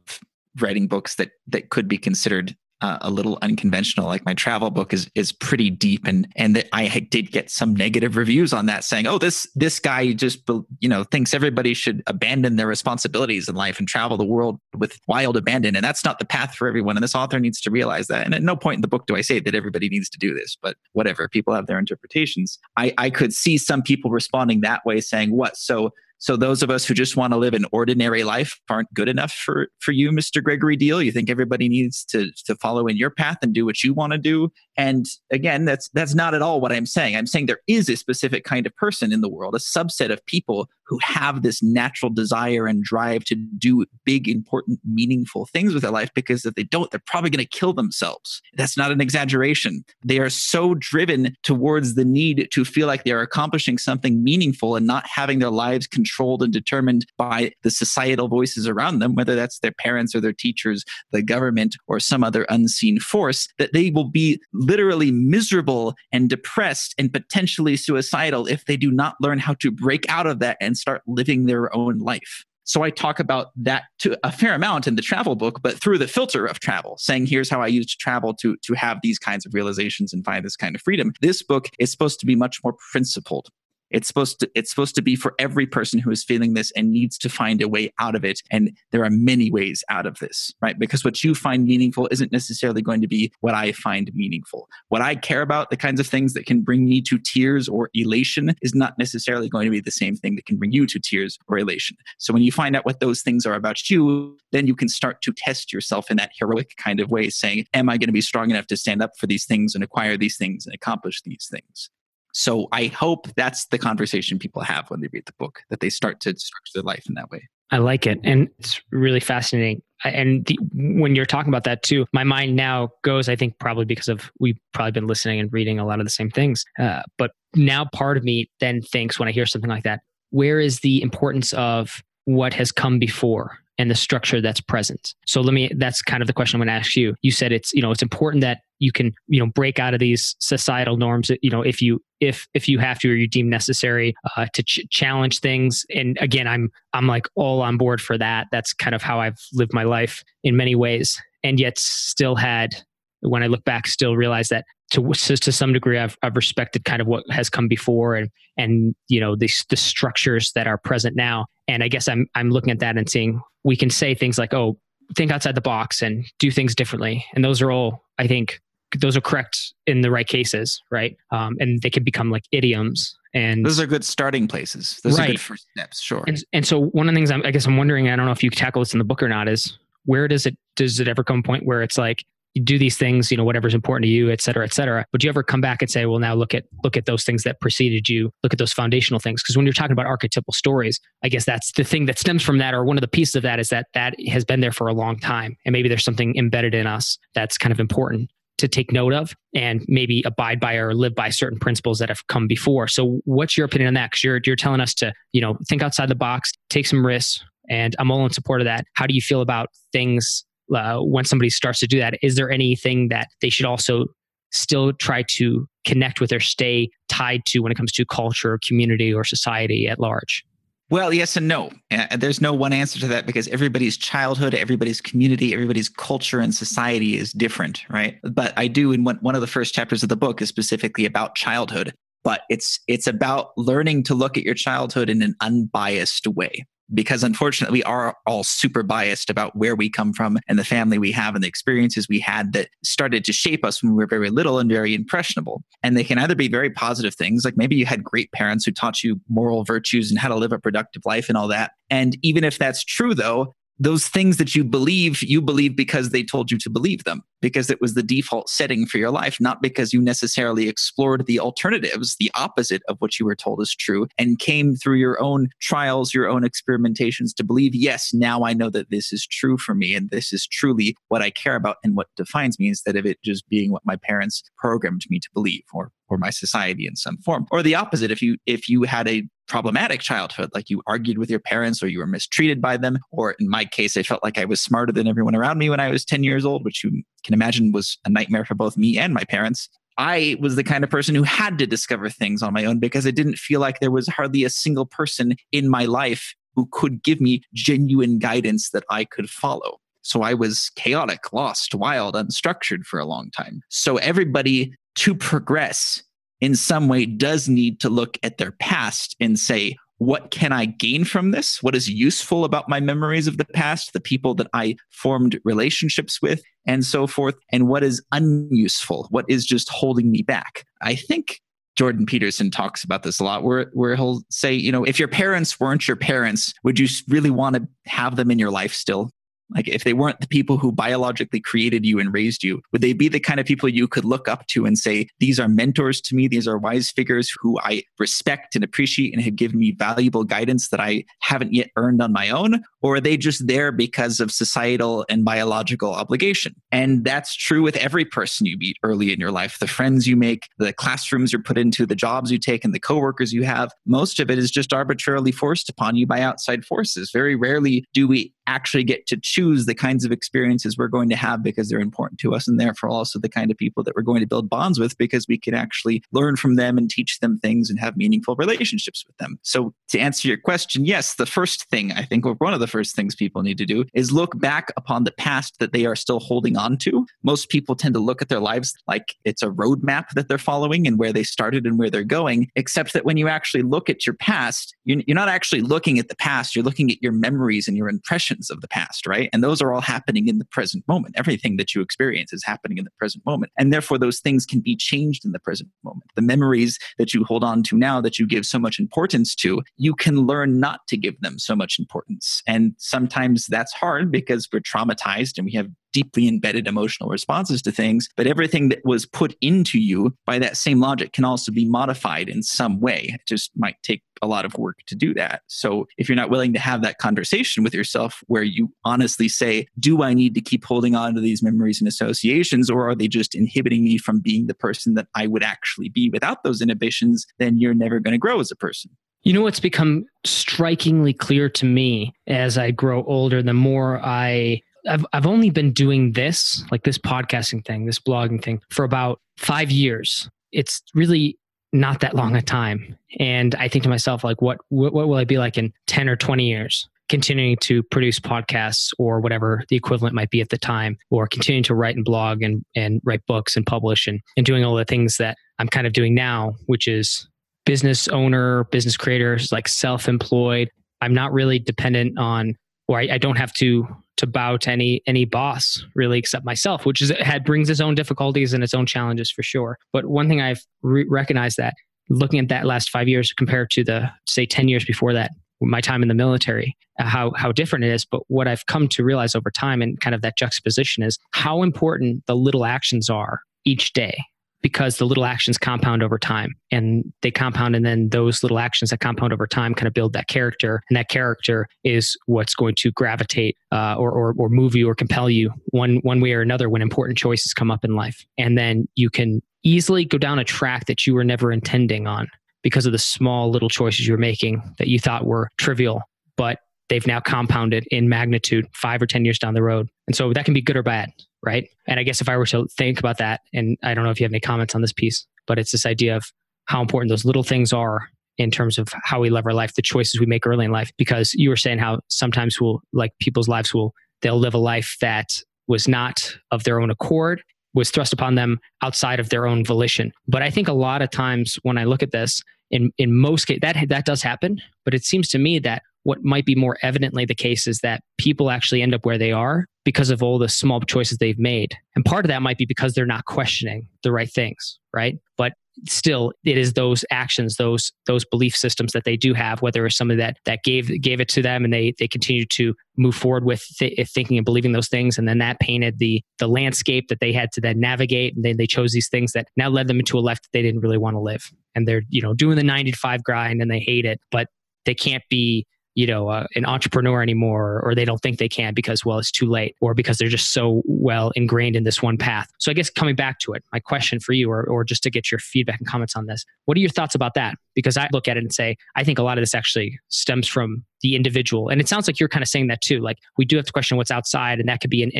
writing 0.59 0.87
books 0.87 1.15
that 1.15 1.31
that 1.47 1.69
could 1.69 1.87
be 1.87 1.97
considered 1.97 2.55
uh, 2.81 2.97
a 3.01 3.11
little 3.11 3.37
unconventional. 3.41 4.07
Like 4.07 4.25
my 4.25 4.33
travel 4.33 4.69
book 4.69 4.93
is 4.93 5.09
is 5.15 5.31
pretty 5.31 5.69
deep, 5.69 6.05
and 6.05 6.27
and 6.35 6.55
that 6.55 6.67
I 6.73 6.87
did 6.99 7.31
get 7.31 7.49
some 7.51 7.75
negative 7.75 8.17
reviews 8.17 8.53
on 8.53 8.65
that, 8.65 8.83
saying, 8.83 9.07
"Oh, 9.07 9.17
this 9.17 9.47
this 9.55 9.79
guy 9.79 10.13
just 10.13 10.39
you 10.79 10.89
know 10.89 11.03
thinks 11.03 11.33
everybody 11.33 11.73
should 11.73 12.01
abandon 12.07 12.55
their 12.55 12.67
responsibilities 12.67 13.47
in 13.47 13.55
life 13.55 13.79
and 13.79 13.87
travel 13.87 14.17
the 14.17 14.25
world 14.25 14.59
with 14.77 14.99
wild 15.07 15.37
abandon, 15.37 15.75
and 15.75 15.83
that's 15.83 16.03
not 16.03 16.19
the 16.19 16.25
path 16.25 16.55
for 16.55 16.67
everyone." 16.67 16.97
And 16.97 17.03
this 17.03 17.15
author 17.15 17.39
needs 17.39 17.61
to 17.61 17.71
realize 17.71 18.07
that. 18.07 18.25
And 18.25 18.33
at 18.33 18.43
no 18.43 18.55
point 18.55 18.75
in 18.75 18.81
the 18.81 18.87
book 18.87 19.05
do 19.05 19.15
I 19.15 19.21
say 19.21 19.39
that 19.39 19.55
everybody 19.55 19.89
needs 19.89 20.09
to 20.09 20.17
do 20.17 20.33
this, 20.33 20.57
but 20.61 20.75
whatever, 20.93 21.27
people 21.27 21.53
have 21.53 21.67
their 21.67 21.79
interpretations. 21.79 22.57
I 22.77 22.93
I 22.97 23.09
could 23.09 23.33
see 23.33 23.57
some 23.57 23.81
people 23.81 24.11
responding 24.11 24.61
that 24.61 24.85
way, 24.85 25.01
saying, 25.01 25.31
"What 25.31 25.57
so." 25.57 25.93
So 26.21 26.37
those 26.37 26.61
of 26.61 26.69
us 26.69 26.85
who 26.85 26.93
just 26.93 27.17
want 27.17 27.33
to 27.33 27.37
live 27.37 27.55
an 27.55 27.65
ordinary 27.71 28.23
life 28.23 28.59
aren't 28.69 28.93
good 28.93 29.09
enough 29.09 29.31
for 29.33 29.69
for 29.79 29.91
you, 29.91 30.11
Mr. 30.11 30.41
Gregory 30.41 30.77
Diehl. 30.77 31.03
You 31.03 31.11
think 31.11 31.31
everybody 31.31 31.67
needs 31.67 32.05
to 32.05 32.31
to 32.45 32.55
follow 32.57 32.85
in 32.85 32.95
your 32.95 33.09
path 33.09 33.39
and 33.41 33.53
do 33.53 33.65
what 33.65 33.83
you 33.83 33.91
want 33.95 34.13
to 34.13 34.19
do. 34.19 34.51
And 34.81 35.05
again, 35.31 35.65
that's 35.65 35.89
that's 35.89 36.15
not 36.15 36.33
at 36.33 36.41
all 36.41 36.59
what 36.59 36.71
I'm 36.71 36.87
saying. 36.87 37.15
I'm 37.15 37.27
saying 37.27 37.45
there 37.45 37.61
is 37.67 37.87
a 37.87 37.95
specific 37.95 38.43
kind 38.43 38.65
of 38.65 38.75
person 38.75 39.13
in 39.13 39.21
the 39.21 39.29
world, 39.29 39.53
a 39.53 39.59
subset 39.59 40.11
of 40.11 40.25
people 40.25 40.69
who 40.91 40.97
have 41.03 41.41
this 41.43 41.61
natural 41.61 42.11
desire 42.11 42.67
and 42.67 42.83
drive 42.83 43.23
to 43.23 43.35
do 43.35 43.85
big, 44.03 44.27
important, 44.27 44.79
meaningful 44.83 45.45
things 45.45 45.73
with 45.73 45.83
their 45.83 45.91
life 45.91 46.09
because 46.13 46.45
if 46.45 46.55
they 46.55 46.63
don't, 46.63 46.91
they're 46.91 47.01
probably 47.05 47.29
going 47.29 47.45
to 47.45 47.57
kill 47.57 47.71
themselves. 47.71 48.41
That's 48.55 48.75
not 48.75 48.91
an 48.91 48.99
exaggeration. 48.99 49.85
They 50.03 50.19
are 50.19 50.29
so 50.29 50.73
driven 50.73 51.37
towards 51.43 51.95
the 51.95 52.03
need 52.03 52.49
to 52.51 52.65
feel 52.65 52.87
like 52.87 53.05
they 53.05 53.11
are 53.11 53.21
accomplishing 53.21 53.77
something 53.77 54.21
meaningful 54.21 54.75
and 54.75 54.85
not 54.85 55.05
having 55.07 55.39
their 55.39 55.49
lives 55.49 55.87
controlled 55.87 56.43
and 56.43 56.51
determined 56.51 57.05
by 57.17 57.53
the 57.61 57.71
societal 57.71 58.27
voices 58.27 58.67
around 58.67 58.99
them, 58.99 59.15
whether 59.15 59.35
that's 59.35 59.59
their 59.59 59.71
parents 59.71 60.13
or 60.13 60.19
their 60.19 60.33
teachers, 60.33 60.83
the 61.11 61.21
government, 61.21 61.77
or 61.87 62.01
some 62.01 62.21
other 62.21 62.45
unseen 62.49 62.99
force, 62.99 63.47
that 63.59 63.71
they 63.71 63.91
will 63.91 64.09
be 64.09 64.41
literally 64.71 65.11
miserable 65.11 65.95
and 66.13 66.29
depressed 66.29 66.95
and 66.97 67.11
potentially 67.11 67.75
suicidal 67.75 68.47
if 68.47 68.63
they 68.63 68.77
do 68.77 68.89
not 68.89 69.15
learn 69.19 69.37
how 69.37 69.53
to 69.55 69.69
break 69.69 70.05
out 70.07 70.25
of 70.25 70.39
that 70.39 70.55
and 70.61 70.77
start 70.77 71.01
living 71.05 71.45
their 71.45 71.75
own 71.75 71.99
life. 71.99 72.45
So 72.63 72.81
I 72.81 72.89
talk 72.89 73.19
about 73.19 73.47
that 73.57 73.83
to 73.99 74.17
a 74.25 74.31
fair 74.31 74.53
amount 74.53 74.87
in 74.87 74.95
the 74.95 75.01
travel 75.01 75.35
book, 75.35 75.59
but 75.61 75.81
through 75.81 75.97
the 75.97 76.07
filter 76.07 76.45
of 76.45 76.61
travel, 76.61 76.95
saying 76.99 77.25
here's 77.25 77.49
how 77.49 77.61
I 77.61 77.67
used 77.67 77.99
travel 77.99 78.33
to 78.35 78.55
to 78.61 78.73
have 78.75 78.99
these 79.03 79.19
kinds 79.19 79.45
of 79.45 79.53
realizations 79.53 80.13
and 80.13 80.23
find 80.23 80.45
this 80.45 80.55
kind 80.55 80.73
of 80.73 80.81
freedom. 80.81 81.11
This 81.19 81.43
book 81.43 81.67
is 81.77 81.91
supposed 81.91 82.21
to 82.21 82.25
be 82.25 82.37
much 82.37 82.63
more 82.63 82.75
principled. 82.93 83.49
It's 83.91 84.07
supposed 84.07 84.39
to 84.39 84.49
it's 84.55 84.69
supposed 84.69 84.95
to 84.95 85.01
be 85.01 85.15
for 85.15 85.35
every 85.37 85.65
person 85.65 85.99
who 85.99 86.11
is 86.11 86.23
feeling 86.23 86.53
this 86.53 86.71
and 86.75 86.91
needs 86.91 87.17
to 87.19 87.29
find 87.29 87.61
a 87.61 87.67
way 87.67 87.93
out 87.99 88.15
of 88.15 88.23
it. 88.25 88.41
And 88.49 88.75
there 88.91 89.03
are 89.03 89.09
many 89.09 89.51
ways 89.51 89.83
out 89.89 90.05
of 90.05 90.19
this, 90.19 90.53
right? 90.61 90.77
Because 90.77 91.03
what 91.03 91.23
you 91.23 91.35
find 91.35 91.65
meaningful 91.65 92.07
isn't 92.11 92.31
necessarily 92.31 92.81
going 92.81 93.01
to 93.01 93.07
be 93.07 93.31
what 93.41 93.53
I 93.53 93.71
find 93.73 94.11
meaningful. 94.13 94.69
What 94.89 95.01
I 95.01 95.15
care 95.15 95.41
about, 95.41 95.69
the 95.69 95.77
kinds 95.77 95.99
of 95.99 96.07
things 96.07 96.33
that 96.33 96.45
can 96.45 96.61
bring 96.61 96.85
me 96.85 97.01
to 97.01 97.19
tears 97.19 97.67
or 97.67 97.89
elation, 97.93 98.55
is 98.61 98.73
not 98.73 98.97
necessarily 98.97 99.49
going 99.49 99.65
to 99.65 99.71
be 99.71 99.81
the 99.81 99.91
same 99.91 100.15
thing 100.15 100.35
that 100.35 100.45
can 100.45 100.57
bring 100.57 100.71
you 100.71 100.87
to 100.87 100.99
tears 100.99 101.37
or 101.47 101.57
elation. 101.57 101.97
So 102.17 102.33
when 102.33 102.43
you 102.43 102.51
find 102.51 102.75
out 102.75 102.85
what 102.85 102.99
those 102.99 103.21
things 103.21 103.45
are 103.45 103.55
about 103.55 103.89
you, 103.89 104.37
then 104.51 104.67
you 104.67 104.75
can 104.75 104.89
start 104.89 105.21
to 105.23 105.33
test 105.33 105.73
yourself 105.73 106.09
in 106.09 106.17
that 106.17 106.31
heroic 106.37 106.75
kind 106.77 106.99
of 106.99 107.11
way, 107.11 107.29
saying, 107.29 107.65
Am 107.73 107.89
I 107.89 107.97
going 107.97 108.07
to 108.07 108.13
be 108.13 108.21
strong 108.21 108.49
enough 108.49 108.67
to 108.67 108.77
stand 108.77 109.01
up 109.01 109.11
for 109.17 109.27
these 109.27 109.45
things 109.45 109.75
and 109.75 109.83
acquire 109.83 110.17
these 110.17 110.37
things 110.37 110.65
and 110.65 110.73
accomplish 110.73 111.21
these 111.21 111.47
things? 111.49 111.89
So 112.33 112.67
I 112.71 112.87
hope 112.87 113.27
that's 113.35 113.65
the 113.67 113.77
conversation 113.77 114.39
people 114.39 114.61
have 114.61 114.89
when 114.89 115.01
they 115.01 115.09
read 115.11 115.25
the 115.25 115.33
book, 115.33 115.61
that 115.69 115.79
they 115.79 115.89
start 115.89 116.19
to 116.21 116.29
structure 116.37 116.71
their 116.75 116.83
life 116.83 117.05
in 117.07 117.15
that 117.15 117.29
way. 117.29 117.47
I 117.71 117.77
like 117.77 118.05
it. 118.05 118.19
And 118.23 118.49
it's 118.59 118.81
really 118.91 119.21
fascinating. 119.21 119.81
And 120.03 120.45
the, 120.45 120.57
when 120.73 121.15
you're 121.15 121.25
talking 121.25 121.49
about 121.49 121.63
that 121.63 121.83
too, 121.83 122.05
my 122.11 122.23
mind 122.23 122.55
now 122.55 122.89
goes, 123.03 123.29
I 123.29 123.35
think 123.35 123.57
probably 123.59 123.85
because 123.85 124.09
of 124.09 124.29
we've 124.39 124.57
probably 124.73 124.91
been 124.91 125.07
listening 125.07 125.39
and 125.39 125.51
reading 125.53 125.79
a 125.79 125.85
lot 125.85 125.99
of 125.99 126.05
the 126.05 126.11
same 126.11 126.29
things. 126.29 126.65
Uh, 126.79 127.03
but 127.17 127.31
now 127.55 127.85
part 127.93 128.17
of 128.17 128.23
me 128.23 128.49
then 128.59 128.81
thinks 128.81 129.19
when 129.19 129.29
I 129.29 129.31
hear 129.31 129.45
something 129.45 129.69
like 129.69 129.83
that, 129.83 130.01
where 130.31 130.59
is 130.59 130.79
the 130.79 131.01
importance 131.01 131.53
of 131.53 132.01
what 132.25 132.53
has 132.53 132.71
come 132.71 132.99
before? 132.99 133.57
and 133.77 133.89
the 133.89 133.95
structure 133.95 134.41
that's 134.41 134.61
present. 134.61 135.15
So 135.25 135.41
let 135.41 135.53
me 135.55 135.71
that's 135.75 136.03
kind 136.03 136.21
of 136.21 136.27
the 136.27 136.33
question 136.33 136.57
I'm 136.57 136.67
going 136.67 136.67
to 136.67 136.79
ask 136.79 136.95
you. 136.95 137.15
You 137.23 137.31
said 137.31 137.51
it's 137.51 137.73
you 137.73 137.81
know 137.81 137.89
it's 137.89 138.03
important 138.03 138.41
that 138.41 138.59
you 138.81 138.91
can 138.91 139.13
you 139.27 139.39
know 139.39 139.45
break 139.45 139.79
out 139.79 139.93
of 139.93 139.99
these 139.99 140.35
societal 140.39 140.97
norms 140.97 141.31
you 141.41 141.49
know 141.49 141.61
if 141.61 141.81
you 141.81 142.01
if 142.19 142.47
if 142.53 142.67
you 142.67 142.79
have 142.79 142.99
to 142.99 143.09
or 143.09 143.15
you 143.15 143.27
deem 143.27 143.49
necessary 143.49 144.13
uh, 144.35 144.47
to 144.53 144.63
ch- 144.63 144.85
challenge 144.89 145.39
things. 145.39 145.85
And 145.93 146.17
again 146.19 146.47
i'm 146.47 146.69
i'm 146.93 147.07
like 147.07 147.27
all 147.35 147.61
on 147.61 147.77
board 147.77 148.01
for 148.01 148.17
that. 148.17 148.47
That's 148.51 148.73
kind 148.73 148.95
of 148.95 149.01
how 149.01 149.19
i've 149.19 149.39
lived 149.53 149.73
my 149.73 149.83
life 149.83 150.23
in 150.43 150.57
many 150.57 150.75
ways 150.75 151.21
and 151.43 151.59
yet 151.59 151.77
still 151.77 152.35
had 152.35 152.75
when 153.21 153.43
i 153.43 153.47
look 153.47 153.63
back 153.63 153.87
still 153.87 154.15
realize 154.15 154.49
that 154.49 154.65
to 154.91 155.01
to 155.13 155.51
some 155.51 155.73
degree 155.73 155.97
I've, 155.97 156.17
I've 156.21 156.35
respected 156.35 156.85
kind 156.85 157.01
of 157.01 157.07
what 157.07 157.23
has 157.29 157.49
come 157.49 157.67
before 157.67 158.15
and 158.15 158.29
and 158.57 158.95
you 159.07 159.19
know 159.19 159.35
the 159.35 159.49
the 159.69 159.77
structures 159.77 160.51
that 160.53 160.67
are 160.67 160.77
present 160.77 161.15
now. 161.15 161.45
And 161.67 161.83
i 161.83 161.87
guess 161.87 162.07
i'm 162.07 162.27
i'm 162.35 162.49
looking 162.49 162.71
at 162.71 162.79
that 162.79 162.97
and 162.97 163.09
seeing 163.09 163.41
we 163.63 163.75
can 163.75 163.89
say 163.89 164.13
things 164.13 164.37
like 164.37 164.53
oh 164.53 164.77
think 165.15 165.31
outside 165.31 165.55
the 165.55 165.61
box 165.61 166.01
and 166.01 166.25
do 166.39 166.49
things 166.51 166.73
differently. 166.73 167.25
And 167.33 167.43
those 167.43 167.61
are 167.61 167.71
all 167.71 168.03
i 168.17 168.27
think 168.27 168.59
those 168.99 169.15
are 169.15 169.21
correct 169.21 169.73
in 169.87 170.01
the 170.01 170.11
right 170.11 170.27
cases, 170.27 170.81
right? 170.91 171.15
Um, 171.31 171.55
and 171.59 171.81
they 171.81 171.89
can 171.89 172.03
become 172.03 172.29
like 172.29 172.43
idioms. 172.51 173.15
And 173.33 173.65
those 173.65 173.79
are 173.79 173.87
good 173.87 174.03
starting 174.03 174.47
places. 174.47 174.99
Those 175.03 175.17
right. 175.17 175.29
are 175.29 175.31
good 175.33 175.39
first 175.39 175.67
steps, 175.71 176.01
sure. 176.01 176.23
And, 176.27 176.43
and 176.51 176.67
so 176.67 176.87
one 176.87 177.07
of 177.07 177.13
the 177.13 177.17
things 177.17 177.31
I'm, 177.31 177.45
I 177.45 177.51
guess 177.51 177.65
I'm 177.65 177.77
wondering, 177.77 178.09
I 178.09 178.15
don't 178.15 178.25
know 178.25 178.33
if 178.33 178.43
you 178.43 178.49
tackle 178.49 178.81
this 178.81 178.93
in 178.93 178.99
the 178.99 179.05
book 179.05 179.23
or 179.23 179.29
not, 179.29 179.47
is 179.47 179.77
where 180.05 180.27
does 180.27 180.45
it 180.45 180.57
does 180.75 180.99
it 180.99 181.07
ever 181.07 181.23
come 181.23 181.39
a 181.39 181.43
point 181.43 181.65
where 181.65 181.81
it's 181.81 181.97
like 181.97 182.25
you 182.53 182.63
do 182.63 182.77
these 182.77 182.97
things, 182.97 183.31
you 183.31 183.37
know, 183.37 183.45
whatever's 183.45 183.73
important 183.73 184.03
to 184.03 184.09
you, 184.09 184.29
et 184.29 184.41
cetera, 184.41 184.65
et 184.65 184.73
cetera. 184.73 185.05
But 185.13 185.21
do 185.21 185.27
you 185.27 185.29
ever 185.29 185.43
come 185.43 185.61
back 185.61 185.81
and 185.81 185.89
say, 185.89 186.05
well, 186.05 186.19
now 186.19 186.33
look 186.33 186.53
at 186.53 186.65
look 186.83 186.97
at 186.97 187.05
those 187.05 187.23
things 187.23 187.43
that 187.43 187.61
preceded 187.61 188.09
you, 188.09 188.29
look 188.43 188.51
at 188.51 188.59
those 188.59 188.73
foundational 188.73 189.21
things. 189.21 189.41
Because 189.41 189.55
when 189.55 189.65
you're 189.65 189.71
talking 189.71 189.93
about 189.93 190.07
archetypal 190.07 190.51
stories, 190.51 190.99
I 191.23 191.29
guess 191.29 191.45
that's 191.45 191.71
the 191.71 191.85
thing 191.85 192.07
that 192.07 192.19
stems 192.19 192.43
from 192.43 192.57
that, 192.57 192.73
or 192.73 192.83
one 192.83 192.97
of 192.97 193.01
the 193.01 193.07
pieces 193.07 193.35
of 193.35 193.43
that 193.43 193.59
is 193.59 193.69
that 193.69 193.87
that 193.93 194.15
has 194.27 194.43
been 194.43 194.59
there 194.59 194.73
for 194.73 194.87
a 194.87 194.93
long 194.93 195.17
time. 195.17 195.55
And 195.65 195.71
maybe 195.71 195.87
there's 195.87 196.03
something 196.03 196.35
embedded 196.35 196.75
in 196.75 196.87
us 196.87 197.17
that's 197.33 197.57
kind 197.57 197.71
of 197.71 197.79
important 197.79 198.29
to 198.61 198.67
take 198.67 198.91
note 198.91 199.13
of 199.13 199.35
and 199.53 199.83
maybe 199.87 200.23
abide 200.25 200.59
by 200.59 200.75
or 200.75 200.93
live 200.93 201.13
by 201.13 201.29
certain 201.29 201.59
principles 201.59 201.99
that 201.99 202.09
have 202.09 202.25
come 202.27 202.47
before. 202.47 202.87
So, 202.87 203.19
what's 203.25 203.57
your 203.57 203.65
opinion 203.65 203.89
on 203.89 203.93
that? 203.95 204.11
Because 204.11 204.23
you're 204.23 204.39
you're 204.45 204.55
telling 204.55 204.81
us 204.81 204.93
to 204.95 205.13
you 205.33 205.41
know 205.41 205.57
think 205.67 205.83
outside 205.83 206.09
the 206.09 206.15
box, 206.15 206.51
take 206.69 206.87
some 206.87 207.05
risks, 207.05 207.43
and 207.69 207.95
I'm 207.99 208.11
all 208.11 208.25
in 208.25 208.31
support 208.31 208.61
of 208.61 208.65
that. 208.65 208.85
How 208.93 209.05
do 209.05 209.13
you 209.13 209.21
feel 209.21 209.41
about 209.41 209.69
things 209.91 210.45
uh, 210.73 210.99
when 210.99 211.25
somebody 211.25 211.49
starts 211.49 211.79
to 211.79 211.87
do 211.87 211.99
that? 211.99 212.15
Is 212.21 212.35
there 212.35 212.49
anything 212.49 213.09
that 213.09 213.27
they 213.41 213.49
should 213.49 213.65
also 213.65 214.05
still 214.51 214.93
try 214.93 215.23
to 215.23 215.67
connect 215.85 216.19
with 216.19 216.31
or 216.31 216.39
stay 216.39 216.89
tied 217.09 217.41
to 217.47 217.59
when 217.59 217.71
it 217.71 217.75
comes 217.75 217.91
to 217.93 218.05
culture, 218.05 218.59
community, 218.65 219.13
or 219.13 219.23
society 219.23 219.87
at 219.87 219.99
large? 219.99 220.43
Well, 220.91 221.13
yes 221.13 221.37
and 221.37 221.47
no. 221.47 221.71
There's 222.17 222.41
no 222.41 222.53
one 222.53 222.73
answer 222.73 222.99
to 222.99 223.07
that 223.07 223.25
because 223.25 223.47
everybody's 223.47 223.95
childhood, 223.95 224.53
everybody's 224.53 224.99
community, 224.99 225.53
everybody's 225.53 225.87
culture 225.87 226.41
and 226.41 226.53
society 226.53 227.17
is 227.17 227.31
different, 227.31 227.89
right? 227.89 228.17
But 228.23 228.53
I 228.57 228.67
do 228.67 228.91
in 228.91 229.05
one 229.05 229.33
of 229.33 229.39
the 229.39 229.47
first 229.47 229.73
chapters 229.73 230.03
of 230.03 230.09
the 230.09 230.17
book 230.17 230.41
is 230.41 230.49
specifically 230.49 231.05
about 231.05 231.35
childhood, 231.35 231.93
but 232.25 232.41
it's 232.49 232.77
it's 232.89 233.07
about 233.07 233.57
learning 233.57 234.03
to 234.03 234.13
look 234.13 234.37
at 234.37 234.43
your 234.43 234.53
childhood 234.53 235.09
in 235.09 235.21
an 235.21 235.33
unbiased 235.39 236.27
way 236.27 236.65
because 236.93 237.23
unfortunately 237.23 237.79
we 237.79 237.83
are 237.83 238.15
all 238.25 238.43
super 238.43 238.83
biased 238.83 239.29
about 239.29 239.55
where 239.55 239.75
we 239.75 239.89
come 239.89 240.13
from 240.13 240.37
and 240.47 240.59
the 240.59 240.63
family 240.63 240.97
we 240.97 241.11
have 241.11 241.35
and 241.35 241.43
the 241.43 241.47
experiences 241.47 242.07
we 242.09 242.19
had 242.19 242.53
that 242.53 242.69
started 242.83 243.23
to 243.25 243.33
shape 243.33 243.63
us 243.63 243.81
when 243.81 243.91
we 243.91 243.97
were 243.97 244.07
very 244.07 244.29
little 244.29 244.59
and 244.59 244.69
very 244.69 244.93
impressionable. 244.93 245.63
And 245.83 245.95
they 245.95 246.03
can 246.03 246.17
either 246.17 246.35
be 246.35 246.47
very 246.47 246.69
positive 246.69 247.15
things, 247.15 247.45
like 247.45 247.57
maybe 247.57 247.75
you 247.75 247.85
had 247.85 248.03
great 248.03 248.31
parents 248.31 248.65
who 248.65 248.71
taught 248.71 249.03
you 249.03 249.19
moral 249.29 249.63
virtues 249.63 250.11
and 250.11 250.19
how 250.19 250.29
to 250.29 250.35
live 250.35 250.51
a 250.51 250.59
productive 250.59 251.03
life 251.05 251.29
and 251.29 251.37
all 251.37 251.47
that. 251.47 251.71
And 251.89 252.17
even 252.21 252.43
if 252.43 252.57
that's 252.57 252.83
true, 252.83 253.13
though, 253.13 253.53
those 253.81 254.07
things 254.07 254.37
that 254.37 254.53
you 254.53 254.63
believe, 254.63 255.23
you 255.23 255.41
believe 255.41 255.75
because 255.75 256.11
they 256.11 256.21
told 256.21 256.51
you 256.51 256.57
to 256.59 256.69
believe 256.69 257.03
them, 257.03 257.23
because 257.41 257.71
it 257.71 257.81
was 257.81 257.95
the 257.95 258.03
default 258.03 258.47
setting 258.47 258.85
for 258.85 258.99
your 258.99 259.09
life, 259.09 259.41
not 259.41 259.59
because 259.59 259.91
you 259.91 259.99
necessarily 259.99 260.69
explored 260.69 261.25
the 261.25 261.39
alternatives, 261.39 262.15
the 262.19 262.31
opposite 262.35 262.83
of 262.87 262.97
what 262.99 263.19
you 263.19 263.25
were 263.25 263.35
told 263.35 263.59
is 263.59 263.73
true, 263.73 264.07
and 264.19 264.37
came 264.37 264.75
through 264.75 264.97
your 264.97 265.19
own 265.19 265.49
trials, 265.61 266.13
your 266.13 266.29
own 266.29 266.43
experimentations 266.43 267.33
to 267.35 267.43
believe, 267.43 267.73
yes, 267.73 268.13
now 268.13 268.43
I 268.43 268.53
know 268.53 268.69
that 268.69 268.91
this 268.91 269.11
is 269.11 269.25
true 269.25 269.57
for 269.57 269.73
me 269.73 269.95
and 269.95 270.11
this 270.11 270.31
is 270.31 270.45
truly 270.45 270.95
what 271.07 271.23
I 271.23 271.31
care 271.31 271.55
about 271.55 271.77
and 271.83 271.95
what 271.95 272.07
defines 272.15 272.59
me 272.59 272.67
instead 272.67 272.95
of 272.95 273.07
it 273.07 273.17
just 273.23 273.49
being 273.49 273.71
what 273.71 273.85
my 273.85 273.95
parents 273.95 274.43
programmed 274.59 275.05
me 275.09 275.19
to 275.19 275.29
believe 275.33 275.63
or 275.73 275.91
or 276.11 276.17
my 276.17 276.29
society 276.29 276.85
in 276.85 276.95
some 276.95 277.17
form 277.19 277.47
or 277.51 277.63
the 277.63 277.73
opposite 277.73 278.11
if 278.11 278.21
you 278.21 278.37
if 278.45 278.69
you 278.69 278.83
had 278.83 279.07
a 279.07 279.23
problematic 279.47 279.99
childhood, 279.99 280.49
like 280.53 280.69
you 280.69 280.81
argued 280.87 281.17
with 281.17 281.29
your 281.29 281.39
parents 281.39 281.83
or 281.83 281.87
you 281.87 281.99
were 281.99 282.07
mistreated 282.07 282.61
by 282.61 282.77
them. 282.77 282.97
Or 283.11 283.31
in 283.31 283.49
my 283.49 283.65
case, 283.65 283.97
I 283.97 284.03
felt 284.03 284.23
like 284.23 284.37
I 284.37 284.45
was 284.45 284.61
smarter 284.61 284.93
than 284.93 285.07
everyone 285.07 285.35
around 285.35 285.57
me 285.57 285.69
when 285.69 285.81
I 285.81 285.89
was 285.89 286.05
10 286.05 286.23
years 286.23 286.45
old, 286.45 286.63
which 286.63 286.85
you 286.85 287.03
can 287.25 287.33
imagine 287.33 287.73
was 287.73 287.97
a 288.05 288.09
nightmare 288.09 288.45
for 288.45 288.55
both 288.55 288.77
me 288.77 288.97
and 288.97 289.13
my 289.13 289.25
parents. 289.25 289.67
I 289.97 290.37
was 290.39 290.55
the 290.55 290.63
kind 290.63 290.85
of 290.85 290.89
person 290.89 291.15
who 291.15 291.23
had 291.23 291.59
to 291.59 291.67
discover 291.67 292.09
things 292.09 292.41
on 292.41 292.53
my 292.53 292.63
own 292.63 292.79
because 292.79 293.05
I 293.05 293.11
didn't 293.11 293.35
feel 293.35 293.59
like 293.59 293.81
there 293.81 293.91
was 293.91 294.07
hardly 294.07 294.45
a 294.45 294.49
single 294.49 294.85
person 294.85 295.35
in 295.51 295.69
my 295.69 295.83
life 295.83 296.33
who 296.55 296.67
could 296.71 297.03
give 297.03 297.19
me 297.19 297.41
genuine 297.53 298.19
guidance 298.19 298.69
that 298.69 298.85
I 298.89 299.03
could 299.03 299.29
follow. 299.29 299.79
So 300.01 300.21
I 300.23 300.33
was 300.33 300.71
chaotic, 300.75 301.31
lost, 301.31 301.75
wild, 301.75 302.15
unstructured 302.15 302.85
for 302.85 302.99
a 302.99 303.05
long 303.05 303.29
time. 303.31 303.61
So 303.69 303.97
everybody 303.97 304.73
to 304.95 305.15
progress 305.15 306.03
in 306.39 306.55
some 306.55 306.87
way 306.87 307.05
does 307.05 307.47
need 307.47 307.79
to 307.81 307.89
look 307.89 308.17
at 308.23 308.37
their 308.37 308.51
past 308.51 309.15
and 309.19 309.37
say, 309.37 309.75
what 309.99 310.31
can 310.31 310.51
I 310.51 310.65
gain 310.65 311.05
from 311.05 311.29
this? 311.29 311.61
What 311.61 311.75
is 311.75 311.87
useful 311.87 312.43
about 312.43 312.67
my 312.67 312.79
memories 312.79 313.27
of 313.27 313.37
the 313.37 313.45
past, 313.45 313.93
the 313.93 313.99
people 313.99 314.33
that 314.33 314.47
I 314.51 314.75
formed 314.89 315.39
relationships 315.45 316.19
with, 316.23 316.41
and 316.65 316.83
so 316.83 317.05
forth? 317.05 317.35
And 317.51 317.67
what 317.67 317.83
is 317.83 318.03
unuseful? 318.11 319.07
What 319.11 319.25
is 319.29 319.45
just 319.45 319.69
holding 319.69 320.09
me 320.09 320.23
back? 320.23 320.65
I 320.81 320.95
think 320.95 321.39
Jordan 321.75 322.07
Peterson 322.07 322.49
talks 322.49 322.83
about 322.83 323.03
this 323.03 323.19
a 323.19 323.23
lot, 323.23 323.43
where, 323.43 323.69
where 323.73 323.95
he'll 323.95 324.23
say, 324.31 324.51
you 324.51 324.71
know, 324.71 324.83
if 324.83 324.97
your 324.97 325.07
parents 325.07 325.59
weren't 325.59 325.87
your 325.87 325.97
parents, 325.97 326.51
would 326.63 326.79
you 326.79 326.87
really 327.07 327.29
want 327.29 327.55
to 327.55 327.67
have 327.85 328.15
them 328.15 328.31
in 328.31 328.39
your 328.39 328.51
life 328.51 328.73
still? 328.73 329.11
Like, 329.53 329.67
if 329.67 329.83
they 329.83 329.93
weren't 329.93 330.19
the 330.19 330.27
people 330.27 330.57
who 330.57 330.71
biologically 330.71 331.39
created 331.39 331.85
you 331.85 331.99
and 331.99 332.13
raised 332.13 332.43
you, 332.43 332.61
would 332.71 332.81
they 332.81 332.93
be 332.93 333.07
the 333.07 333.19
kind 333.19 333.39
of 333.39 333.45
people 333.45 333.69
you 333.69 333.87
could 333.87 334.05
look 334.05 334.27
up 334.27 334.47
to 334.47 334.65
and 334.65 334.77
say, 334.77 335.07
These 335.19 335.39
are 335.39 335.47
mentors 335.47 336.01
to 336.01 336.15
me, 336.15 336.27
these 336.27 336.47
are 336.47 336.57
wise 336.57 336.89
figures 336.89 337.31
who 337.41 337.59
I 337.61 337.83
respect 337.99 338.55
and 338.55 338.63
appreciate 338.63 339.13
and 339.13 339.21
have 339.21 339.35
given 339.35 339.59
me 339.59 339.71
valuable 339.71 340.23
guidance 340.23 340.69
that 340.69 340.79
I 340.79 341.05
haven't 341.19 341.53
yet 341.53 341.69
earned 341.75 342.01
on 342.01 342.11
my 342.11 342.29
own? 342.29 342.63
Or 342.81 342.95
are 342.95 343.01
they 343.01 343.17
just 343.17 343.47
there 343.47 343.71
because 343.71 344.19
of 344.19 344.31
societal 344.31 345.05
and 345.09 345.23
biological 345.23 345.93
obligation? 345.93 346.55
And 346.71 347.03
that's 347.03 347.35
true 347.35 347.61
with 347.61 347.75
every 347.77 348.05
person 348.05 348.45
you 348.45 348.57
meet 348.57 348.77
early 348.83 349.13
in 349.13 349.19
your 349.19 349.31
life 349.31 349.59
the 349.59 349.67
friends 349.67 350.07
you 350.07 350.15
make, 350.15 350.47
the 350.57 350.73
classrooms 350.73 351.31
you're 351.31 351.41
put 351.41 351.57
into, 351.57 351.85
the 351.85 351.95
jobs 351.95 352.31
you 352.31 352.39
take, 352.39 352.65
and 352.65 352.73
the 352.73 352.79
coworkers 352.79 353.33
you 353.33 353.43
have. 353.43 353.71
Most 353.85 354.19
of 354.19 354.29
it 354.31 354.37
is 354.37 354.51
just 354.51 354.73
arbitrarily 354.73 355.31
forced 355.31 355.69
upon 355.69 355.95
you 355.95 356.07
by 356.07 356.21
outside 356.21 356.65
forces. 356.65 357.11
Very 357.11 357.35
rarely 357.35 357.85
do 357.93 358.07
we 358.07 358.33
actually 358.47 358.83
get 358.83 359.07
to 359.07 359.17
choose 359.21 359.65
the 359.65 359.75
kinds 359.75 360.03
of 360.03 360.11
experiences 360.11 360.77
we're 360.77 360.87
going 360.87 361.09
to 361.09 361.15
have 361.15 361.43
because 361.43 361.69
they're 361.69 361.79
important 361.79 362.19
to 362.19 362.33
us 362.35 362.47
and 362.47 362.59
therefore 362.59 362.89
also 362.89 363.19
the 363.19 363.29
kind 363.29 363.51
of 363.51 363.57
people 363.57 363.83
that 363.83 363.95
we're 363.95 364.01
going 364.01 364.19
to 364.19 364.27
build 364.27 364.49
bonds 364.49 364.79
with 364.79 364.97
because 364.97 365.25
we 365.27 365.37
can 365.37 365.53
actually 365.53 366.03
learn 366.11 366.35
from 366.35 366.55
them 366.55 366.77
and 366.77 366.89
teach 366.89 367.19
them 367.19 367.37
things 367.37 367.69
and 367.69 367.79
have 367.79 367.95
meaningful 367.95 368.35
relationships 368.35 369.05
with 369.07 369.15
them. 369.17 369.39
So 369.43 369.73
to 369.89 369.99
answer 369.99 370.27
your 370.27 370.37
question, 370.37 370.85
yes, 370.85 371.15
the 371.15 371.25
first 371.25 371.69
thing 371.69 371.91
I 371.91 372.03
think 372.03 372.25
or 372.25 372.33
one 372.35 372.53
of 372.53 372.59
the 372.59 372.67
first 372.71 372.95
things 372.95 373.15
people 373.15 373.43
need 373.43 373.57
to 373.57 373.65
do 373.65 373.85
is 373.93 374.11
look 374.11 374.39
back 374.39 374.71
upon 374.77 375.03
the 375.03 375.11
past 375.11 375.59
that 375.59 375.73
they 375.73 375.85
are 375.85 375.95
still 375.95 376.19
holding 376.19 376.57
on 376.57 376.77
to. 376.77 377.05
Most 377.23 377.49
people 377.49 377.75
tend 377.75 377.93
to 377.93 377.99
look 377.99 378.21
at 378.21 378.29
their 378.29 378.39
lives 378.39 378.73
like 378.87 379.15
it's 379.25 379.43
a 379.43 379.49
roadmap 379.49 380.09
that 380.15 380.27
they're 380.27 380.37
following 380.37 380.87
and 380.87 380.97
where 380.97 381.13
they 381.13 381.23
started 381.23 381.65
and 381.65 381.77
where 381.77 381.89
they're 381.89 382.03
going, 382.03 382.49
except 382.55 382.93
that 382.93 383.05
when 383.05 383.17
you 383.17 383.27
actually 383.27 383.63
look 383.63 383.89
at 383.89 384.05
your 384.05 384.15
past, 384.15 384.75
you're 384.85 385.03
not 385.07 385.29
actually 385.29 385.61
looking 385.61 385.99
at 385.99 386.07
the 386.07 386.15
past, 386.15 386.55
you're 386.55 386.65
looking 386.65 386.89
at 386.89 387.01
your 387.01 387.11
memories 387.11 387.67
and 387.67 387.75
your 387.75 387.89
impressions 387.89 388.49
of 388.49 388.61
the 388.61 388.67
past, 388.67 389.05
right? 389.05 389.29
And 389.33 389.43
those 389.43 389.61
are 389.61 389.73
all 389.73 389.81
happening 389.81 390.27
in 390.27 390.37
the 390.37 390.45
present 390.45 390.87
moment. 390.87 391.15
Everything 391.17 391.57
that 391.57 391.75
you 391.75 391.81
experience 391.81 392.31
is 392.33 392.43
happening 392.45 392.77
in 392.77 392.85
the 392.85 392.91
present 392.97 393.25
moment. 393.25 393.51
And 393.57 393.73
therefore, 393.73 393.97
those 393.97 394.19
things 394.19 394.45
can 394.45 394.61
be 394.61 394.75
changed 394.75 395.25
in 395.25 395.31
the 395.31 395.39
present 395.39 395.69
moment. 395.83 396.05
The 396.15 396.21
memories 396.21 396.79
that 396.97 397.13
you 397.13 397.23
hold 397.23 397.43
on 397.43 397.63
to 397.63 397.77
now 397.77 398.01
that 398.01 398.17
you 398.17 398.27
give 398.27 398.45
so 398.45 398.59
much 398.59 398.79
importance 398.79 399.35
to, 399.35 399.61
you 399.77 399.93
can 399.93 400.21
learn 400.21 400.59
not 400.59 400.79
to 400.87 400.97
give 400.97 401.19
them 401.21 401.39
so 401.39 401.55
much 401.55 401.79
importance. 401.79 402.41
And 402.47 402.60
sometimes 402.77 403.47
that's 403.47 403.73
hard 403.73 404.11
because 404.11 404.47
we're 404.51 404.59
traumatized 404.59 405.37
and 405.37 405.45
we 405.45 405.53
have 405.53 405.67
deeply 405.93 406.27
embedded 406.27 406.67
emotional 406.67 407.09
responses 407.09 407.61
to 407.61 407.71
things, 407.71 408.07
but 408.15 408.27
everything 408.27 408.69
that 408.69 408.79
was 408.85 409.05
put 409.05 409.35
into 409.41 409.79
you 409.79 410.15
by 410.25 410.39
that 410.39 410.57
same 410.57 410.79
logic 410.79 411.11
can 411.13 411.25
also 411.25 411.51
be 411.51 411.65
modified 411.65 412.29
in 412.29 412.41
some 412.43 412.79
way. 412.79 413.09
It 413.13 413.21
just 413.27 413.51
might 413.55 413.75
take 413.83 414.01
a 414.21 414.27
lot 414.27 414.45
of 414.45 414.53
work 414.55 414.77
to 414.87 414.95
do 414.95 415.13
that. 415.15 415.41
So 415.47 415.87
if 415.97 416.07
you're 416.07 416.15
not 416.15 416.29
willing 416.29 416.53
to 416.53 416.59
have 416.59 416.81
that 416.83 416.99
conversation 416.99 417.63
with 417.63 417.73
yourself 417.73 418.23
where 418.27 418.43
you 418.43 418.71
honestly 418.85 419.27
say, 419.27 419.67
do 419.79 420.03
I 420.03 420.13
need 420.13 420.35
to 420.35 420.41
keep 420.41 420.63
holding 420.63 420.95
on 420.95 421.15
to 421.15 421.21
these 421.21 421.43
memories 421.43 421.81
and 421.81 421.87
associations, 421.87 422.69
or 422.69 422.87
are 422.89 422.95
they 422.95 423.07
just 423.07 423.35
inhibiting 423.35 423.83
me 423.83 423.97
from 423.97 424.19
being 424.19 424.47
the 424.47 424.53
person 424.53 424.93
that 424.93 425.07
I 425.15 425.27
would 425.27 425.43
actually 425.43 425.89
be 425.89 426.09
without 426.09 426.43
those 426.43 426.61
inhibitions? 426.61 427.25
Then 427.39 427.57
you're 427.57 427.73
never 427.73 427.99
going 427.99 428.13
to 428.13 428.17
grow 428.17 428.39
as 428.39 428.51
a 428.51 428.55
person. 428.55 428.91
You 429.23 429.33
know 429.33 429.41
what's 429.41 429.59
become 429.59 430.05
strikingly 430.25 431.13
clear 431.13 431.49
to 431.49 431.65
me 431.65 432.13
as 432.27 432.57
I 432.57 432.71
grow 432.71 433.03
older, 433.03 433.43
the 433.43 433.53
more 433.53 433.99
I 434.03 434.61
I've 434.87 435.05
I've 435.13 435.27
only 435.27 435.51
been 435.51 435.73
doing 435.73 436.13
this, 436.13 436.63
like 436.71 436.83
this 436.83 436.97
podcasting 436.97 437.65
thing, 437.65 437.85
this 437.85 437.99
blogging 437.99 438.43
thing 438.43 438.61
for 438.71 438.83
about 438.83 439.19
5 439.37 439.69
years. 439.69 440.29
It's 440.51 440.81
really 440.95 441.37
not 441.71 442.01
that 442.01 442.15
long 442.15 442.35
a 442.35 442.41
time. 442.41 442.97
And 443.19 443.55
I 443.55 443.67
think 443.67 443.83
to 443.83 443.89
myself 443.89 444.23
like 444.23 444.41
what 444.41 444.57
what, 444.69 444.93
what 444.93 445.07
will 445.07 445.17
I 445.17 445.23
be 445.23 445.37
like 445.37 445.57
in 445.57 445.71
10 445.87 446.09
or 446.09 446.15
20 446.15 446.47
years? 446.47 446.87
continuing 447.11 447.57
to 447.57 447.83
produce 447.83 448.21
podcasts 448.21 448.91
or 448.97 449.19
whatever 449.19 449.65
the 449.67 449.75
equivalent 449.75 450.15
might 450.15 450.29
be 450.29 450.39
at 450.39 450.47
the 450.47 450.57
time, 450.57 450.97
or 451.09 451.27
continuing 451.27 451.61
to 451.61 451.75
write 451.75 451.93
and 451.93 452.05
blog 452.05 452.41
and, 452.41 452.63
and 452.73 453.01
write 453.03 453.19
books 453.27 453.57
and 453.57 453.65
publish 453.65 454.07
and, 454.07 454.21
and 454.37 454.45
doing 454.45 454.63
all 454.63 454.75
the 454.75 454.85
things 454.85 455.17
that 455.17 455.35
I'm 455.59 455.67
kind 455.67 455.85
of 455.85 455.91
doing 455.91 456.15
now, 456.15 456.55
which 456.67 456.87
is 456.87 457.27
business 457.65 458.07
owner, 458.07 458.65
business 458.65 458.97
creators, 458.97 459.51
like 459.51 459.67
self 459.67 460.07
employed. 460.07 460.69
I'm 461.01 461.13
not 461.13 461.33
really 461.33 461.59
dependent 461.59 462.17
on, 462.17 462.55
or 462.87 462.99
I, 462.99 463.09
I, 463.13 463.17
don't 463.17 463.37
have 463.37 463.53
to 463.53 463.87
to 464.17 464.27
bow 464.27 464.57
to 464.57 464.69
any 464.71 465.01
any 465.07 465.25
boss 465.25 465.83
really 465.95 466.19
except 466.19 466.45
myself, 466.45 466.85
which 466.85 467.01
is 467.01 467.11
had 467.19 467.43
brings 467.43 467.69
its 467.69 467.81
own 467.81 467.95
difficulties 467.95 468.53
and 468.53 468.63
its 468.63 468.73
own 468.73 468.85
challenges 468.85 469.31
for 469.31 469.43
sure. 469.43 469.77
But 469.93 470.05
one 470.05 470.27
thing 470.27 470.41
I've 470.41 470.61
re- 470.81 471.07
recognized 471.09 471.57
that 471.57 471.73
looking 472.09 472.39
at 472.39 472.49
that 472.49 472.65
last 472.65 472.89
five 472.89 473.07
years 473.07 473.33
compared 473.33 473.71
to 473.71 473.83
the 473.83 474.11
say 474.27 474.45
ten 474.45 474.67
years 474.67 474.85
before 474.85 475.13
that, 475.13 475.31
my 475.59 475.81
time 475.81 476.01
in 476.01 476.07
the 476.07 476.13
military, 476.13 476.75
uh, 476.99 477.05
how 477.05 477.31
how 477.35 477.51
different 477.51 477.85
it 477.85 477.91
is. 477.91 478.05
But 478.05 478.21
what 478.27 478.47
I've 478.47 478.65
come 478.67 478.87
to 478.89 479.03
realize 479.03 479.35
over 479.35 479.49
time 479.49 479.81
and 479.81 479.99
kind 479.99 480.15
of 480.15 480.21
that 480.21 480.37
juxtaposition 480.37 481.03
is 481.03 481.17
how 481.31 481.63
important 481.63 482.23
the 482.27 482.35
little 482.35 482.65
actions 482.65 483.09
are 483.09 483.41
each 483.65 483.93
day 483.93 484.23
because 484.61 484.97
the 484.97 485.05
little 485.05 485.25
actions 485.25 485.57
compound 485.57 486.03
over 486.03 486.17
time 486.17 486.55
and 486.71 487.11
they 487.21 487.31
compound 487.31 487.75
and 487.75 487.85
then 487.85 488.09
those 488.09 488.43
little 488.43 488.59
actions 488.59 488.91
that 488.91 488.99
compound 488.99 489.33
over 489.33 489.47
time 489.47 489.73
kind 489.73 489.87
of 489.87 489.93
build 489.93 490.13
that 490.13 490.27
character 490.27 490.83
and 490.89 490.97
that 490.97 491.09
character 491.09 491.67
is 491.83 492.17
what's 492.25 492.53
going 492.55 492.75
to 492.75 492.91
gravitate 492.91 493.57
uh, 493.71 493.95
or, 493.97 494.11
or, 494.11 494.35
or 494.37 494.49
move 494.49 494.75
you 494.75 494.87
or 494.89 494.95
compel 494.95 495.29
you 495.29 495.51
one 495.71 495.97
one 496.03 496.21
way 496.21 496.33
or 496.33 496.41
another 496.41 496.69
when 496.69 496.81
important 496.81 497.17
choices 497.17 497.53
come 497.53 497.71
up 497.71 497.83
in 497.83 497.95
life. 497.95 498.25
And 498.37 498.57
then 498.57 498.87
you 498.95 499.09
can 499.09 499.41
easily 499.63 500.05
go 500.05 500.17
down 500.17 500.39
a 500.39 500.43
track 500.43 500.85
that 500.85 501.05
you 501.05 501.13
were 501.13 501.23
never 501.23 501.51
intending 501.51 502.07
on 502.07 502.27
because 502.63 502.85
of 502.85 502.91
the 502.91 502.99
small 502.99 503.49
little 503.49 503.69
choices 503.69 504.07
you 504.07 504.13
were 504.13 504.19
making 504.19 504.61
that 504.77 504.87
you 504.87 504.99
thought 504.99 505.25
were 505.25 505.49
trivial 505.57 506.01
but 506.37 506.59
they've 506.91 507.07
now 507.07 507.21
compounded 507.21 507.87
in 507.89 508.09
magnitude 508.09 508.67
five 508.73 509.01
or 509.01 509.05
10 509.05 509.23
years 509.23 509.39
down 509.39 509.53
the 509.53 509.63
road. 509.63 509.87
And 510.07 510.15
so 510.15 510.33
that 510.33 510.43
can 510.43 510.53
be 510.53 510.61
good 510.61 510.75
or 510.75 510.83
bad, 510.83 511.09
right? 511.41 511.69
And 511.87 512.01
I 512.01 512.03
guess 512.03 512.19
if 512.19 512.27
I 512.27 512.35
were 512.35 512.45
to 512.47 512.67
think 512.77 512.99
about 512.99 513.17
that, 513.19 513.39
and 513.53 513.77
I 513.81 513.93
don't 513.93 514.03
know 514.03 514.11
if 514.11 514.19
you 514.19 514.25
have 514.25 514.33
any 514.33 514.41
comments 514.41 514.75
on 514.75 514.81
this 514.81 514.91
piece, 514.91 515.25
but 515.47 515.57
it's 515.57 515.71
this 515.71 515.85
idea 515.85 516.17
of 516.17 516.25
how 516.65 516.81
important 516.81 517.09
those 517.09 517.23
little 517.23 517.43
things 517.43 517.71
are 517.71 518.09
in 518.37 518.51
terms 518.51 518.77
of 518.77 518.89
how 519.03 519.21
we 519.21 519.29
live 519.29 519.45
our 519.45 519.53
life, 519.53 519.73
the 519.73 519.81
choices 519.81 520.19
we 520.19 520.25
make 520.25 520.45
early 520.45 520.65
in 520.65 520.71
life. 520.71 520.91
Because 520.97 521.33
you 521.33 521.47
were 521.47 521.55
saying 521.55 521.79
how 521.79 522.01
sometimes 522.09 522.59
we'll, 522.59 522.81
like 522.91 523.11
people's 523.21 523.47
lives 523.47 523.73
will, 523.73 523.93
they'll 524.21 524.39
live 524.39 524.53
a 524.53 524.57
life 524.59 524.97
that 524.99 525.41
was 525.67 525.87
not 525.87 526.29
of 526.51 526.65
their 526.65 526.81
own 526.81 526.91
accord, 526.91 527.41
was 527.73 527.89
thrust 527.89 528.11
upon 528.11 528.35
them 528.35 528.59
outside 528.81 529.21
of 529.21 529.29
their 529.29 529.47
own 529.47 529.63
volition. 529.63 530.11
But 530.27 530.41
I 530.41 530.49
think 530.49 530.67
a 530.67 530.73
lot 530.73 531.01
of 531.01 531.09
times 531.09 531.57
when 531.63 531.77
I 531.77 531.85
look 531.85 532.03
at 532.03 532.11
this, 532.11 532.41
in 532.69 532.91
in 532.97 533.13
most 533.13 533.45
cases 533.45 533.61
that 533.61 533.77
that 533.87 534.05
does 534.05 534.21
happen, 534.21 534.61
but 534.83 534.93
it 534.93 535.05
seems 535.05 535.29
to 535.29 535.37
me 535.37 535.59
that 535.59 535.83
what 536.03 536.23
might 536.23 536.45
be 536.45 536.55
more 536.55 536.77
evidently 536.81 537.25
the 537.25 537.35
case 537.35 537.67
is 537.67 537.79
that 537.79 538.01
people 538.17 538.49
actually 538.49 538.81
end 538.81 538.93
up 538.93 539.05
where 539.05 539.17
they 539.17 539.31
are 539.31 539.65
because 539.83 540.09
of 540.09 540.21
all 540.21 540.37
the 540.37 540.49
small 540.49 540.79
choices 540.81 541.17
they've 541.17 541.39
made. 541.39 541.75
And 541.95 542.05
part 542.05 542.25
of 542.25 542.29
that 542.29 542.41
might 542.41 542.57
be 542.57 542.65
because 542.65 542.93
they're 542.93 543.05
not 543.05 543.25
questioning 543.25 543.87
the 544.03 544.11
right 544.11 544.31
things, 544.31 544.79
right? 544.93 545.17
But 545.37 545.53
still 545.85 546.33
it 546.43 546.57
is 546.57 546.73
those 546.73 547.05
actions 547.11 547.55
those 547.55 547.93
those 548.05 548.25
belief 548.25 548.55
systems 548.55 548.91
that 548.91 549.05
they 549.05 549.15
do 549.15 549.33
have 549.33 549.61
whether 549.61 549.85
it's 549.85 549.95
somebody 549.95 550.17
that 550.17 550.37
that 550.45 550.63
gave 550.63 551.01
gave 551.01 551.21
it 551.21 551.29
to 551.29 551.41
them 551.41 551.63
and 551.63 551.73
they 551.73 551.93
they 551.97 552.07
continue 552.07 552.45
to 552.45 552.75
move 552.97 553.15
forward 553.15 553.45
with 553.45 553.65
th- 553.79 554.09
thinking 554.09 554.37
and 554.37 554.45
believing 554.45 554.73
those 554.73 554.89
things 554.89 555.17
and 555.17 555.27
then 555.27 555.37
that 555.37 555.59
painted 555.59 555.97
the 555.97 556.21
the 556.39 556.47
landscape 556.47 557.07
that 557.07 557.19
they 557.19 557.31
had 557.31 557.51
to 557.51 557.61
then 557.61 557.79
navigate 557.79 558.35
and 558.35 558.43
then 558.43 558.57
they 558.57 558.67
chose 558.67 558.91
these 558.91 559.07
things 559.07 559.31
that 559.31 559.47
now 559.55 559.69
led 559.69 559.87
them 559.87 559.99
into 559.99 560.17
a 560.17 560.21
life 560.21 560.41
that 560.41 560.49
they 560.51 560.61
didn't 560.61 560.81
really 560.81 560.97
want 560.97 561.15
to 561.15 561.21
live 561.21 561.49
and 561.73 561.87
they're 561.87 562.03
you 562.09 562.21
know 562.21 562.33
doing 562.33 562.57
the 562.57 562.63
95 562.63 563.23
grind 563.23 563.61
and 563.61 563.71
they 563.71 563.79
hate 563.79 564.05
it 564.05 564.19
but 564.29 564.47
they 564.85 564.93
can't 564.93 565.23
be 565.29 565.65
you 566.01 566.07
know 566.07 566.29
uh, 566.29 566.47
an 566.55 566.65
entrepreneur 566.65 567.21
anymore 567.21 567.79
or 567.85 567.93
they 567.93 568.05
don't 568.05 568.21
think 568.21 568.39
they 568.39 568.49
can 568.49 568.73
because 568.73 569.05
well 569.05 569.19
it's 569.19 569.29
too 569.29 569.45
late 569.45 569.75
or 569.81 569.93
because 569.93 570.17
they're 570.17 570.35
just 570.39 570.51
so 570.51 570.81
well 570.85 571.31
ingrained 571.35 571.75
in 571.75 571.83
this 571.83 572.01
one 572.01 572.17
path. 572.17 572.47
So 572.57 572.71
i 572.71 572.73
guess 572.73 572.89
coming 572.89 573.15
back 573.15 573.37
to 573.39 573.53
it 573.53 573.63
my 573.71 573.79
question 573.79 574.19
for 574.19 574.33
you 574.33 574.49
or, 574.49 574.63
or 574.63 574.83
just 574.83 575.03
to 575.03 575.11
get 575.11 575.31
your 575.31 575.37
feedback 575.37 575.79
and 575.79 575.87
comments 575.87 576.15
on 576.15 576.25
this 576.25 576.43
what 576.65 576.75
are 576.75 576.79
your 576.79 576.89
thoughts 576.89 577.13
about 577.13 577.35
that? 577.35 577.55
Because 577.75 577.97
i 577.97 578.09
look 578.11 578.27
at 578.27 578.35
it 578.35 578.39
and 578.39 578.51
say 578.51 578.77
i 578.95 579.03
think 579.03 579.19
a 579.19 579.23
lot 579.23 579.37
of 579.37 579.43
this 579.43 579.53
actually 579.53 579.99
stems 580.09 580.47
from 580.47 580.83
the 581.01 581.15
individual. 581.15 581.69
And 581.69 581.81
it 581.81 581.87
sounds 581.87 582.07
like 582.07 582.19
you're 582.19 582.29
kind 582.29 582.43
of 582.43 582.49
saying 582.49 582.67
that 582.67 582.81
too 582.81 582.99
like 582.99 583.17
we 583.37 583.45
do 583.45 583.55
have 583.57 583.65
to 583.65 583.71
question 583.71 583.97
what's 583.97 584.11
outside 584.11 584.59
and 584.59 584.67
that 584.69 584.81
could 584.81 584.89
be 584.89 585.03
an, 585.03 585.11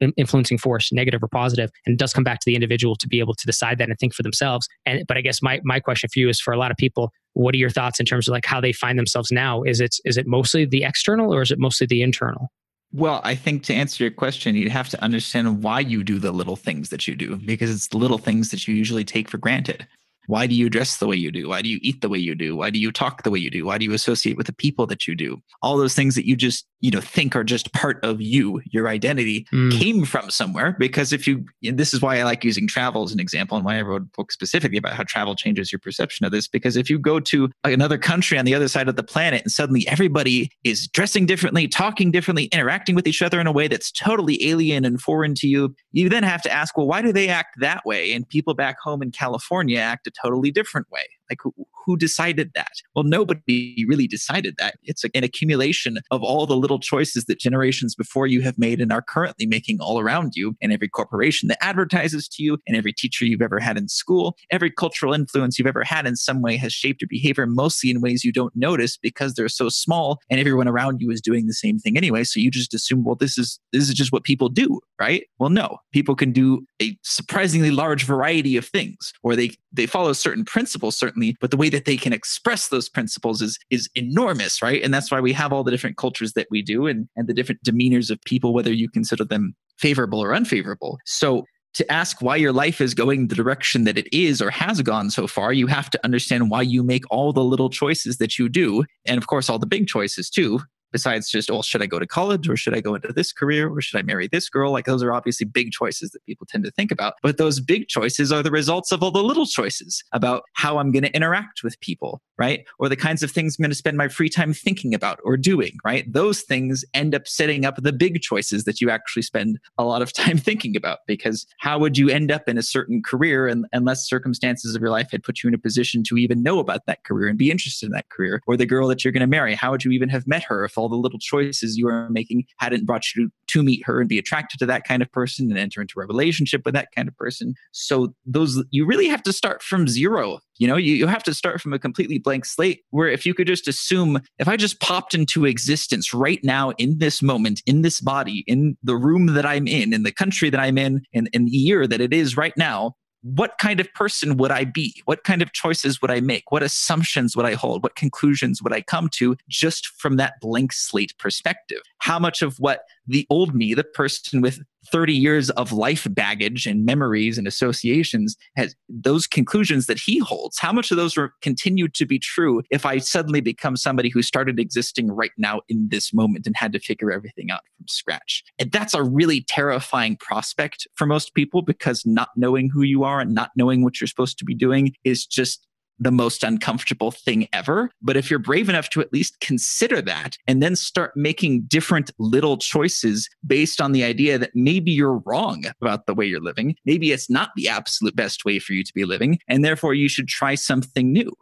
an 0.00 0.12
influencing 0.16 0.58
force 0.58 0.92
negative 0.92 1.22
or 1.22 1.28
positive 1.28 1.70
and 1.86 1.94
it 1.94 1.98
does 1.98 2.12
come 2.12 2.24
back 2.24 2.40
to 2.40 2.46
the 2.46 2.54
individual 2.54 2.96
to 2.96 3.08
be 3.08 3.20
able 3.20 3.34
to 3.34 3.46
decide 3.46 3.78
that 3.78 3.88
and 3.88 3.98
think 3.98 4.14
for 4.14 4.22
themselves. 4.22 4.68
And 4.86 5.06
but 5.06 5.16
i 5.16 5.20
guess 5.20 5.42
my, 5.42 5.60
my 5.64 5.80
question 5.80 6.08
for 6.12 6.18
you 6.18 6.28
is 6.28 6.40
for 6.40 6.52
a 6.52 6.58
lot 6.58 6.70
of 6.70 6.76
people 6.76 7.12
what 7.34 7.54
are 7.54 7.58
your 7.58 7.70
thoughts 7.70 8.00
in 8.00 8.06
terms 8.06 8.28
of 8.28 8.32
like 8.32 8.46
how 8.46 8.60
they 8.60 8.72
find 8.72 8.98
themselves 8.98 9.30
now? 9.30 9.62
Is 9.62 9.80
it 9.80 9.96
is 10.04 10.16
it 10.16 10.26
mostly 10.26 10.64
the 10.64 10.84
external 10.84 11.34
or 11.34 11.42
is 11.42 11.50
it 11.50 11.58
mostly 11.58 11.86
the 11.86 12.02
internal? 12.02 12.50
Well, 12.92 13.20
I 13.22 13.36
think 13.36 13.62
to 13.64 13.74
answer 13.74 14.02
your 14.02 14.10
question, 14.10 14.56
you'd 14.56 14.72
have 14.72 14.88
to 14.88 15.02
understand 15.02 15.62
why 15.62 15.78
you 15.78 16.02
do 16.02 16.18
the 16.18 16.32
little 16.32 16.56
things 16.56 16.88
that 16.88 17.06
you 17.06 17.14
do 17.14 17.36
because 17.36 17.70
it's 17.70 17.86
the 17.88 17.98
little 17.98 18.18
things 18.18 18.50
that 18.50 18.66
you 18.66 18.74
usually 18.74 19.04
take 19.04 19.28
for 19.28 19.38
granted. 19.38 19.86
Why 20.30 20.46
do 20.46 20.54
you 20.54 20.70
dress 20.70 20.98
the 20.98 21.08
way 21.08 21.16
you 21.16 21.32
do? 21.32 21.48
Why 21.48 21.60
do 21.60 21.68
you 21.68 21.80
eat 21.82 22.02
the 22.02 22.08
way 22.08 22.18
you 22.18 22.36
do? 22.36 22.54
Why 22.54 22.70
do 22.70 22.78
you 22.78 22.92
talk 22.92 23.24
the 23.24 23.32
way 23.32 23.40
you 23.40 23.50
do? 23.50 23.66
Why 23.66 23.78
do 23.78 23.84
you 23.84 23.92
associate 23.92 24.36
with 24.36 24.46
the 24.46 24.52
people 24.52 24.86
that 24.86 25.08
you 25.08 25.16
do? 25.16 25.42
All 25.60 25.76
those 25.76 25.96
things 25.96 26.14
that 26.14 26.24
you 26.24 26.36
just, 26.36 26.68
you 26.78 26.92
know, 26.92 27.00
think 27.00 27.34
are 27.34 27.42
just 27.42 27.72
part 27.72 27.98
of 28.04 28.20
you, 28.20 28.62
your 28.70 28.86
identity 28.86 29.48
mm. 29.52 29.76
came 29.76 30.04
from 30.04 30.30
somewhere. 30.30 30.76
Because 30.78 31.12
if 31.12 31.26
you, 31.26 31.44
this 31.62 31.92
is 31.92 32.00
why 32.00 32.20
I 32.20 32.22
like 32.22 32.44
using 32.44 32.68
travel 32.68 33.02
as 33.02 33.10
an 33.10 33.18
example 33.18 33.56
and 33.56 33.66
why 33.66 33.76
I 33.78 33.82
wrote 33.82 34.02
a 34.02 34.16
book 34.16 34.30
specifically 34.30 34.78
about 34.78 34.92
how 34.92 35.02
travel 35.02 35.34
changes 35.34 35.72
your 35.72 35.80
perception 35.80 36.24
of 36.24 36.30
this. 36.30 36.46
Because 36.46 36.76
if 36.76 36.88
you 36.88 36.96
go 36.96 37.18
to 37.18 37.50
another 37.64 37.98
country 37.98 38.38
on 38.38 38.44
the 38.44 38.54
other 38.54 38.68
side 38.68 38.88
of 38.88 38.94
the 38.94 39.02
planet 39.02 39.42
and 39.42 39.50
suddenly 39.50 39.84
everybody 39.88 40.48
is 40.62 40.86
dressing 40.86 41.26
differently, 41.26 41.66
talking 41.66 42.12
differently, 42.12 42.44
interacting 42.52 42.94
with 42.94 43.08
each 43.08 43.20
other 43.20 43.40
in 43.40 43.48
a 43.48 43.52
way 43.52 43.66
that's 43.66 43.90
totally 43.90 44.48
alien 44.48 44.84
and 44.84 45.02
foreign 45.02 45.34
to 45.34 45.48
you, 45.48 45.74
you 45.90 46.08
then 46.08 46.22
have 46.22 46.42
to 46.42 46.52
ask, 46.52 46.76
well, 46.76 46.86
why 46.86 47.02
do 47.02 47.12
they 47.12 47.28
act 47.28 47.56
that 47.58 47.84
way? 47.84 48.12
And 48.12 48.28
people 48.28 48.54
back 48.54 48.78
home 48.80 49.02
in 49.02 49.10
California 49.10 49.80
act 49.80 50.06
a 50.06 50.19
totally 50.22 50.50
different 50.50 50.90
way. 50.90 51.06
Like, 51.30 51.40
who 51.86 51.96
decided 51.96 52.50
that? 52.54 52.72
Well, 52.94 53.04
nobody 53.04 53.84
really 53.88 54.06
decided 54.06 54.56
that. 54.58 54.74
It's 54.82 55.04
an 55.14 55.24
accumulation 55.24 55.98
of 56.10 56.22
all 56.22 56.46
the 56.46 56.56
little 56.56 56.78
choices 56.78 57.24
that 57.24 57.38
generations 57.38 57.94
before 57.94 58.26
you 58.26 58.42
have 58.42 58.58
made 58.58 58.80
and 58.80 58.92
are 58.92 59.02
currently 59.02 59.46
making 59.46 59.78
all 59.80 59.98
around 59.98 60.32
you, 60.34 60.56
and 60.60 60.72
every 60.72 60.88
corporation 60.88 61.48
that 61.48 61.62
advertises 61.64 62.28
to 62.28 62.42
you, 62.42 62.58
and 62.66 62.76
every 62.76 62.92
teacher 62.92 63.24
you've 63.24 63.42
ever 63.42 63.58
had 63.58 63.78
in 63.78 63.88
school, 63.88 64.36
every 64.50 64.70
cultural 64.70 65.14
influence 65.14 65.58
you've 65.58 65.68
ever 65.68 65.84
had 65.84 66.06
in 66.06 66.16
some 66.16 66.42
way 66.42 66.56
has 66.56 66.72
shaped 66.72 67.00
your 67.00 67.08
behavior, 67.08 67.46
mostly 67.46 67.90
in 67.90 68.00
ways 68.00 68.24
you 68.24 68.32
don't 68.32 68.54
notice 68.54 68.96
because 68.96 69.34
they're 69.34 69.48
so 69.48 69.68
small, 69.68 70.20
and 70.28 70.40
everyone 70.40 70.68
around 70.68 71.00
you 71.00 71.10
is 71.10 71.20
doing 71.20 71.46
the 71.46 71.54
same 71.54 71.78
thing 71.78 71.96
anyway. 71.96 72.24
So 72.24 72.40
you 72.40 72.50
just 72.50 72.74
assume, 72.74 73.04
well, 73.04 73.14
this 73.14 73.38
is 73.38 73.58
this 73.72 73.88
is 73.88 73.94
just 73.94 74.12
what 74.12 74.24
people 74.24 74.48
do, 74.48 74.80
right? 75.00 75.24
Well, 75.38 75.50
no, 75.50 75.78
people 75.92 76.14
can 76.14 76.32
do 76.32 76.66
a 76.82 76.96
surprisingly 77.02 77.70
large 77.70 78.04
variety 78.04 78.56
of 78.56 78.66
things, 78.66 79.12
or 79.22 79.36
they 79.36 79.52
they 79.72 79.86
follow 79.86 80.12
certain 80.12 80.44
principles 80.44 80.96
but 81.40 81.50
the 81.50 81.56
way 81.56 81.68
that 81.68 81.80
that 81.80 81.86
they 81.86 81.96
can 81.96 82.12
express 82.12 82.68
those 82.68 82.90
principles 82.90 83.40
is 83.40 83.58
is 83.70 83.88
enormous, 83.94 84.60
right? 84.60 84.82
And 84.82 84.92
that's 84.92 85.10
why 85.10 85.20
we 85.20 85.32
have 85.32 85.52
all 85.52 85.64
the 85.64 85.70
different 85.70 85.96
cultures 85.96 86.34
that 86.34 86.46
we 86.50 86.60
do 86.60 86.86
and, 86.86 87.08
and 87.16 87.26
the 87.26 87.32
different 87.32 87.62
demeanors 87.64 88.10
of 88.10 88.20
people, 88.26 88.52
whether 88.52 88.72
you 88.72 88.88
consider 88.90 89.24
them 89.24 89.54
favorable 89.78 90.22
or 90.22 90.34
unfavorable. 90.34 90.98
So 91.06 91.44
to 91.72 91.90
ask 91.90 92.20
why 92.20 92.36
your 92.36 92.52
life 92.52 92.80
is 92.80 92.92
going 92.94 93.28
the 93.28 93.34
direction 93.34 93.84
that 93.84 93.96
it 93.96 94.12
is 94.14 94.42
or 94.42 94.50
has 94.50 94.82
gone 94.82 95.08
so 95.08 95.26
far, 95.26 95.54
you 95.54 95.68
have 95.68 95.88
to 95.88 96.00
understand 96.04 96.50
why 96.50 96.62
you 96.62 96.82
make 96.82 97.04
all 97.10 97.32
the 97.32 97.44
little 97.44 97.70
choices 97.70 98.18
that 98.18 98.38
you 98.38 98.50
do. 98.50 98.84
And 99.06 99.16
of 99.16 99.26
course, 99.26 99.48
all 99.48 99.58
the 99.58 99.66
big 99.66 99.86
choices 99.86 100.28
too, 100.28 100.60
besides 100.92 101.30
just, 101.30 101.50
oh, 101.50 101.62
should 101.62 101.82
I 101.82 101.86
go 101.86 101.98
to 101.98 102.06
college 102.06 102.48
or 102.48 102.56
should 102.56 102.74
I 102.74 102.80
go 102.80 102.94
into 102.94 103.12
this 103.12 103.32
career 103.32 103.68
or 103.68 103.80
should 103.80 103.98
I 103.98 104.02
marry 104.02 104.28
this 104.28 104.48
girl? 104.48 104.72
Like 104.72 104.86
those 104.86 105.02
are 105.02 105.12
obviously 105.12 105.46
big 105.46 105.70
choices 105.70 106.10
that 106.10 106.24
people 106.24 106.46
tend 106.48 106.64
to 106.64 106.70
think 106.70 106.90
about. 106.90 107.14
But 107.22 107.38
those 107.38 107.60
big 107.60 107.88
choices 107.88 108.32
are 108.32 108.42
the 108.42 108.50
results 108.50 108.92
of 108.92 109.02
all 109.02 109.10
the 109.10 109.22
little 109.22 109.46
choices 109.46 110.02
about 110.12 110.42
how 110.54 110.78
I'm 110.78 110.92
going 110.92 111.02
to 111.02 111.14
interact 111.14 111.62
with 111.62 111.78
people, 111.80 112.20
right? 112.38 112.64
Or 112.78 112.88
the 112.88 112.96
kinds 112.96 113.22
of 113.22 113.30
things 113.30 113.56
I'm 113.58 113.62
going 113.62 113.70
to 113.70 113.76
spend 113.76 113.96
my 113.96 114.08
free 114.08 114.28
time 114.28 114.52
thinking 114.52 114.94
about 114.94 115.20
or 115.24 115.36
doing, 115.36 115.76
right? 115.84 116.10
Those 116.10 116.42
things 116.42 116.84
end 116.94 117.14
up 117.14 117.26
setting 117.26 117.64
up 117.64 117.76
the 117.76 117.92
big 117.92 118.20
choices 118.20 118.64
that 118.64 118.80
you 118.80 118.90
actually 118.90 119.22
spend 119.22 119.58
a 119.78 119.84
lot 119.84 120.02
of 120.02 120.12
time 120.20 120.38
thinking 120.38 120.76
about 120.76 121.00
because 121.06 121.46
how 121.58 121.78
would 121.78 121.98
you 121.98 122.08
end 122.08 122.30
up 122.30 122.48
in 122.48 122.58
a 122.58 122.62
certain 122.62 123.02
career 123.02 123.46
and, 123.46 123.66
unless 123.72 124.08
circumstances 124.08 124.74
of 124.74 124.82
your 124.82 124.90
life 124.90 125.10
had 125.10 125.22
put 125.22 125.42
you 125.42 125.48
in 125.48 125.54
a 125.54 125.58
position 125.58 126.02
to 126.02 126.16
even 126.16 126.42
know 126.42 126.58
about 126.58 126.86
that 126.86 127.04
career 127.04 127.28
and 127.28 127.38
be 127.38 127.50
interested 127.50 127.86
in 127.86 127.92
that 127.92 128.08
career 128.08 128.42
or 128.46 128.56
the 128.56 128.66
girl 128.66 128.88
that 128.88 129.04
you're 129.04 129.12
going 129.12 129.20
to 129.20 129.26
marry? 129.26 129.54
How 129.54 129.70
would 129.70 129.84
you 129.84 129.90
even 129.92 130.08
have 130.08 130.26
met 130.26 130.42
her 130.44 130.64
if 130.64 130.76
all 130.80 130.88
the 130.88 130.96
little 130.96 131.18
choices 131.18 131.76
you 131.76 131.86
were 131.86 132.08
making 132.10 132.44
hadn't 132.58 132.86
brought 132.86 133.04
you 133.14 133.30
to, 133.48 133.62
meet 133.62 133.84
her 133.84 134.00
and 134.00 134.08
be 134.08 134.18
attracted 134.18 134.58
to 134.58 134.64
that 134.64 134.84
kind 134.84 135.02
of 135.02 135.12
person 135.12 135.50
and 135.50 135.58
enter 135.58 135.82
into 135.82 136.00
a 136.00 136.06
relationship 136.06 136.62
with 136.64 136.72
that 136.72 136.88
kind 136.96 137.08
of 137.08 137.16
person. 137.16 137.52
So 137.72 138.14
those 138.24 138.62
you 138.70 138.86
really 138.86 139.08
have 139.08 139.22
to 139.24 139.34
start 139.34 139.62
from 139.62 139.86
zero. 139.86 140.38
You 140.58 140.66
know, 140.66 140.76
you, 140.76 140.94
you 140.94 141.06
have 141.06 141.22
to 141.24 141.34
start 141.34 141.60
from 141.60 141.74
a 141.74 141.78
completely 141.78 142.18
blank 142.18 142.46
slate 142.46 142.80
where 142.90 143.08
if 143.08 143.26
you 143.26 143.34
could 143.34 143.46
just 143.46 143.68
assume 143.68 144.20
if 144.38 144.48
I 144.48 144.56
just 144.56 144.80
popped 144.80 145.14
into 145.14 145.44
existence 145.44 146.14
right 146.14 146.40
now 146.42 146.70
in 146.78 146.98
this 146.98 147.20
moment, 147.20 147.60
in 147.66 147.82
this 147.82 148.00
body, 148.00 148.44
in 148.46 148.76
the 148.82 148.96
room 148.96 149.26
that 149.26 149.44
I'm 149.44 149.66
in, 149.66 149.92
in 149.92 150.04
the 150.04 150.12
country 150.12 150.48
that 150.48 150.60
I'm 150.60 150.78
in, 150.78 151.02
in, 151.12 151.28
in 151.32 151.44
the 151.44 151.50
year 151.50 151.86
that 151.86 152.00
it 152.00 152.14
is 152.14 152.36
right 152.36 152.56
now, 152.56 152.94
what 153.22 153.58
kind 153.58 153.80
of 153.80 153.92
person 153.94 154.36
would 154.36 154.50
I 154.50 154.64
be? 154.64 155.02
What 155.04 155.24
kind 155.24 155.42
of 155.42 155.52
choices 155.52 156.00
would 156.00 156.10
I 156.10 156.20
make? 156.20 156.50
What 156.50 156.62
assumptions 156.62 157.36
would 157.36 157.46
I 157.46 157.54
hold? 157.54 157.82
What 157.82 157.96
conclusions 157.96 158.62
would 158.62 158.72
I 158.72 158.80
come 158.80 159.08
to 159.14 159.36
just 159.48 159.86
from 159.86 160.16
that 160.16 160.40
blank 160.40 160.72
slate 160.72 161.16
perspective? 161.18 161.80
How 161.98 162.18
much 162.18 162.42
of 162.42 162.58
what 162.58 162.84
the 163.10 163.26
old 163.28 163.54
me, 163.54 163.74
the 163.74 163.84
person 163.84 164.40
with 164.40 164.60
30 164.90 165.12
years 165.12 165.50
of 165.50 165.72
life 165.72 166.06
baggage 166.10 166.66
and 166.66 166.84
memories 166.84 167.36
and 167.36 167.46
associations, 167.46 168.36
has 168.56 168.74
those 168.88 169.26
conclusions 169.26 169.86
that 169.86 169.98
he 169.98 170.18
holds, 170.18 170.58
how 170.58 170.72
much 170.72 170.90
of 170.90 170.96
those 170.96 171.18
are 171.18 171.34
continued 171.42 171.92
to 171.94 172.06
be 172.06 172.18
true 172.18 172.62
if 172.70 172.86
I 172.86 172.98
suddenly 172.98 173.40
become 173.40 173.76
somebody 173.76 174.08
who 174.08 174.22
started 174.22 174.58
existing 174.58 175.10
right 175.10 175.32
now 175.36 175.60
in 175.68 175.88
this 175.88 176.14
moment 176.14 176.46
and 176.46 176.56
had 176.56 176.72
to 176.72 176.78
figure 176.78 177.12
everything 177.12 177.50
out 177.50 177.62
from 177.76 177.88
scratch? 177.88 178.44
And 178.58 178.70
that's 178.70 178.94
a 178.94 179.02
really 179.02 179.42
terrifying 179.42 180.16
prospect 180.16 180.86
for 180.94 181.06
most 181.06 181.34
people 181.34 181.62
because 181.62 182.06
not 182.06 182.30
knowing 182.36 182.70
who 182.70 182.82
you 182.82 183.04
are 183.04 183.20
and 183.20 183.34
not 183.34 183.50
knowing 183.56 183.82
what 183.82 184.00
you're 184.00 184.08
supposed 184.08 184.38
to 184.38 184.44
be 184.44 184.54
doing 184.54 184.94
is 185.04 185.26
just 185.26 185.66
the 186.00 186.10
most 186.10 186.42
uncomfortable 186.42 187.10
thing 187.10 187.46
ever. 187.52 187.90
But 188.02 188.16
if 188.16 188.30
you're 188.30 188.38
brave 188.38 188.68
enough 188.68 188.88
to 188.90 189.00
at 189.00 189.12
least 189.12 189.38
consider 189.40 190.00
that 190.02 190.36
and 190.46 190.62
then 190.62 190.74
start 190.74 191.12
making 191.14 191.62
different 191.62 192.10
little 192.18 192.56
choices 192.56 193.28
based 193.46 193.80
on 193.80 193.92
the 193.92 194.02
idea 194.02 194.38
that 194.38 194.50
maybe 194.54 194.90
you're 194.90 195.22
wrong 195.26 195.64
about 195.80 196.06
the 196.06 196.14
way 196.14 196.24
you're 196.24 196.40
living, 196.40 196.74
maybe 196.84 197.12
it's 197.12 197.30
not 197.30 197.50
the 197.54 197.68
absolute 197.68 198.16
best 198.16 198.44
way 198.44 198.58
for 198.58 198.72
you 198.72 198.82
to 198.82 198.94
be 198.94 199.04
living, 199.04 199.38
and 199.46 199.64
therefore 199.64 199.94
you 199.94 200.08
should 200.08 200.28
try 200.28 200.54
something 200.54 201.12
new. 201.12 201.32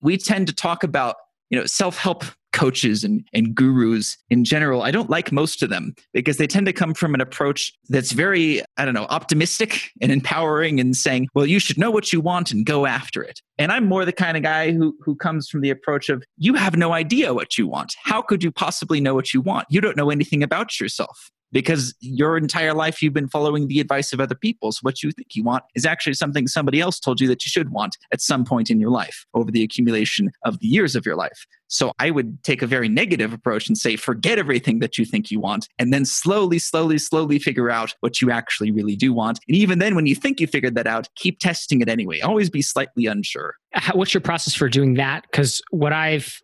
We 0.00 0.16
tend 0.16 0.46
to 0.46 0.54
talk 0.54 0.84
about 0.84 1.16
you 1.50 1.58
know 1.58 1.66
self-help 1.66 2.24
coaches 2.54 3.04
and, 3.04 3.26
and 3.34 3.54
gurus 3.54 4.16
in 4.30 4.44
general, 4.44 4.82
I 4.82 4.90
don't 4.90 5.10
like 5.10 5.32
most 5.32 5.62
of 5.62 5.68
them 5.68 5.94
because 6.14 6.38
they 6.38 6.46
tend 6.46 6.64
to 6.66 6.72
come 6.72 6.94
from 6.94 7.12
an 7.12 7.20
approach 7.20 7.72
that's 7.88 8.12
very, 8.12 8.62
I 8.78 8.84
don't 8.84 8.94
know, 8.94 9.06
optimistic 9.10 9.90
and 10.00 10.10
empowering 10.10 10.80
and 10.80 10.96
saying, 10.96 11.28
well, 11.34 11.44
you 11.44 11.58
should 11.58 11.76
know 11.76 11.90
what 11.90 12.12
you 12.12 12.20
want 12.20 12.52
and 12.52 12.64
go 12.64 12.86
after 12.86 13.22
it. 13.22 13.40
And 13.58 13.70
I'm 13.72 13.86
more 13.86 14.04
the 14.04 14.12
kind 14.12 14.36
of 14.36 14.42
guy 14.42 14.72
who, 14.72 14.96
who 15.00 15.16
comes 15.16 15.48
from 15.48 15.60
the 15.60 15.70
approach 15.70 16.08
of, 16.08 16.24
you 16.38 16.54
have 16.54 16.76
no 16.76 16.92
idea 16.92 17.34
what 17.34 17.58
you 17.58 17.66
want. 17.66 17.94
How 18.02 18.22
could 18.22 18.42
you 18.42 18.50
possibly 18.50 19.00
know 19.00 19.14
what 19.14 19.34
you 19.34 19.40
want? 19.40 19.66
You 19.68 19.80
don't 19.80 19.96
know 19.96 20.10
anything 20.10 20.42
about 20.42 20.80
yourself 20.80 21.30
because 21.54 21.94
your 22.00 22.36
entire 22.36 22.74
life 22.74 23.00
you've 23.00 23.14
been 23.14 23.28
following 23.28 23.68
the 23.68 23.80
advice 23.80 24.12
of 24.12 24.20
other 24.20 24.34
people. 24.34 24.72
So 24.72 24.80
what 24.82 25.02
you 25.02 25.12
think 25.12 25.34
you 25.34 25.44
want 25.44 25.64
is 25.74 25.86
actually 25.86 26.14
something 26.14 26.46
somebody 26.46 26.80
else 26.80 27.00
told 27.00 27.20
you 27.20 27.28
that 27.28 27.46
you 27.46 27.48
should 27.48 27.70
want 27.70 27.96
at 28.12 28.20
some 28.20 28.44
point 28.44 28.70
in 28.70 28.80
your 28.80 28.90
life 28.90 29.24
over 29.32 29.50
the 29.50 29.62
accumulation 29.62 30.30
of 30.44 30.58
the 30.58 30.66
years 30.66 30.96
of 30.96 31.06
your 31.06 31.14
life. 31.14 31.46
So 31.68 31.92
I 31.98 32.10
would 32.10 32.42
take 32.42 32.60
a 32.60 32.66
very 32.66 32.88
negative 32.88 33.32
approach 33.32 33.68
and 33.68 33.78
say, 33.78 33.96
forget 33.96 34.38
everything 34.38 34.80
that 34.80 34.98
you 34.98 35.04
think 35.04 35.30
you 35.30 35.40
want, 35.40 35.68
and 35.78 35.92
then 35.92 36.04
slowly, 36.04 36.58
slowly, 36.58 36.98
slowly 36.98 37.38
figure 37.38 37.70
out 37.70 37.94
what 38.00 38.20
you 38.20 38.30
actually 38.30 38.70
really 38.70 38.96
do 38.96 39.12
want. 39.12 39.38
And 39.48 39.56
even 39.56 39.78
then, 39.78 39.94
when 39.94 40.06
you 40.06 40.14
think 40.14 40.40
you 40.40 40.46
figured 40.46 40.74
that 40.74 40.86
out, 40.86 41.08
keep 41.16 41.38
testing 41.38 41.80
it 41.80 41.88
anyway. 41.88 42.20
Always 42.20 42.50
be 42.50 42.62
slightly 42.62 43.06
unsure. 43.06 43.54
What's 43.92 44.12
your 44.12 44.20
process 44.20 44.54
for 44.54 44.68
doing 44.68 44.94
that? 44.94 45.22
Because 45.22 45.62
what 45.70 45.92
I've 45.92 46.40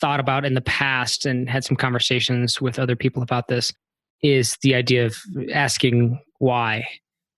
thought 0.00 0.20
about 0.20 0.44
in 0.44 0.54
the 0.54 0.62
past 0.62 1.26
and 1.26 1.48
had 1.48 1.64
some 1.64 1.76
conversations 1.76 2.60
with 2.60 2.78
other 2.78 2.96
people 2.96 3.22
about 3.22 3.48
this 3.48 3.72
is 4.22 4.56
the 4.62 4.74
idea 4.74 5.06
of 5.06 5.16
asking 5.52 6.20
why 6.38 6.86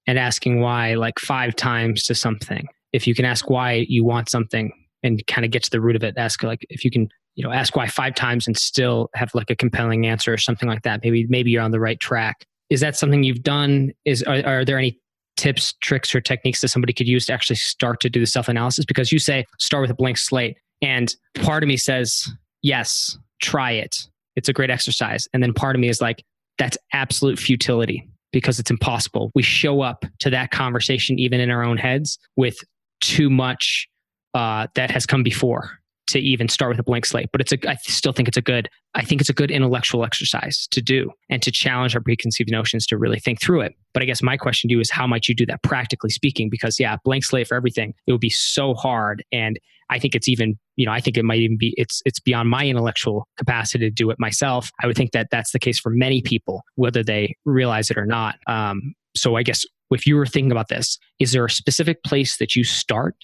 and 0.06 0.18
asking 0.18 0.60
why 0.60 0.94
like 0.94 1.18
five 1.18 1.54
times 1.56 2.04
to 2.04 2.14
something. 2.14 2.66
If 2.92 3.06
you 3.06 3.14
can 3.14 3.24
ask 3.24 3.48
why 3.48 3.86
you 3.88 4.04
want 4.04 4.28
something 4.28 4.72
and 5.02 5.24
kind 5.26 5.44
of 5.44 5.50
get 5.50 5.62
to 5.64 5.70
the 5.70 5.80
root 5.80 5.96
of 5.96 6.04
it, 6.04 6.14
ask 6.16 6.42
like 6.42 6.66
if 6.68 6.84
you 6.84 6.90
can, 6.90 7.08
you 7.34 7.44
know, 7.44 7.52
ask 7.52 7.76
why 7.76 7.86
five 7.86 8.14
times 8.14 8.46
and 8.46 8.56
still 8.56 9.10
have 9.14 9.34
like 9.34 9.50
a 9.50 9.56
compelling 9.56 10.06
answer 10.06 10.32
or 10.32 10.38
something 10.38 10.68
like 10.68 10.82
that. 10.82 11.00
Maybe 11.02 11.26
maybe 11.28 11.50
you're 11.50 11.62
on 11.62 11.70
the 11.70 11.80
right 11.80 11.98
track. 11.98 12.44
Is 12.68 12.80
that 12.80 12.96
something 12.96 13.22
you've 13.22 13.42
done? 13.42 13.92
Is 14.04 14.22
are, 14.24 14.44
are 14.44 14.64
there 14.64 14.78
any 14.78 14.98
tips, 15.36 15.74
tricks, 15.80 16.14
or 16.14 16.20
techniques 16.20 16.60
that 16.60 16.68
somebody 16.68 16.92
could 16.92 17.08
use 17.08 17.26
to 17.26 17.32
actually 17.32 17.56
start 17.56 18.00
to 18.00 18.10
do 18.10 18.20
the 18.20 18.26
self 18.26 18.48
analysis? 18.48 18.84
Because 18.84 19.12
you 19.12 19.18
say 19.18 19.46
start 19.58 19.82
with 19.82 19.90
a 19.90 19.94
blank 19.94 20.18
slate, 20.18 20.56
and 20.82 21.14
part 21.36 21.62
of 21.62 21.68
me 21.68 21.76
says 21.76 22.28
yes, 22.62 23.18
try 23.40 23.72
it 23.72 24.08
It's 24.36 24.48
a 24.48 24.52
great 24.52 24.70
exercise. 24.70 25.28
And 25.34 25.42
then 25.42 25.52
part 25.52 25.76
of 25.76 25.80
me 25.80 25.88
is 25.88 26.00
like, 26.00 26.24
that's 26.58 26.76
absolute 26.92 27.38
futility 27.38 28.08
because 28.32 28.58
it's 28.58 28.70
impossible. 28.70 29.30
We 29.34 29.42
show 29.42 29.82
up 29.82 30.04
to 30.20 30.30
that 30.30 30.50
conversation, 30.50 31.18
even 31.18 31.40
in 31.40 31.50
our 31.50 31.62
own 31.62 31.76
heads, 31.76 32.18
with 32.36 32.56
too 33.00 33.28
much 33.30 33.88
uh, 34.34 34.66
that 34.74 34.90
has 34.90 35.06
come 35.06 35.22
before 35.22 35.70
to 36.08 36.18
even 36.18 36.48
start 36.48 36.70
with 36.70 36.78
a 36.78 36.82
blank 36.82 37.06
slate. 37.06 37.28
But 37.32 37.40
it's 37.40 37.52
a, 37.52 37.58
I 37.68 37.76
still 37.82 38.12
think 38.12 38.28
it's 38.28 38.36
a 38.36 38.42
good, 38.42 38.68
I 38.94 39.04
think 39.04 39.20
it's 39.20 39.30
a 39.30 39.34
good 39.34 39.50
intellectual 39.50 40.04
exercise 40.04 40.66
to 40.72 40.82
do 40.82 41.10
and 41.30 41.40
to 41.42 41.50
challenge 41.50 41.94
our 41.94 42.02
preconceived 42.02 42.50
notions 42.50 42.86
to 42.88 42.98
really 42.98 43.18
think 43.18 43.40
through 43.40 43.62
it. 43.62 43.74
But 43.94 44.02
I 44.02 44.06
guess 44.06 44.22
my 44.22 44.36
question 44.36 44.68
to 44.68 44.72
you 44.72 44.80
is 44.80 44.90
how 44.90 45.06
might 45.06 45.28
you 45.28 45.34
do 45.34 45.46
that 45.46 45.62
practically 45.62 46.10
speaking? 46.10 46.50
Because 46.50 46.78
yeah, 46.78 46.96
blank 47.04 47.24
slate 47.24 47.46
for 47.46 47.54
everything, 47.54 47.94
it 48.06 48.12
would 48.12 48.20
be 48.20 48.30
so 48.30 48.74
hard. 48.74 49.24
And 49.32 49.58
I 49.90 49.98
think 49.98 50.14
it's 50.14 50.28
even, 50.28 50.58
you 50.76 50.86
know, 50.86 50.92
I 50.92 51.00
think 51.00 51.16
it 51.16 51.24
might 51.24 51.40
even 51.40 51.58
be, 51.58 51.74
it's, 51.76 52.02
it's 52.04 52.20
beyond 52.20 52.48
my 52.48 52.66
intellectual 52.66 53.28
capacity 53.36 53.84
to 53.84 53.90
do 53.90 54.10
it 54.10 54.18
myself. 54.18 54.70
I 54.82 54.86
would 54.86 54.96
think 54.96 55.12
that 55.12 55.28
that's 55.30 55.52
the 55.52 55.58
case 55.58 55.78
for 55.78 55.90
many 55.90 56.22
people, 56.22 56.62
whether 56.76 57.02
they 57.02 57.36
realize 57.44 57.90
it 57.90 57.98
or 57.98 58.06
not. 58.06 58.36
Um, 58.46 58.94
so 59.14 59.36
I 59.36 59.42
guess 59.42 59.64
if 59.90 60.06
you 60.06 60.16
were 60.16 60.26
thinking 60.26 60.52
about 60.52 60.68
this, 60.68 60.98
is 61.18 61.32
there 61.32 61.44
a 61.44 61.50
specific 61.50 62.02
place 62.02 62.38
that 62.38 62.56
you 62.56 62.64
start 62.64 63.14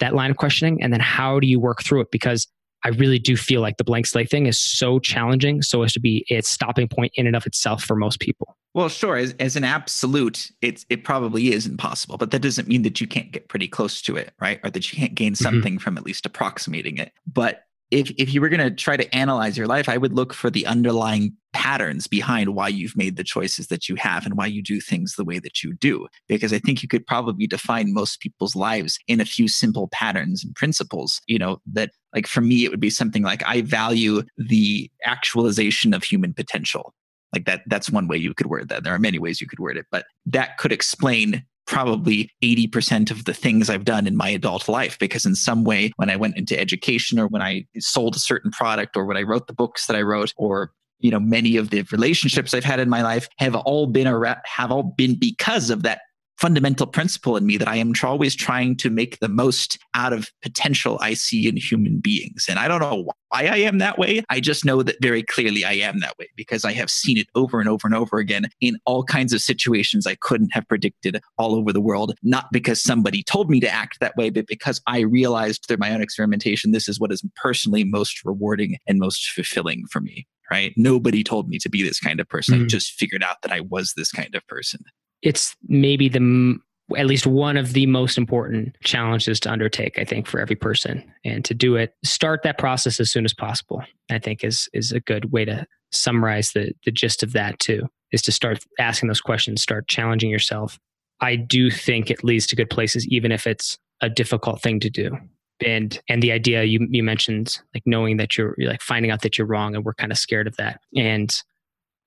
that 0.00 0.14
line 0.14 0.30
of 0.30 0.36
questioning 0.36 0.82
and 0.82 0.92
then 0.92 1.00
how 1.00 1.40
do 1.40 1.46
you 1.46 1.60
work 1.60 1.82
through 1.82 2.00
it 2.00 2.10
because 2.10 2.46
i 2.84 2.88
really 2.88 3.18
do 3.18 3.36
feel 3.36 3.60
like 3.60 3.76
the 3.76 3.84
blank 3.84 4.06
slate 4.06 4.30
thing 4.30 4.46
is 4.46 4.58
so 4.58 4.98
challenging 4.98 5.62
so 5.62 5.82
as 5.82 5.92
to 5.92 6.00
be 6.00 6.24
its 6.28 6.48
stopping 6.48 6.88
point 6.88 7.12
in 7.14 7.26
and 7.26 7.36
of 7.36 7.46
itself 7.46 7.82
for 7.82 7.96
most 7.96 8.20
people 8.20 8.56
well 8.74 8.88
sure 8.88 9.16
as, 9.16 9.34
as 9.40 9.56
an 9.56 9.64
absolute 9.64 10.50
it's 10.60 10.84
it 10.90 11.04
probably 11.04 11.52
is 11.52 11.66
impossible 11.66 12.16
but 12.16 12.30
that 12.30 12.42
doesn't 12.42 12.68
mean 12.68 12.82
that 12.82 13.00
you 13.00 13.06
can't 13.06 13.32
get 13.32 13.48
pretty 13.48 13.68
close 13.68 14.02
to 14.02 14.16
it 14.16 14.32
right 14.40 14.60
or 14.62 14.70
that 14.70 14.92
you 14.92 14.98
can't 14.98 15.14
gain 15.14 15.32
mm-hmm. 15.32 15.42
something 15.42 15.74
mm-hmm. 15.74 15.82
from 15.82 15.96
at 15.96 16.04
least 16.04 16.26
approximating 16.26 16.98
it 16.98 17.12
but 17.26 17.64
if 17.90 18.10
if 18.18 18.34
you 18.34 18.40
were 18.40 18.48
going 18.48 18.68
to 18.68 18.74
try 18.74 18.96
to 18.96 19.14
analyze 19.14 19.56
your 19.56 19.66
life, 19.66 19.88
I 19.88 19.98
would 19.98 20.12
look 20.12 20.32
for 20.32 20.50
the 20.50 20.66
underlying 20.66 21.36
patterns 21.52 22.08
behind 22.08 22.54
why 22.54 22.66
you've 22.66 22.96
made 22.96 23.16
the 23.16 23.22
choices 23.22 23.68
that 23.68 23.88
you 23.88 23.94
have 23.96 24.26
and 24.26 24.36
why 24.36 24.46
you 24.46 24.62
do 24.62 24.80
things 24.80 25.14
the 25.14 25.24
way 25.24 25.38
that 25.38 25.62
you 25.62 25.74
do. 25.74 26.08
Because 26.26 26.52
I 26.52 26.58
think 26.58 26.82
you 26.82 26.88
could 26.88 27.06
probably 27.06 27.46
define 27.46 27.94
most 27.94 28.20
people's 28.20 28.56
lives 28.56 28.98
in 29.06 29.20
a 29.20 29.24
few 29.24 29.46
simple 29.46 29.88
patterns 29.88 30.42
and 30.42 30.54
principles. 30.56 31.20
You 31.26 31.38
know, 31.38 31.60
that 31.72 31.90
like 32.14 32.26
for 32.26 32.40
me, 32.40 32.64
it 32.64 32.70
would 32.70 32.80
be 32.80 32.90
something 32.90 33.22
like 33.22 33.42
I 33.46 33.62
value 33.62 34.22
the 34.36 34.90
actualization 35.04 35.94
of 35.94 36.02
human 36.02 36.34
potential. 36.34 36.94
Like 37.34 37.46
that, 37.46 37.62
that's 37.66 37.90
one 37.90 38.08
way 38.08 38.16
you 38.16 38.34
could 38.34 38.46
word 38.46 38.68
that. 38.68 38.84
There 38.84 38.94
are 38.94 38.98
many 38.98 39.18
ways 39.18 39.40
you 39.40 39.46
could 39.46 39.58
word 39.58 39.76
it, 39.76 39.86
but 39.90 40.06
that 40.26 40.58
could 40.58 40.72
explain 40.72 41.44
probably 41.66 42.30
80% 42.42 43.10
of 43.10 43.24
the 43.24 43.34
things 43.34 43.70
I've 43.70 43.84
done 43.84 44.06
in 44.06 44.16
my 44.16 44.28
adult 44.28 44.68
life 44.68 44.98
because 44.98 45.24
in 45.24 45.34
some 45.34 45.64
way 45.64 45.92
when 45.96 46.10
I 46.10 46.16
went 46.16 46.36
into 46.36 46.58
education 46.58 47.18
or 47.18 47.26
when 47.26 47.42
I 47.42 47.66
sold 47.78 48.16
a 48.16 48.18
certain 48.18 48.50
product 48.50 48.96
or 48.96 49.04
when 49.06 49.16
I 49.16 49.22
wrote 49.22 49.46
the 49.46 49.54
books 49.54 49.86
that 49.86 49.96
I 49.96 50.02
wrote 50.02 50.32
or 50.36 50.72
you 51.00 51.10
know 51.10 51.20
many 51.20 51.56
of 51.56 51.70
the 51.70 51.82
relationships 51.90 52.54
I've 52.54 52.64
had 52.64 52.80
in 52.80 52.88
my 52.88 53.02
life 53.02 53.28
have 53.38 53.54
all 53.54 53.86
been 53.86 54.06
a 54.06 54.42
have 54.44 54.70
all 54.70 54.82
been 54.82 55.18
because 55.18 55.70
of 55.70 55.82
that 55.82 56.00
fundamental 56.38 56.86
principle 56.86 57.36
in 57.36 57.46
me 57.46 57.56
that 57.56 57.68
I 57.68 57.76
am 57.76 57.92
always 58.02 58.34
trying 58.34 58.76
to 58.76 58.90
make 58.90 59.18
the 59.20 59.28
most 59.28 59.78
out 59.94 60.12
of 60.12 60.30
potential 60.42 60.98
I 61.00 61.14
see 61.14 61.48
in 61.48 61.56
human 61.56 62.00
beings. 62.00 62.46
And 62.48 62.58
I 62.58 62.68
don't 62.68 62.80
know 62.80 63.10
why 63.28 63.46
I 63.46 63.58
am 63.58 63.78
that 63.78 63.98
way. 63.98 64.22
I 64.28 64.40
just 64.40 64.64
know 64.64 64.82
that 64.82 64.96
very 65.00 65.22
clearly 65.22 65.64
I 65.64 65.72
am 65.72 66.00
that 66.00 66.18
way 66.18 66.28
because 66.36 66.64
I 66.64 66.72
have 66.72 66.90
seen 66.90 67.18
it 67.18 67.28
over 67.34 67.60
and 67.60 67.68
over 67.68 67.86
and 67.86 67.94
over 67.94 68.18
again 68.18 68.46
in 68.60 68.76
all 68.84 69.04
kinds 69.04 69.32
of 69.32 69.40
situations 69.40 70.06
I 70.06 70.16
couldn't 70.16 70.52
have 70.52 70.68
predicted 70.68 71.20
all 71.38 71.54
over 71.54 71.72
the 71.72 71.80
world. 71.80 72.14
Not 72.22 72.46
because 72.52 72.82
somebody 72.82 73.22
told 73.22 73.48
me 73.48 73.60
to 73.60 73.70
act 73.70 74.00
that 74.00 74.16
way, 74.16 74.30
but 74.30 74.46
because 74.46 74.80
I 74.86 75.00
realized 75.00 75.64
through 75.66 75.78
my 75.78 75.92
own 75.94 76.02
experimentation, 76.02 76.72
this 76.72 76.88
is 76.88 76.98
what 76.98 77.12
is 77.12 77.22
personally 77.36 77.84
most 77.84 78.24
rewarding 78.24 78.76
and 78.86 78.98
most 78.98 79.30
fulfilling 79.30 79.84
for 79.90 80.00
me. 80.00 80.26
Right. 80.50 80.74
Nobody 80.76 81.24
told 81.24 81.48
me 81.48 81.58
to 81.60 81.70
be 81.70 81.82
this 81.82 81.98
kind 81.98 82.20
of 82.20 82.28
person. 82.28 82.56
Mm-hmm. 82.56 82.64
I 82.64 82.68
just 82.68 82.92
figured 82.92 83.24
out 83.24 83.38
that 83.42 83.50
I 83.50 83.60
was 83.60 83.94
this 83.96 84.12
kind 84.12 84.34
of 84.34 84.46
person 84.46 84.80
it's 85.24 85.56
maybe 85.66 86.08
the 86.08 86.58
at 86.98 87.06
least 87.06 87.26
one 87.26 87.56
of 87.56 87.72
the 87.72 87.86
most 87.86 88.18
important 88.18 88.76
challenges 88.84 89.40
to 89.40 89.50
undertake 89.50 89.98
i 89.98 90.04
think 90.04 90.26
for 90.28 90.38
every 90.38 90.54
person. 90.54 91.02
And 91.24 91.44
to 91.46 91.54
do 91.54 91.74
it 91.76 91.94
start 92.04 92.42
that 92.42 92.58
process 92.58 93.00
as 93.00 93.10
soon 93.10 93.24
as 93.24 93.34
possible 93.34 93.82
i 94.10 94.18
think 94.18 94.44
is 94.44 94.68
is 94.72 94.92
a 94.92 95.00
good 95.00 95.32
way 95.32 95.44
to 95.46 95.66
summarize 95.90 96.52
the 96.52 96.72
the 96.84 96.92
gist 96.92 97.22
of 97.22 97.32
that 97.32 97.58
too 97.58 97.88
is 98.12 98.22
to 98.22 98.32
start 98.32 98.64
asking 98.78 99.08
those 99.08 99.20
questions 99.20 99.62
start 99.62 99.88
challenging 99.88 100.30
yourself. 100.30 100.78
I 101.20 101.36
do 101.36 101.70
think 101.70 102.10
it 102.10 102.22
leads 102.22 102.46
to 102.48 102.56
good 102.56 102.70
places 102.70 103.06
even 103.08 103.32
if 103.32 103.46
it's 103.46 103.78
a 104.00 104.10
difficult 104.10 104.60
thing 104.60 104.78
to 104.80 104.90
do. 104.90 105.16
And 105.64 105.98
and 106.08 106.22
the 106.22 106.32
idea 106.32 106.64
you 106.64 106.86
you 106.90 107.02
mentioned 107.02 107.58
like 107.74 107.84
knowing 107.86 108.18
that 108.18 108.36
you're, 108.36 108.54
you're 108.58 108.70
like 108.70 108.82
finding 108.82 109.10
out 109.10 109.22
that 109.22 109.38
you're 109.38 109.46
wrong 109.46 109.74
and 109.74 109.84
we're 109.84 109.94
kind 109.94 110.12
of 110.12 110.18
scared 110.18 110.46
of 110.46 110.56
that. 110.56 110.80
And 110.94 111.34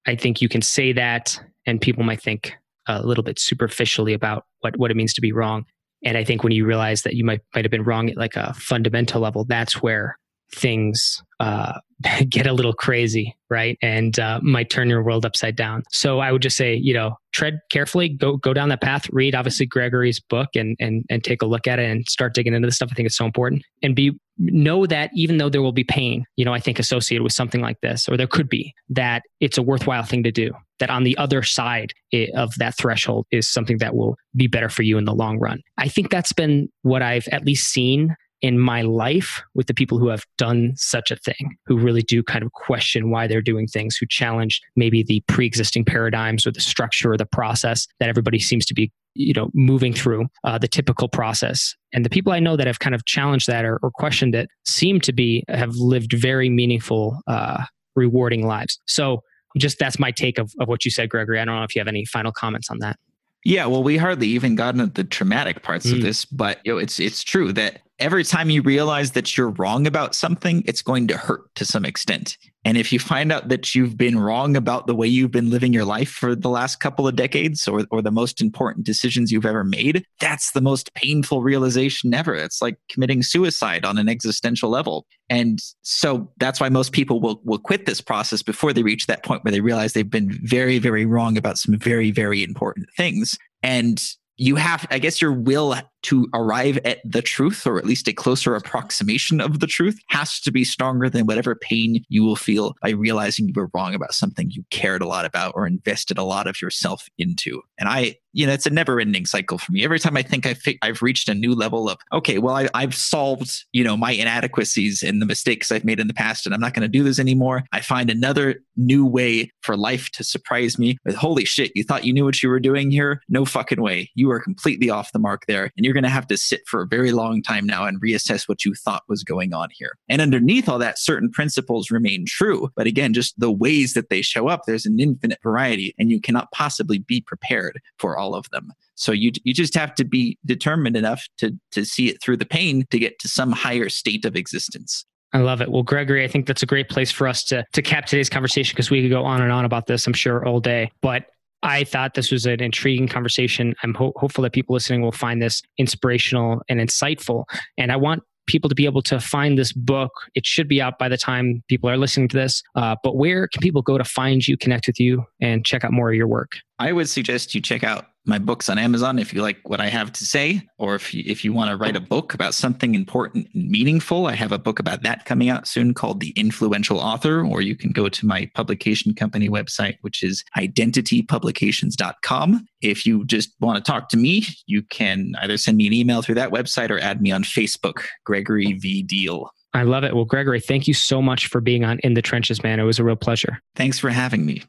i 0.06 0.16
think 0.16 0.42
you 0.42 0.50
can 0.50 0.62
say 0.62 0.94
that 0.94 1.42
and 1.66 1.82
people 1.82 2.04
might 2.04 2.22
think 2.22 2.54
a 2.88 3.06
little 3.06 3.24
bit 3.24 3.40
superficially 3.40 4.14
about 4.14 4.46
what, 4.62 4.78
what 4.78 4.92
it 4.92 4.98
means 4.98 5.14
to 5.16 5.22
be 5.22 5.32
wrong. 5.32 5.66
And 6.04 6.18
I 6.18 6.24
think 6.24 6.44
when 6.44 6.52
you 6.52 6.66
realize 6.66 7.02
that 7.04 7.16
you 7.16 7.24
might 7.24 7.42
might 7.56 7.66
have 7.66 7.72
been 7.72 7.84
wrong 7.84 8.10
at 8.10 8.18
like 8.18 8.36
a 8.36 8.54
fundamental 8.54 9.22
level, 9.22 9.46
that's 9.46 9.82
where 9.82 10.18
things 10.54 11.22
uh, 11.40 11.80
get 12.30 12.46
a 12.46 12.54
little 12.54 12.74
crazy, 12.74 13.36
right? 13.50 13.78
And 13.82 14.18
uh, 14.20 14.40
might 14.44 14.70
turn 14.70 14.90
your 14.90 15.04
world 15.04 15.26
upside 15.26 15.56
down. 15.56 15.84
So 15.90 16.20
I 16.20 16.32
would 16.32 16.42
just 16.42 16.58
say, 16.58 16.76
you 16.76 16.94
know, 16.94 17.18
tread 17.32 17.60
carefully, 17.72 18.10
go 18.10 18.38
go 18.38 18.54
down 18.54 18.70
that 18.70 18.82
path, 18.82 19.10
read 19.12 19.34
obviously 19.34 19.66
Gregory's 19.66 20.20
book, 20.20 20.50
and 20.56 20.76
and 20.80 21.06
and 21.10 21.24
take 21.24 21.42
a 21.42 21.46
look 21.46 21.68
at 21.68 21.80
it 21.80 21.90
and 21.90 22.08
start 22.08 22.34
digging 22.34 22.54
into 22.54 22.68
this 22.68 22.76
stuff. 22.76 22.90
I 22.92 22.96
think 22.96 23.08
it's 23.08 23.18
so 23.18 23.26
important, 23.26 23.64
and 23.82 23.96
be 23.96 24.18
know 24.38 24.86
that 24.86 25.10
even 25.16 25.38
though 25.38 25.50
there 25.50 25.64
will 25.64 25.72
be 25.72 25.84
pain, 25.84 26.24
you 26.36 26.46
know, 26.46 26.54
I 26.54 26.60
think 26.60 26.78
associated 26.78 27.24
with 27.24 27.34
something 27.34 27.62
like 27.62 27.82
this, 27.82 28.08
or 28.08 28.18
there 28.18 28.28
could 28.28 28.50
be, 28.50 28.74
that 28.90 29.24
it's 29.40 29.58
a 29.58 29.64
worthwhile 29.64 30.04
thing 30.04 30.24
to 30.24 30.32
do. 30.32 30.52
That 30.80 30.92
on 30.92 31.04
the 31.04 31.18
other 31.18 31.42
side 31.42 31.94
of 32.36 32.54
that 32.60 32.78
threshold 32.78 33.26
is 33.32 33.50
something 33.50 33.80
that 33.80 33.96
will 33.96 34.16
be 34.36 34.46
better 34.46 34.70
for 34.70 34.84
you 34.84 35.00
in 35.00 35.06
the 35.06 35.16
long 35.16 35.40
run. 35.40 35.62
I 35.80 35.88
think 35.88 36.12
that's 36.12 36.34
been 36.34 36.70
what 36.84 37.02
I've 37.02 37.28
at 37.30 37.46
least 37.46 37.68
seen 37.70 38.16
in 38.42 38.60
my 38.60 38.82
life 38.82 39.42
with 39.56 39.68
the 39.68 39.74
people 39.74 39.98
who 39.98 40.08
have 40.08 40.26
done 40.38 40.74
such 40.76 41.12
a 41.12 41.16
thing, 41.16 41.58
who 41.66 41.78
really 41.78 42.02
do 42.02 42.22
kind 42.22 42.44
of 42.44 42.52
question 42.54 43.10
why 43.10 43.28
they're 43.28 43.42
doing 43.42 43.68
things, 43.68 43.98
who 43.98 44.06
challenge 44.06 44.62
maybe 44.76 45.04
the 45.04 45.24
pre 45.28 45.46
existing 45.46 45.86
paradigms 45.86 46.46
or 46.46 46.52
the 46.52 46.62
structure 46.62 47.12
or 47.12 47.18
the 47.18 47.26
process 47.26 47.88
that 48.00 48.10
everybody 48.10 48.40
seems 48.40 48.66
to 48.66 48.74
be 48.74 48.92
you 49.16 49.34
know 49.34 49.50
moving 49.54 49.94
through 49.94 50.28
uh, 50.44 50.58
the 50.58 50.68
typical 50.68 51.08
process. 51.08 51.76
And 51.94 52.06
the 52.06 52.10
people 52.10 52.34
i 52.34 52.40
know 52.40 52.56
that 52.56 52.68
have 52.68 52.80
kind 52.80 52.94
of 52.94 53.06
challenged 53.06 53.48
that 53.48 53.66
or, 53.66 53.80
or 53.82 53.92
questioned 53.92 54.36
it 54.36 54.50
seem 54.66 55.00
to 55.02 55.14
be 55.14 55.44
have 55.48 55.76
lived 55.76 56.14
very 56.14 56.50
meaningful 56.50 57.20
uh, 57.28 57.64
rewarding 57.96 58.46
lives. 58.46 58.80
So 58.86 59.24
just 59.58 59.80
that's 59.80 60.00
my 60.00 60.12
take 60.12 60.38
of, 60.38 60.54
of 60.60 60.68
what 60.68 60.86
you 60.86 60.92
said 60.92 61.10
gregory. 61.10 61.40
I 61.40 61.46
don't 61.46 61.56
know 61.56 61.64
if 61.64 61.76
you 61.76 61.80
have 61.80 61.88
any 61.88 62.06
final 62.06 62.32
comments 62.32 62.70
on 62.70 62.80
that. 62.80 62.98
Yeah, 63.44 63.66
well, 63.66 63.84
we 63.84 63.98
hardly 63.98 64.28
even 64.28 64.56
got 64.56 64.76
into 64.76 64.88
the 64.88 65.04
traumatic 65.04 65.64
parts 65.64 65.86
mm. 65.86 65.94
of 65.94 66.02
this, 66.02 66.26
but 66.26 66.60
you 66.64 66.74
know, 66.74 66.78
it's 66.78 67.00
it's 67.00 67.24
true 67.24 67.54
that 67.54 67.82
every 68.00 68.24
time 68.24 68.50
you 68.50 68.62
realize 68.62 69.12
that 69.12 69.36
you're 69.36 69.50
wrong 69.52 69.88
about 69.88 70.14
something, 70.14 70.64
it's 70.66 70.82
going 70.82 71.08
to 71.08 71.18
hurt 71.18 71.54
to 71.56 71.66
some 71.66 71.86
extent. 71.86 72.38
And 72.64 72.78
if 72.78 72.92
you 72.92 73.00
find 73.00 73.32
out 73.32 73.48
that 73.48 73.74
you've 73.74 73.98
been 73.98 74.20
wrong 74.20 74.58
about 74.58 74.88
the 74.88 74.96
way 74.96 75.08
you've 75.08 75.32
been 75.32 75.50
living 75.50 75.74
your 75.74 75.86
life 75.86 76.10
for 76.10 76.36
the 76.36 76.50
last 76.50 76.80
couple 76.82 77.08
of 77.08 77.16
decades 77.16 77.68
or, 77.68 77.86
or 77.92 78.02
the 78.02 78.12
most 78.12 78.42
important 78.42 78.86
decisions 78.86 79.32
you've 79.32 79.46
ever 79.46 79.64
made, 79.64 80.06
that's 80.20 80.52
the 80.52 80.62
most 80.62 80.94
painful 80.94 81.42
realization 81.42 82.14
ever. 82.14 82.36
It's 82.36 82.62
like 82.62 82.78
committing 82.90 83.24
suicide 83.24 83.86
on 83.86 83.98
an 83.98 84.10
existential 84.10 84.70
level. 84.70 85.06
And 85.30 85.60
so 85.82 86.30
that's 86.40 86.60
why 86.60 86.70
most 86.70 86.92
people 86.92 87.22
will, 87.22 87.42
will 87.46 87.60
quit 87.60 87.86
this 87.86 88.02
process 88.02 88.44
before 88.44 88.74
they 88.74 88.84
reach 88.84 89.08
that 89.08 89.24
point 89.24 89.44
where 89.44 89.52
they 89.52 89.62
realize 89.62 89.94
they've 89.94 90.10
been 90.10 90.38
very, 90.44 90.78
very 90.78 91.06
wrong 91.06 91.38
about 91.38 91.58
some 91.58 91.78
very, 91.78 92.12
very 92.12 92.44
important 92.44 92.88
things. 92.98 93.38
And 93.64 94.02
you 94.38 94.56
have, 94.56 94.86
I 94.92 95.00
guess, 95.00 95.22
your 95.22 95.34
will 95.34 95.76
to 96.08 96.28
arrive 96.34 96.80
at 96.86 97.00
the 97.04 97.22
truth, 97.22 97.68
or 97.68 97.78
at 97.78 97.86
least 97.86 98.08
a 98.08 98.14
closer 98.14 98.56
approximation 98.56 99.42
of 99.42 99.60
the 99.60 99.68
truth, 99.68 100.00
has 100.08 100.40
to 100.40 100.52
be 100.52 100.64
stronger 100.64 101.10
than 101.10 101.26
whatever 101.26 101.56
pain 101.56 102.04
you 102.08 102.24
will 102.24 102.36
feel 102.36 102.76
by 102.82 102.92
realizing 102.92 103.48
you 103.48 103.54
were 103.56 103.70
wrong 103.74 103.94
about 103.94 104.14
something 104.14 104.50
you 104.52 104.64
cared 104.70 105.02
a 105.02 105.08
lot 105.08 105.26
about 105.26 105.54
or 105.56 105.68
invested 105.68 106.18
a 106.18 106.24
lot 106.24 106.48
of 106.48 106.62
yourself 106.62 107.10
into. 107.18 107.62
And 107.78 107.90
I, 107.90 108.16
you 108.34 108.46
know, 108.46 108.54
it's 108.54 108.66
a 108.66 108.72
never 108.72 109.00
ending 109.00 109.26
cycle 109.26 109.58
for 109.58 109.72
me. 109.72 109.84
Every 109.84 110.00
time 110.00 110.16
I 110.16 110.22
think 110.22 110.46
I've, 110.46 110.62
I've 110.82 111.02
reached 111.02 111.28
a 111.28 111.34
new 111.34 111.54
level 111.54 111.90
of, 111.90 111.98
okay, 112.14 112.38
well, 112.38 112.56
I, 112.56 112.70
I've 112.74 112.96
solved, 112.96 113.66
you 113.74 113.84
know, 113.84 113.98
my 113.98 114.12
inadequacies 114.12 115.04
and 115.04 115.22
the 115.22 115.26
mistakes 115.26 115.72
I've 115.72 115.86
made 115.86 116.00
in 116.00 116.08
the 116.08 116.14
past, 116.14 116.46
and 116.46 116.54
I'm 116.54 116.62
not 116.62 116.74
going 116.74 116.84
to 116.84 116.88
do 116.88 117.04
this 117.04 117.20
anymore. 117.20 117.64
I 117.72 117.82
find 117.82 118.10
another 118.10 118.64
new 118.76 119.06
way 119.06 119.52
for 119.62 119.76
life 119.76 120.10
to 120.12 120.24
surprise 120.24 120.78
me 120.78 120.98
with, 121.04 121.16
holy 121.16 121.46
shit, 121.46 121.72
you 121.76 121.84
thought 121.84 122.06
you 122.06 122.14
knew 122.14 122.26
what 122.26 122.42
you 122.42 122.50
were 122.50 122.60
doing 122.60 122.92
here? 122.92 123.22
No 123.28 123.44
fucking 123.44 123.82
way. 123.82 124.12
You 124.16 124.32
are 124.32 124.40
completely 124.40 124.90
off 124.90 125.12
the 125.12 125.20
mark 125.20 125.46
there. 125.48 125.72
And 125.76 125.84
you're 125.84 125.96
going 125.98 126.04
to 126.04 126.10
have 126.10 126.28
to 126.28 126.38
sit 126.38 126.62
for 126.68 126.84
a 126.84 126.88
very 126.88 127.12
long 127.12 127.42
time 127.42 127.66
now 127.66 127.86
and 127.86 128.00
reassess 128.00 128.48
what 128.48 128.64
you 128.64 128.76
thought 128.76 129.02
was 129.08 129.24
going 129.24 129.52
on 129.52 129.70
here. 129.72 129.98
And 130.08 130.22
underneath 130.22 130.70
all 130.70 130.78
that, 130.78 131.00
certain 131.00 131.32
principles 131.32 131.90
remain 131.90 132.26
true. 132.28 132.70
But 132.76 132.86
again, 132.86 133.14
just 133.14 133.40
the 133.40 133.52
ways 133.52 133.94
that 133.94 134.10
they 134.10 134.22
show 134.22 134.48
up, 134.48 134.62
there's 134.68 134.86
an 134.86 135.00
infinite 135.00 135.40
variety, 135.42 135.96
and 135.98 136.12
you 136.12 136.22
cannot 136.22 136.52
possibly 136.52 137.00
be 137.00 137.22
prepared 137.22 137.82
for 137.98 138.16
all 138.16 138.36
of 138.36 138.48
them. 138.52 138.72
So 138.94 139.12
you 139.12 139.32
you 139.44 139.54
just 139.54 139.74
have 139.74 139.96
to 139.96 140.06
be 140.06 140.38
determined 140.46 140.96
enough 140.96 141.26
to 141.40 141.58
to 141.72 141.84
see 141.84 142.10
it 142.10 142.22
through 142.22 142.38
the 142.38 142.46
pain 142.46 142.86
to 142.92 143.00
get 143.00 143.18
to 143.20 143.28
some 143.28 143.52
higher 143.52 143.90
state 143.90 144.26
of 144.26 144.36
existence. 144.36 145.06
I 145.34 145.40
love 145.40 145.62
it. 145.62 145.72
Well, 145.72 145.84
Gregory, 145.84 146.24
I 146.24 146.28
think 146.28 146.48
that's 146.48 146.64
a 146.64 146.68
great 146.68 146.90
place 146.90 147.12
for 147.12 147.28
us 147.28 147.44
to 147.46 147.66
to 147.74 147.82
cap 147.82 148.06
today's 148.06 148.30
conversation 148.30 148.74
because 148.74 148.90
we 148.90 149.02
could 149.02 149.12
go 149.12 149.24
on 149.24 149.42
and 149.42 149.52
on 149.52 149.66
about 149.66 149.88
this, 149.88 150.08
I'm 150.08 150.14
sure, 150.14 150.46
all 150.46 150.60
day. 150.60 150.92
But 151.02 151.26
I 151.64 151.84
thought 151.84 152.14
this 152.14 152.32
was 152.32 152.46
an 152.46 152.62
intriguing 152.62 153.08
conversation. 153.08 153.76
I'm 153.84 153.94
ho- 153.94 154.14
hopeful 154.16 154.44
that 154.44 154.54
people 154.54 154.74
listening 154.74 155.02
will 155.02 155.12
find 155.12 155.42
this 155.42 155.62
inspirational 155.78 156.62
and 156.70 156.80
insightful. 156.80 157.46
And 157.78 157.92
I 157.92 157.96
want 157.96 158.24
people 158.48 158.70
to 158.70 158.76
be 158.76 158.86
able 158.86 159.02
to 159.04 159.20
find 159.20 159.58
this 159.58 159.74
book. 159.74 160.12
It 160.34 160.46
should 160.46 160.68
be 160.68 160.82
out 160.82 160.98
by 160.98 161.10
the 161.10 161.18
time 161.18 161.64
people 161.68 161.90
are 161.90 161.98
listening 161.98 162.30
to 162.30 162.38
this. 162.38 162.64
Uh, 162.76 162.96
but 163.04 163.18
where 163.18 163.48
can 163.48 163.62
people 163.62 163.82
go 163.82 163.98
to 163.98 164.04
find 164.04 164.48
you, 164.48 164.58
connect 164.58 164.88
with 164.88 165.00
you, 165.00 165.26
and 165.42 165.66
check 165.66 165.84
out 165.84 165.92
more 165.92 166.10
of 166.10 166.16
your 166.16 166.28
work? 166.28 166.54
I 166.80 166.94
would 166.94 167.10
suggest 167.10 167.54
you 167.54 167.62
check 167.62 167.84
out 167.84 168.06
my 168.28 168.40
books 168.40 168.70
on 168.70 168.78
Amazon 168.78 169.20
if 169.20 169.34
you 169.34 169.42
like 169.42 169.70
what 169.70 169.80
I 169.80 169.88
have 169.88 170.12
to 170.14 170.26
say, 170.26 170.62
or 170.78 170.96
if 170.96 171.14
you, 171.14 171.24
if 171.26 171.46
you 171.46 171.54
want 171.54 171.72
to 171.72 171.78
write 171.78 171.96
a 171.96 172.02
book 172.02 172.34
about 172.34 172.54
something 172.54 172.96
important 172.96 173.48
and 173.54 173.70
meaningful. 173.70 174.28
I 174.28 174.34
have 174.34 174.52
a 174.52 174.60
book 174.60 174.80
about 174.80 175.04
that 175.04 175.26
coming 175.26 175.50
out 175.50 175.68
soon 175.68 175.94
called 175.94 176.20
The 176.20 176.32
Influential 176.32 177.00
Author, 177.00 177.46
or 177.46 177.62
you 177.62 177.76
can 177.76 177.92
go 177.92 178.10
to 178.10 178.26
my 178.26 178.50
publication 178.54 179.14
company 179.14 179.50
website, 179.50 179.98
which 180.02 180.24
is 180.24 180.44
identitypublications.com. 180.58 182.68
If 182.82 183.06
you 183.06 183.26
just 183.26 183.52
want 183.60 183.84
to 183.84 183.92
talk 183.92 184.10
to 184.10 184.18
me, 184.18 184.46
you 184.66 184.84
can 184.84 185.34
either 185.42 185.58
send 185.58 185.78
me 185.78 185.88
an 185.88 185.94
email 185.94 186.22
through 186.22 186.36
that 186.36 186.52
website 186.52 186.90
or 186.90 187.00
add 187.00 187.22
me 187.22 187.32
on 187.32 187.44
Facebook, 187.44 188.04
Gregory 188.26 188.74
V. 188.74 189.06
Diehl. 189.06 189.48
I 189.74 189.84
love 189.84 190.04
it. 190.04 190.16
Well, 190.16 190.26
Gregory, 190.26 190.60
thank 190.60 190.88
you 190.88 190.94
so 190.94 191.22
much 191.22 191.48
for 191.48 191.62
being 191.62 191.84
on 191.84 192.00
In 192.00 192.14
the 192.14 192.22
Trenches, 192.22 192.64
man. 192.64 192.80
It 192.80 192.84
was 192.84 193.00
a 193.00 193.04
real 193.04 193.16
pleasure. 193.16 193.62
Thanks 193.76 194.00
for 194.00 194.10
having 194.10 194.46
me. 194.46 194.64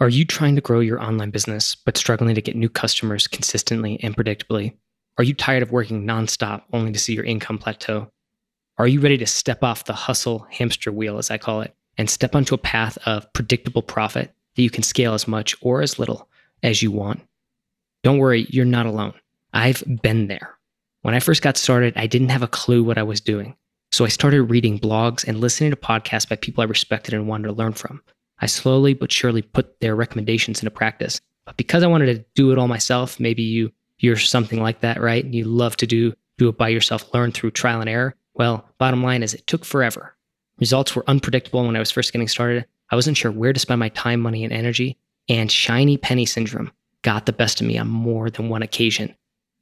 Are 0.00 0.08
you 0.08 0.24
trying 0.24 0.54
to 0.54 0.60
grow 0.60 0.78
your 0.78 1.02
online 1.02 1.30
business 1.30 1.74
but 1.74 1.96
struggling 1.96 2.36
to 2.36 2.40
get 2.40 2.54
new 2.54 2.68
customers 2.68 3.26
consistently 3.26 3.98
and 4.00 4.16
predictably? 4.16 4.76
Are 5.18 5.24
you 5.24 5.34
tired 5.34 5.64
of 5.64 5.72
working 5.72 6.06
nonstop 6.06 6.62
only 6.72 6.92
to 6.92 6.98
see 7.00 7.14
your 7.14 7.24
income 7.24 7.58
plateau? 7.58 8.08
Are 8.76 8.86
you 8.86 9.00
ready 9.00 9.18
to 9.18 9.26
step 9.26 9.64
off 9.64 9.86
the 9.86 9.92
hustle 9.92 10.46
hamster 10.50 10.92
wheel, 10.92 11.18
as 11.18 11.32
I 11.32 11.38
call 11.38 11.62
it, 11.62 11.74
and 11.96 12.08
step 12.08 12.36
onto 12.36 12.54
a 12.54 12.58
path 12.58 12.96
of 13.06 13.32
predictable 13.32 13.82
profit 13.82 14.32
that 14.54 14.62
you 14.62 14.70
can 14.70 14.84
scale 14.84 15.14
as 15.14 15.26
much 15.26 15.56
or 15.62 15.82
as 15.82 15.98
little 15.98 16.28
as 16.62 16.80
you 16.80 16.92
want? 16.92 17.20
Don't 18.04 18.18
worry, 18.18 18.46
you're 18.50 18.64
not 18.64 18.86
alone. 18.86 19.14
I've 19.52 19.82
been 20.00 20.28
there. 20.28 20.56
When 21.02 21.16
I 21.16 21.18
first 21.18 21.42
got 21.42 21.56
started, 21.56 21.94
I 21.96 22.06
didn't 22.06 22.28
have 22.28 22.44
a 22.44 22.46
clue 22.46 22.84
what 22.84 22.98
I 22.98 23.02
was 23.02 23.20
doing. 23.20 23.56
So 23.90 24.04
I 24.04 24.08
started 24.08 24.42
reading 24.42 24.78
blogs 24.78 25.26
and 25.26 25.40
listening 25.40 25.70
to 25.70 25.76
podcasts 25.76 26.28
by 26.28 26.36
people 26.36 26.62
I 26.62 26.66
respected 26.66 27.14
and 27.14 27.26
wanted 27.26 27.48
to 27.48 27.54
learn 27.54 27.72
from. 27.72 28.00
I 28.40 28.46
slowly 28.46 28.94
but 28.94 29.12
surely 29.12 29.42
put 29.42 29.80
their 29.80 29.96
recommendations 29.96 30.60
into 30.60 30.70
practice. 30.70 31.20
But 31.44 31.56
because 31.56 31.82
I 31.82 31.88
wanted 31.88 32.06
to 32.14 32.24
do 32.34 32.52
it 32.52 32.58
all 32.58 32.68
myself, 32.68 33.18
maybe 33.18 33.42
you 33.42 33.72
you're 33.98 34.16
something 34.16 34.62
like 34.62 34.80
that, 34.80 35.00
right? 35.00 35.24
And 35.24 35.34
you 35.34 35.44
love 35.44 35.76
to 35.78 35.86
do 35.86 36.12
do 36.36 36.48
it 36.48 36.56
by 36.56 36.68
yourself, 36.68 37.12
learn 37.12 37.32
through 37.32 37.50
trial 37.50 37.80
and 37.80 37.90
error. 37.90 38.14
Well, 38.34 38.68
bottom 38.78 39.02
line 39.02 39.24
is 39.24 39.34
it 39.34 39.46
took 39.46 39.64
forever. 39.64 40.14
Results 40.60 40.94
were 40.94 41.08
unpredictable 41.08 41.64
when 41.64 41.74
I 41.74 41.80
was 41.80 41.90
first 41.90 42.12
getting 42.12 42.28
started. 42.28 42.64
I 42.90 42.96
wasn't 42.96 43.16
sure 43.16 43.32
where 43.32 43.52
to 43.52 43.60
spend 43.60 43.80
my 43.80 43.88
time, 43.90 44.20
money, 44.20 44.44
and 44.44 44.52
energy, 44.52 44.98
and 45.28 45.50
shiny 45.50 45.96
penny 45.96 46.26
syndrome 46.26 46.70
got 47.02 47.26
the 47.26 47.32
best 47.32 47.60
of 47.60 47.66
me 47.66 47.76
on 47.78 47.88
more 47.88 48.30
than 48.30 48.48
one 48.48 48.62
occasion. 48.62 49.14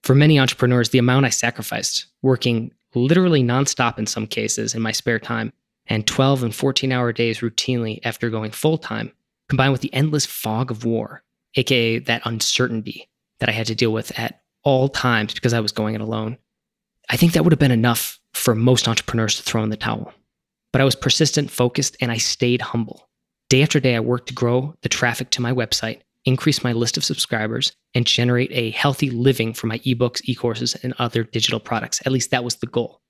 For 0.02 0.14
many 0.14 0.38
entrepreneurs, 0.38 0.90
the 0.90 0.98
amount 0.98 1.26
I 1.26 1.30
sacrificed, 1.30 2.06
working 2.22 2.72
literally 2.94 3.42
nonstop 3.42 3.98
in 3.98 4.06
some 4.06 4.26
cases 4.26 4.74
in 4.74 4.82
my 4.82 4.92
spare 4.92 5.18
time, 5.18 5.52
and 5.88 6.06
12 6.06 6.42
and 6.42 6.54
14 6.54 6.92
hour 6.92 7.12
days 7.12 7.40
routinely 7.40 8.00
after 8.04 8.30
going 8.30 8.50
full 8.50 8.78
time, 8.78 9.12
combined 9.48 9.72
with 9.72 9.80
the 9.80 9.92
endless 9.94 10.26
fog 10.26 10.70
of 10.70 10.84
war, 10.84 11.22
aka 11.54 11.98
that 11.98 12.22
uncertainty 12.24 13.08
that 13.40 13.48
I 13.48 13.52
had 13.52 13.66
to 13.66 13.74
deal 13.74 13.92
with 13.92 14.18
at 14.18 14.40
all 14.62 14.88
times 14.88 15.34
because 15.34 15.52
I 15.52 15.60
was 15.60 15.72
going 15.72 15.94
it 15.94 16.00
alone. 16.00 16.38
I 17.08 17.16
think 17.16 17.32
that 17.32 17.44
would 17.44 17.52
have 17.52 17.60
been 17.60 17.70
enough 17.70 18.18
for 18.34 18.54
most 18.54 18.88
entrepreneurs 18.88 19.36
to 19.36 19.42
throw 19.42 19.62
in 19.62 19.70
the 19.70 19.76
towel. 19.76 20.12
But 20.72 20.80
I 20.80 20.84
was 20.84 20.96
persistent, 20.96 21.50
focused, 21.50 21.96
and 22.00 22.10
I 22.10 22.16
stayed 22.18 22.60
humble. 22.60 23.08
Day 23.48 23.62
after 23.62 23.78
day, 23.78 23.94
I 23.94 24.00
worked 24.00 24.28
to 24.28 24.34
grow 24.34 24.74
the 24.82 24.88
traffic 24.88 25.30
to 25.30 25.40
my 25.40 25.52
website, 25.52 26.00
increase 26.24 26.64
my 26.64 26.72
list 26.72 26.96
of 26.96 27.04
subscribers, 27.04 27.72
and 27.94 28.04
generate 28.04 28.50
a 28.52 28.72
healthy 28.72 29.08
living 29.10 29.54
for 29.54 29.68
my 29.68 29.78
ebooks, 29.80 30.20
e 30.24 30.34
courses, 30.34 30.74
and 30.82 30.92
other 30.98 31.22
digital 31.22 31.60
products. 31.60 32.00
At 32.04 32.12
least 32.12 32.32
that 32.32 32.44
was 32.44 32.56
the 32.56 32.66
goal. 32.66 33.00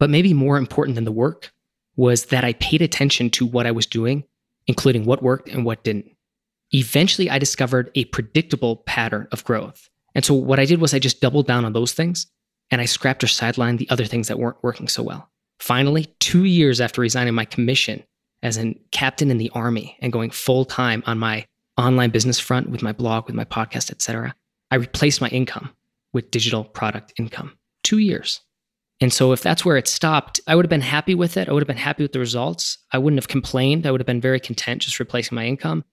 But 0.00 0.10
maybe 0.10 0.32
more 0.32 0.56
important 0.56 0.94
than 0.94 1.04
the 1.04 1.12
work 1.12 1.52
was 1.96 2.26
that 2.26 2.44
I 2.44 2.54
paid 2.54 2.82
attention 2.82 3.30
to 3.30 3.46
what 3.46 3.66
I 3.66 3.70
was 3.70 3.86
doing, 3.86 4.24
including 4.66 5.04
what 5.04 5.22
worked 5.22 5.48
and 5.48 5.64
what 5.64 5.84
didn't. 5.84 6.10
Eventually, 6.72 7.28
I 7.28 7.38
discovered 7.38 7.90
a 7.94 8.06
predictable 8.06 8.76
pattern 8.76 9.28
of 9.30 9.44
growth. 9.44 9.90
And 10.14 10.24
so, 10.24 10.34
what 10.34 10.58
I 10.58 10.64
did 10.64 10.80
was 10.80 10.94
I 10.94 10.98
just 10.98 11.20
doubled 11.20 11.46
down 11.46 11.64
on 11.64 11.72
those 11.72 11.92
things 11.92 12.26
and 12.70 12.80
I 12.80 12.86
scrapped 12.86 13.22
or 13.22 13.28
sidelined 13.28 13.78
the 13.78 13.90
other 13.90 14.06
things 14.06 14.28
that 14.28 14.38
weren't 14.38 14.62
working 14.62 14.88
so 14.88 15.02
well. 15.02 15.30
Finally, 15.60 16.06
two 16.18 16.44
years 16.44 16.80
after 16.80 17.00
resigning 17.00 17.34
my 17.34 17.44
commission 17.44 18.02
as 18.42 18.58
a 18.58 18.74
captain 18.90 19.30
in 19.30 19.38
the 19.38 19.50
army 19.50 19.96
and 20.00 20.12
going 20.12 20.30
full 20.30 20.64
time 20.64 21.02
on 21.06 21.18
my 21.18 21.46
online 21.76 22.10
business 22.10 22.38
front 22.38 22.70
with 22.70 22.82
my 22.82 22.92
blog, 22.92 23.26
with 23.26 23.34
my 23.34 23.44
podcast, 23.44 23.90
etc., 23.90 24.34
I 24.70 24.76
replaced 24.76 25.20
my 25.20 25.28
income 25.28 25.70
with 26.12 26.30
digital 26.30 26.64
product 26.64 27.12
income. 27.18 27.56
Two 27.82 27.98
years. 27.98 28.40
And 29.02 29.12
so 29.12 29.32
if 29.32 29.42
that's 29.42 29.64
where 29.64 29.76
it 29.76 29.88
stopped, 29.88 30.40
I 30.46 30.54
would 30.54 30.64
have 30.64 30.70
been 30.70 30.80
happy 30.80 31.16
with 31.16 31.36
it. 31.36 31.48
I 31.48 31.52
would 31.52 31.62
have 31.62 31.66
been 31.66 31.76
happy 31.76 32.04
with 32.04 32.12
the 32.12 32.20
results. 32.20 32.78
I 32.92 32.98
wouldn't 32.98 33.18
have 33.18 33.28
complained. 33.28 33.84
I 33.84 33.90
would 33.90 34.00
have 34.00 34.06
been 34.06 34.20
very 34.20 34.38
content 34.38 34.82
just 34.82 35.00
replacing 35.00 35.34
my 35.34 35.44
income. 35.44 35.84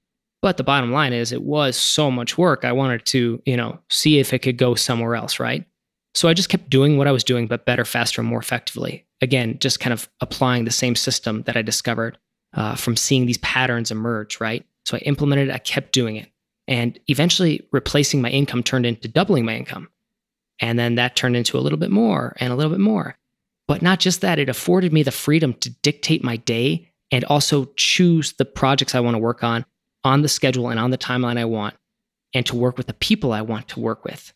But 0.43 0.57
the 0.57 0.63
bottom 0.63 0.91
line 0.91 1.11
is 1.11 1.31
it 1.31 1.41
was 1.41 1.75
so 1.75 2.11
much 2.11 2.37
work. 2.37 2.63
I 2.63 2.71
wanted 2.71 3.05
to, 3.07 3.41
you 3.45 3.57
know, 3.57 3.79
see 3.89 4.19
if 4.19 4.31
it 4.31 4.39
could 4.39 4.57
go 4.57 4.75
somewhere 4.75 5.15
else, 5.15 5.39
right? 5.39 5.65
So 6.13 6.29
I 6.29 6.33
just 6.33 6.49
kept 6.49 6.69
doing 6.69 6.97
what 6.97 7.07
I 7.07 7.11
was 7.11 7.23
doing, 7.23 7.47
but 7.47 7.65
better, 7.65 7.83
faster, 7.83 8.21
more 8.21 8.39
effectively. 8.39 9.05
Again, 9.21 9.57
just 9.59 9.79
kind 9.79 9.91
of 9.91 10.07
applying 10.21 10.65
the 10.65 10.71
same 10.71 10.95
system 10.95 11.41
that 11.43 11.57
I 11.57 11.61
discovered 11.61 12.17
uh, 12.53 12.75
from 12.75 12.95
seeing 12.95 13.25
these 13.25 13.37
patterns 13.39 13.91
emerge, 13.91 14.39
right? 14.39 14.65
So 14.85 14.97
I 14.97 14.99
implemented 14.99 15.49
it, 15.49 15.53
I 15.53 15.59
kept 15.59 15.93
doing 15.93 16.15
it. 16.15 16.29
And 16.67 16.97
eventually, 17.07 17.67
replacing 17.71 18.21
my 18.21 18.29
income 18.29 18.61
turned 18.61 18.85
into 18.85 19.07
doubling 19.07 19.45
my 19.45 19.55
income. 19.55 19.89
And 20.59 20.77
then 20.77 20.95
that 20.95 21.15
turned 21.15 21.35
into 21.35 21.57
a 21.57 21.61
little 21.61 21.79
bit 21.79 21.91
more 21.91 22.35
and 22.39 22.51
a 22.51 22.55
little 22.55 22.71
bit 22.71 22.81
more. 22.81 23.15
But 23.67 23.81
not 23.81 23.99
just 23.99 24.21
that, 24.21 24.39
it 24.39 24.49
afforded 24.49 24.91
me 24.91 25.03
the 25.03 25.11
freedom 25.11 25.53
to 25.55 25.69
dictate 25.69 26.23
my 26.23 26.37
day 26.37 26.91
and 27.11 27.23
also 27.25 27.65
choose 27.75 28.33
the 28.33 28.45
projects 28.45 28.95
I 28.95 28.99
want 28.99 29.15
to 29.15 29.19
work 29.19 29.43
on 29.43 29.65
on 30.03 30.21
the 30.21 30.29
schedule 30.29 30.69
and 30.69 30.79
on 30.79 30.91
the 30.91 30.97
timeline 30.97 31.37
I 31.37 31.45
want, 31.45 31.75
and 32.33 32.45
to 32.45 32.55
work 32.55 32.77
with 32.77 32.87
the 32.87 32.93
people 32.93 33.33
I 33.33 33.41
want 33.41 33.67
to 33.69 33.79
work 33.79 34.05
with. 34.05 34.33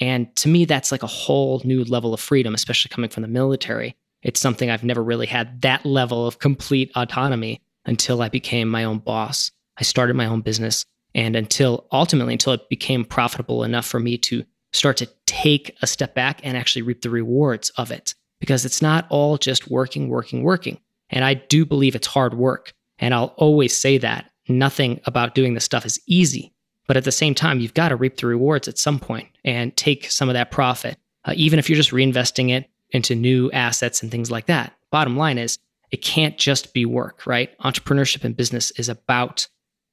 And 0.00 0.34
to 0.36 0.48
me, 0.48 0.64
that's 0.64 0.90
like 0.90 1.02
a 1.02 1.08
whole 1.08 1.60
new 1.64 1.84
level 1.84 2.14
of 2.14 2.20
freedom, 2.20 2.54
especially 2.54 2.88
coming 2.88 3.10
from 3.10 3.22
the 3.22 3.28
military. 3.28 3.94
It's 4.22 4.40
something 4.40 4.70
I've 4.70 4.84
never 4.84 5.02
really 5.02 5.26
had 5.26 5.60
that 5.62 5.84
level 5.84 6.26
of 6.26 6.38
complete 6.38 6.90
autonomy 6.96 7.60
until 7.84 8.22
I 8.22 8.28
became 8.28 8.68
my 8.68 8.84
own 8.84 8.98
boss. 8.98 9.50
I 9.76 9.82
started 9.82 10.16
my 10.16 10.26
own 10.26 10.40
business 10.40 10.86
and 11.14 11.36
until 11.36 11.86
ultimately 11.92 12.32
until 12.32 12.54
it 12.54 12.68
became 12.68 13.04
profitable 13.04 13.64
enough 13.64 13.86
for 13.86 14.00
me 14.00 14.16
to 14.18 14.44
start 14.72 14.96
to 14.98 15.08
take 15.26 15.76
a 15.82 15.86
step 15.86 16.14
back 16.14 16.40
and 16.42 16.56
actually 16.56 16.82
reap 16.82 17.02
the 17.02 17.10
rewards 17.10 17.70
of 17.70 17.90
it 17.90 18.14
because 18.40 18.64
it's 18.64 18.82
not 18.82 19.06
all 19.08 19.38
just 19.38 19.70
working, 19.70 20.08
working, 20.08 20.42
working. 20.42 20.80
And 21.10 21.24
I 21.24 21.34
do 21.34 21.64
believe 21.64 21.94
it's 21.94 22.06
hard 22.06 22.34
work. 22.34 22.72
And 22.98 23.14
I'll 23.14 23.34
always 23.36 23.78
say 23.78 23.98
that 23.98 24.30
nothing 24.48 25.00
about 25.04 25.34
doing 25.34 25.54
this 25.54 25.64
stuff 25.64 25.86
is 25.86 26.00
easy. 26.06 26.52
But 26.86 26.96
at 26.96 27.04
the 27.04 27.12
same 27.12 27.34
time, 27.34 27.60
you've 27.60 27.74
got 27.74 27.90
to 27.90 27.96
reap 27.96 28.16
the 28.16 28.26
rewards 28.26 28.66
at 28.68 28.78
some 28.78 28.98
point 28.98 29.28
and 29.44 29.76
take 29.76 30.10
some 30.10 30.28
of 30.28 30.34
that 30.34 30.50
profit, 30.50 30.96
uh, 31.24 31.34
even 31.36 31.58
if 31.58 31.68
you're 31.68 31.76
just 31.76 31.92
reinvesting 31.92 32.50
it 32.50 32.68
into 32.90 33.14
new 33.14 33.50
assets 33.52 34.02
and 34.02 34.10
things 34.10 34.30
like 34.30 34.46
that. 34.46 34.72
Bottom 34.90 35.16
line 35.16 35.38
is, 35.38 35.58
it 35.90 36.02
can't 36.02 36.38
just 36.38 36.72
be 36.74 36.86
work, 36.86 37.26
right? 37.26 37.56
Entrepreneurship 37.58 38.24
and 38.24 38.36
business 38.36 38.70
is 38.72 38.88
about 38.88 39.46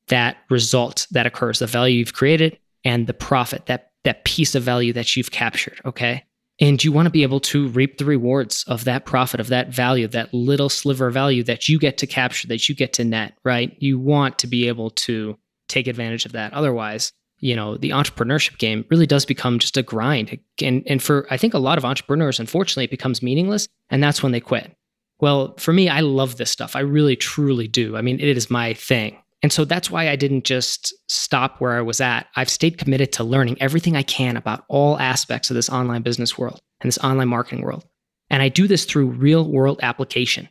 that 0.07 0.37
result 0.49 1.05
that 1.11 1.27
occurs, 1.27 1.59
the 1.59 1.67
value 1.67 1.99
you've 1.99 2.13
created 2.13 2.57
and 2.83 3.05
the 3.05 3.13
profit, 3.13 3.67
that 3.67 3.88
that 4.03 4.23
piece 4.25 4.55
of 4.55 4.63
value 4.63 4.93
that 4.93 5.15
you've 5.15 5.31
captured. 5.31 5.79
Okay. 5.85 6.23
And 6.61 6.83
you 6.83 6.91
want 6.91 7.05
to 7.05 7.11
be 7.11 7.23
able 7.23 7.39
to 7.41 7.69
reap 7.69 7.97
the 7.97 8.05
rewards 8.05 8.65
of 8.67 8.83
that 8.83 9.05
profit, 9.05 9.39
of 9.39 9.47
that 9.47 9.69
value, 9.69 10.07
that 10.07 10.33
little 10.33 10.67
sliver 10.67 11.07
of 11.07 11.13
value 11.13 11.41
that 11.43 11.69
you 11.69 11.79
get 11.79 11.97
to 11.99 12.07
capture, 12.07 12.47
that 12.49 12.67
you 12.67 12.75
get 12.75 12.91
to 12.93 13.05
net, 13.05 13.37
right? 13.45 13.77
You 13.79 13.97
want 13.97 14.39
to 14.39 14.47
be 14.47 14.67
able 14.67 14.89
to 14.91 15.37
take 15.69 15.87
advantage 15.87 16.25
of 16.25 16.33
that. 16.33 16.51
Otherwise, 16.51 17.13
you 17.37 17.55
know, 17.55 17.77
the 17.77 17.91
entrepreneurship 17.91 18.57
game 18.57 18.83
really 18.89 19.07
does 19.07 19.25
become 19.25 19.59
just 19.59 19.77
a 19.77 19.83
grind. 19.83 20.37
And, 20.61 20.83
and 20.85 21.01
for, 21.01 21.25
I 21.31 21.37
think 21.37 21.53
a 21.53 21.59
lot 21.59 21.77
of 21.77 21.85
entrepreneurs, 21.85 22.41
unfortunately, 22.41 22.85
it 22.85 22.91
becomes 22.91 23.23
meaningless. 23.23 23.69
And 23.89 24.03
that's 24.03 24.21
when 24.21 24.33
they 24.33 24.41
quit. 24.41 24.75
Well, 25.21 25.55
for 25.57 25.71
me, 25.71 25.87
I 25.87 26.01
love 26.01 26.35
this 26.35 26.51
stuff. 26.51 26.75
I 26.75 26.81
really, 26.81 27.15
truly 27.15 27.69
do. 27.69 27.95
I 27.95 28.01
mean, 28.01 28.19
it 28.19 28.35
is 28.35 28.49
my 28.49 28.73
thing. 28.73 29.17
And 29.41 29.53
so 29.53 29.63
that's 29.63 29.89
why 29.89 30.09
I 30.09 30.15
didn't 30.15 30.43
just 30.43 30.93
stop 31.07 31.59
where 31.59 31.77
I 31.77 31.81
was 31.81 32.01
at. 32.01 32.27
I've 32.35 32.49
stayed 32.49 32.77
committed 32.77 33.13
to 33.13 33.23
learning 33.23 33.61
everything 33.61 33.95
I 33.95 34.03
can 34.03 34.35
about 34.35 34.65
all 34.67 34.99
aspects 34.99 35.49
of 35.49 35.55
this 35.55 35.69
online 35.69 36.01
business 36.01 36.37
world 36.37 36.59
and 36.81 36.87
this 36.87 36.97
online 36.97 37.29
marketing 37.29 37.63
world. 37.63 37.85
And 38.29 38.43
I 38.43 38.49
do 38.49 38.67
this 38.67 38.85
through 38.85 39.07
real 39.07 39.49
world 39.49 39.79
application. 39.81 40.49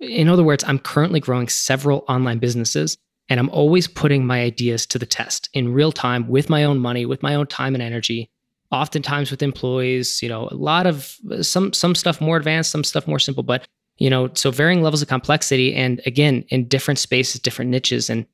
In 0.00 0.28
other 0.28 0.42
words, 0.42 0.64
I'm 0.64 0.78
currently 0.78 1.20
growing 1.20 1.48
several 1.48 2.04
online 2.08 2.38
businesses 2.38 2.96
and 3.28 3.38
I'm 3.38 3.50
always 3.50 3.86
putting 3.86 4.26
my 4.26 4.40
ideas 4.40 4.86
to 4.86 4.98
the 4.98 5.06
test 5.06 5.48
in 5.52 5.72
real 5.72 5.92
time 5.92 6.28
with 6.28 6.50
my 6.50 6.64
own 6.64 6.78
money, 6.78 7.06
with 7.06 7.22
my 7.22 7.34
own 7.34 7.46
time 7.46 7.74
and 7.74 7.82
energy, 7.82 8.30
oftentimes 8.72 9.30
with 9.30 9.42
employees, 9.42 10.20
you 10.22 10.28
know, 10.28 10.48
a 10.50 10.54
lot 10.54 10.86
of 10.86 11.16
some 11.42 11.72
some 11.72 11.94
stuff 11.94 12.20
more 12.20 12.36
advanced, 12.36 12.70
some 12.70 12.82
stuff 12.82 13.06
more 13.06 13.18
simple, 13.18 13.42
but 13.42 13.66
You 13.98 14.10
know, 14.10 14.30
so 14.34 14.50
varying 14.50 14.82
levels 14.82 15.02
of 15.02 15.08
complexity 15.08 15.74
and 15.74 16.00
again, 16.06 16.44
in 16.48 16.66
different 16.66 16.98
spaces, 16.98 17.40
different 17.40 17.70
niches. 17.70 18.10
And 18.10 18.26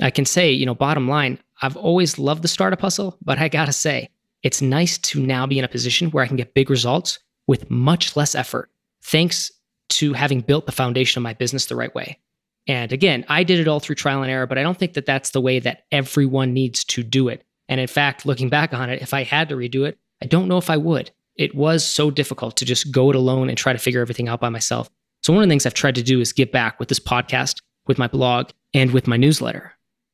I 0.00 0.10
can 0.10 0.24
say, 0.24 0.50
you 0.50 0.66
know, 0.66 0.74
bottom 0.74 1.08
line, 1.08 1.38
I've 1.62 1.76
always 1.76 2.18
loved 2.18 2.42
the 2.42 2.48
startup 2.48 2.80
hustle, 2.80 3.16
but 3.22 3.38
I 3.38 3.48
gotta 3.48 3.72
say, 3.72 4.10
it's 4.42 4.60
nice 4.60 4.98
to 4.98 5.20
now 5.20 5.46
be 5.46 5.58
in 5.58 5.64
a 5.64 5.68
position 5.68 6.10
where 6.10 6.24
I 6.24 6.26
can 6.26 6.36
get 6.36 6.54
big 6.54 6.68
results 6.68 7.18
with 7.46 7.70
much 7.70 8.16
less 8.16 8.34
effort, 8.34 8.70
thanks 9.02 9.52
to 9.90 10.12
having 10.14 10.40
built 10.40 10.66
the 10.66 10.72
foundation 10.72 11.20
of 11.20 11.22
my 11.22 11.34
business 11.34 11.66
the 11.66 11.76
right 11.76 11.94
way. 11.94 12.18
And 12.66 12.92
again, 12.92 13.24
I 13.28 13.44
did 13.44 13.60
it 13.60 13.68
all 13.68 13.80
through 13.80 13.96
trial 13.96 14.22
and 14.22 14.30
error, 14.30 14.46
but 14.46 14.58
I 14.58 14.62
don't 14.62 14.78
think 14.78 14.94
that 14.94 15.06
that's 15.06 15.30
the 15.30 15.40
way 15.40 15.58
that 15.60 15.84
everyone 15.92 16.54
needs 16.54 16.84
to 16.84 17.02
do 17.02 17.28
it. 17.28 17.44
And 17.68 17.80
in 17.80 17.86
fact, 17.86 18.26
looking 18.26 18.48
back 18.48 18.72
on 18.72 18.90
it, 18.90 19.02
if 19.02 19.14
I 19.14 19.22
had 19.22 19.48
to 19.50 19.56
redo 19.56 19.86
it, 19.86 19.98
I 20.22 20.26
don't 20.26 20.48
know 20.48 20.58
if 20.58 20.70
I 20.70 20.76
would. 20.76 21.10
It 21.36 21.54
was 21.54 21.84
so 21.84 22.10
difficult 22.10 22.56
to 22.58 22.64
just 22.64 22.92
go 22.92 23.10
it 23.10 23.16
alone 23.16 23.48
and 23.48 23.58
try 23.58 23.72
to 23.72 23.78
figure 23.78 24.00
everything 24.00 24.28
out 24.28 24.40
by 24.40 24.48
myself. 24.48 24.88
So, 25.22 25.32
one 25.32 25.42
of 25.42 25.48
the 25.48 25.52
things 25.52 25.66
I've 25.66 25.74
tried 25.74 25.94
to 25.96 26.02
do 26.02 26.20
is 26.20 26.32
give 26.32 26.52
back 26.52 26.78
with 26.78 26.88
this 26.88 27.00
podcast, 27.00 27.62
with 27.86 27.98
my 27.98 28.06
blog, 28.06 28.50
and 28.72 28.92
with 28.92 29.06
my 29.06 29.16
newsletter. 29.16 29.72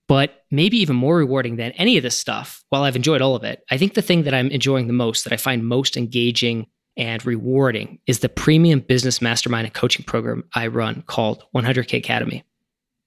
But 0.09 0.45
maybe 0.51 0.77
even 0.79 0.97
more 0.97 1.16
rewarding 1.16 1.57
than 1.57 1.73
any 1.73 1.97
of 1.97 2.03
this 2.03 2.18
stuff, 2.18 2.64
while 2.71 2.83
I've 2.83 2.97
enjoyed 2.97 3.21
all 3.21 3.37
of 3.37 3.45
it, 3.45 3.62
I 3.71 3.77
think 3.77 3.95
the 3.95 4.03
thing 4.03 4.25
that 4.25 4.35
I'm 4.35 4.49
enjoying 4.49 4.87
the 4.87 4.93
most, 4.93 5.25
that 5.25 5.33
I 5.33 5.37
find 5.37 5.64
most 5.66 5.97
engaging 5.97 6.66
and 6.97 7.25
rewarding, 7.25 8.01
is 8.07 8.18
the 8.18 8.29
premium 8.29 8.81
business 8.81 9.23
mastermind 9.23 9.66
and 9.66 9.75
coaching 9.75 10.05
program 10.05 10.45
I 10.55 10.66
run 10.66 11.03
called 11.03 11.45
100K 11.55 11.99
Academy. 11.99 12.45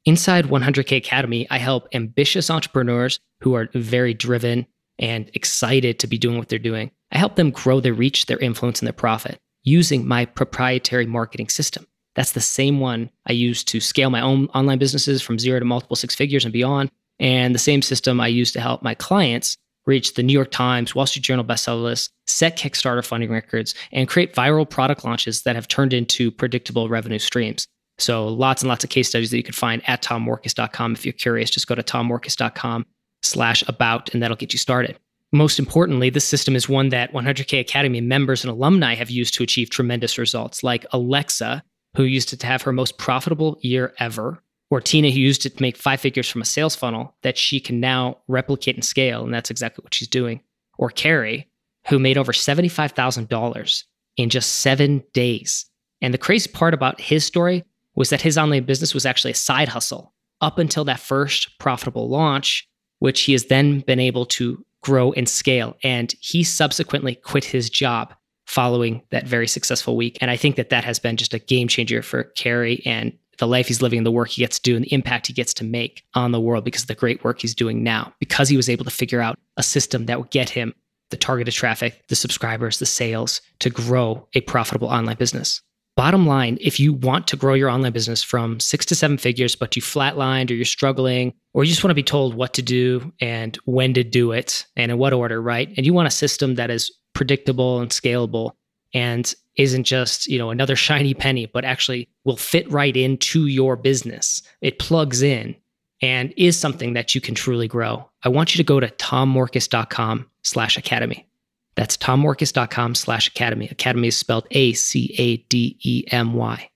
Inside 0.06 0.46
100K 0.46 0.98
Academy, 0.98 1.48
I 1.50 1.58
help 1.58 1.88
ambitious 1.94 2.50
entrepreneurs 2.50 3.20
who 3.42 3.56
are 3.56 3.70
very 3.74 4.14
driven 4.14 4.66
and 5.00 5.30
excited 5.34 6.00
to 6.00 6.08
be 6.08 6.18
doing 6.18 6.38
what 6.38 6.50
they're 6.50 6.60
doing. 6.60 6.92
I 7.14 7.20
help 7.20 7.36
them 7.36 7.52
grow 7.52 7.80
their 7.80 7.94
reach, 7.94 8.26
their 8.26 8.40
influence, 8.40 8.80
and 8.80 8.88
their 8.88 8.94
profit 8.94 9.40
using 9.64 10.06
my 10.06 10.26
proprietary 10.26 11.06
marketing 11.06 11.48
system. 11.48 11.88
That's 12.16 12.34
the 12.34 12.42
same 12.42 12.80
one 12.80 13.10
I 13.28 13.32
use 13.32 13.64
to 13.66 13.80
scale 13.80 14.10
my 14.10 14.22
own 14.22 14.48
online 14.48 14.78
businesses 14.78 15.22
from 15.22 15.40
zero 15.40 15.60
to 15.60 15.66
multiple 15.66 15.96
six 15.96 16.14
figures 16.14 16.44
and 16.44 16.52
beyond. 16.52 16.92
And 17.20 17.56
the 17.56 17.60
same 17.60 17.82
system 17.82 18.20
I 18.20 18.28
use 18.28 18.52
to 18.52 18.62
help 18.62 18.84
my 18.84 18.96
clients 18.96 19.56
reach 19.86 20.14
the 20.14 20.24
New 20.24 20.34
York 20.34 20.52
Times, 20.52 20.96
Wall 20.96 21.06
Street 21.06 21.24
Journal 21.24 21.46
bestseller 21.46 21.84
list, 21.84 22.12
set 22.26 22.58
Kickstarter 22.58 23.06
funding 23.06 23.32
records, 23.32 23.76
and 23.92 24.08
create 24.08 24.34
viral 24.34 24.70
product 24.70 25.04
launches 25.04 25.44
that 25.44 25.56
have 25.56 25.68
turned 25.68 25.94
into 25.94 26.32
predictable 26.32 26.90
revenue 26.90 27.20
streams. 27.20 27.68
So 27.98 28.28
lots 28.28 28.62
and 28.62 28.70
lots 28.70 28.84
of 28.84 28.90
case 28.90 29.10
studies 29.10 29.32
that 29.32 29.38
you 29.38 29.44
can 29.44 29.54
find 29.54 29.82
at 29.88 30.02
tommorkes.com. 30.02 30.94
If 30.94 31.06
you're 31.06 31.14
curious, 31.14 31.52
just 31.52 31.68
go 31.68 31.76
to 31.76 31.84
tommorkes.com 31.84 32.86
slash 33.22 33.64
about, 33.68 34.14
and 34.14 34.24
that'll 34.24 34.38
get 34.38 34.54
you 34.54 34.60
started. 34.60 34.98
Most 35.34 35.58
importantly, 35.58 36.12
this 36.12 36.26
system 36.26 36.56
is 36.56 36.70
one 36.70 36.90
that 36.90 37.12
100K 37.12 37.60
Academy 37.60 38.02
members 38.02 38.44
and 38.44 38.52
alumni 38.52 38.94
have 38.94 39.10
used 39.10 39.34
to 39.34 39.44
achieve 39.44 39.72
tremendous 39.72 40.20
results, 40.20 40.64
like 40.64 40.86
Alexa, 40.94 41.64
who 41.98 42.04
used 42.04 42.34
it 42.34 42.40
to 42.42 42.48
have 42.48 42.62
her 42.62 42.72
most 42.72 43.00
profitable 43.00 43.58
year 43.62 43.96
ever, 43.98 44.44
or 44.70 44.80
Tina, 44.80 45.10
who 45.10 45.20
used 45.20 45.48
it 45.48 45.58
to 45.58 45.62
make 45.62 45.76
five 45.76 46.00
figures 46.00 46.30
from 46.30 46.44
a 46.44 46.46
sales 46.46 46.76
funnel 46.76 47.16
that 47.24 47.36
she 47.36 47.60
can 47.60 47.80
now 47.80 48.20
replicate 48.28 48.76
and 48.76 48.86
scale. 48.86 49.24
And 49.24 49.34
that's 49.34 49.50
exactly 49.50 49.82
what 49.84 49.96
she's 49.96 50.08
doing. 50.08 50.40
Or 50.78 50.92
Carrie, 50.92 51.50
who 51.88 51.98
made 51.98 52.18
over 52.18 52.32
$75,000 52.32 53.84
in 54.18 54.30
just 54.30 54.60
seven 54.60 55.04
days. 55.14 55.66
And 56.00 56.14
the 56.14 56.20
crazy 56.20 56.52
part 56.52 56.76
about 56.76 57.02
his 57.02 57.26
story 57.26 57.64
was 57.96 58.12
that 58.12 58.22
his 58.22 58.38
online 58.38 58.66
business 58.66 58.94
was 58.94 59.06
actually 59.06 59.32
a 59.32 59.36
side 59.36 59.70
hustle 59.70 60.14
up 60.42 60.60
until 60.60 60.86
that 60.86 61.00
first 61.00 61.58
profitable 61.58 62.08
launch, 62.08 62.68
which 63.00 63.22
he 63.22 63.32
has 63.32 63.46
then 63.46 63.80
been 63.80 64.00
able 64.00 64.28
to 64.28 64.64
grow 64.84 65.12
and 65.14 65.28
scale. 65.28 65.76
And 65.84 66.14
he 66.22 66.44
subsequently 66.44 67.16
quit 67.16 67.44
his 67.44 67.70
job 67.70 68.14
following 68.46 69.02
that 69.10 69.26
very 69.26 69.48
successful 69.48 69.96
week. 69.96 70.18
And 70.22 70.30
I 70.30 70.38
think 70.38 70.58
that 70.58 70.70
that 70.70 70.84
has 70.84 71.00
been 71.00 71.18
just 71.18 71.34
a 71.34 71.40
game 71.40 71.68
changer 71.68 72.02
for 72.02 72.26
Carrie 72.36 72.84
and 72.86 73.18
the 73.40 73.48
life 73.48 73.68
he's 73.68 73.82
living, 73.82 74.04
the 74.04 74.12
work 74.12 74.30
he 74.30 74.44
gets 74.44 74.60
to 74.60 74.62
do, 74.62 74.76
and 74.76 74.86
the 74.86 74.94
impact 74.94 75.28
he 75.28 75.34
gets 75.34 75.54
to 75.56 75.64
make 75.64 76.04
on 76.14 76.32
the 76.32 76.40
world 76.40 76.64
because 76.64 76.84
of 76.84 76.88
the 76.88 76.96
great 76.96 77.24
work 77.24 77.42
he's 77.42 77.56
doing 77.56 77.82
now, 77.82 78.14
because 78.20 78.48
he 78.50 78.58
was 78.58 78.70
able 78.70 78.86
to 78.86 78.92
figure 78.92 79.22
out 79.22 79.40
a 79.58 79.64
system 79.64 80.06
that 80.06 80.20
would 80.20 80.30
get 80.30 80.50
him 80.50 80.74
the 81.10 81.18
targeted 81.18 81.54
traffic, 81.54 82.02
the 82.10 82.16
subscribers, 82.16 82.80
the 82.80 82.86
sales 82.86 83.42
to 83.60 83.70
grow 83.70 84.28
a 84.34 84.42
profitable 84.42 84.88
online 84.88 85.16
business. 85.16 85.62
Bottom 85.96 86.26
line, 86.26 86.58
if 86.60 86.80
you 86.80 86.92
want 86.92 87.28
to 87.28 87.38
grow 87.38 87.54
your 87.54 87.70
online 87.70 87.94
business 87.94 88.24
from 88.24 88.60
six 88.60 88.84
to 88.88 88.96
seven 88.96 89.18
figures, 89.18 89.56
but 89.56 89.76
you 89.76 89.82
flatlined 89.82 90.50
or 90.50 90.56
you're 90.56 90.66
struggling, 90.66 91.34
or 91.54 91.64
you 91.64 91.70
just 91.70 91.84
want 91.84 91.92
to 91.92 91.96
be 91.96 92.02
told 92.02 92.34
what 92.34 92.54
to 92.56 92.64
do 92.64 93.14
and 93.22 93.58
when 93.66 93.94
to 93.94 94.04
do 94.04 94.32
it 94.32 94.66
and 94.76 94.92
in 94.92 94.98
what 94.98 95.14
order, 95.14 95.40
right? 95.40 95.72
And 95.78 95.86
you 95.86 95.94
want 95.94 96.08
a 96.08 96.12
system 96.12 96.56
that 96.56 96.72
is 96.72 96.92
predictable 97.14 97.80
and 97.80 97.92
scalable 97.92 98.54
and 98.96 99.34
isn't 99.56 99.84
just, 99.84 100.26
you 100.26 100.40
know, 100.40 100.50
another 100.50 100.76
shiny 100.88 101.14
penny, 101.14 101.46
but 101.46 101.64
actually 101.64 102.10
will 102.24 102.38
fit 102.38 102.70
right 102.72 102.98
into 102.98 103.46
your 103.46 103.76
business. 103.76 104.42
It 104.62 104.80
plugs 104.80 105.22
in 105.22 105.56
and 106.02 106.34
is 106.38 106.60
something 106.60 106.94
that 106.94 107.14
you 107.14 107.22
can 107.22 107.36
truly 107.36 107.68
grow. 107.68 108.10
I 108.24 108.30
want 108.30 108.56
you 108.56 108.58
to 108.58 108.64
go 108.64 108.80
to 108.80 108.88
tommorkes.com 108.88 110.28
slash 110.42 110.76
academy. 110.76 111.28
That's 111.76 111.98
tommorkes.com 111.98 112.96
slash 112.96 113.28
academy. 113.28 113.68
Academy 113.70 114.10
is 114.10 114.18
spelled 114.18 114.48
A 114.52 114.74
C 114.74 115.14
A 115.18 115.38
D 115.38 115.78
E 115.84 116.04
M 116.12 116.34
Y. 116.34 116.70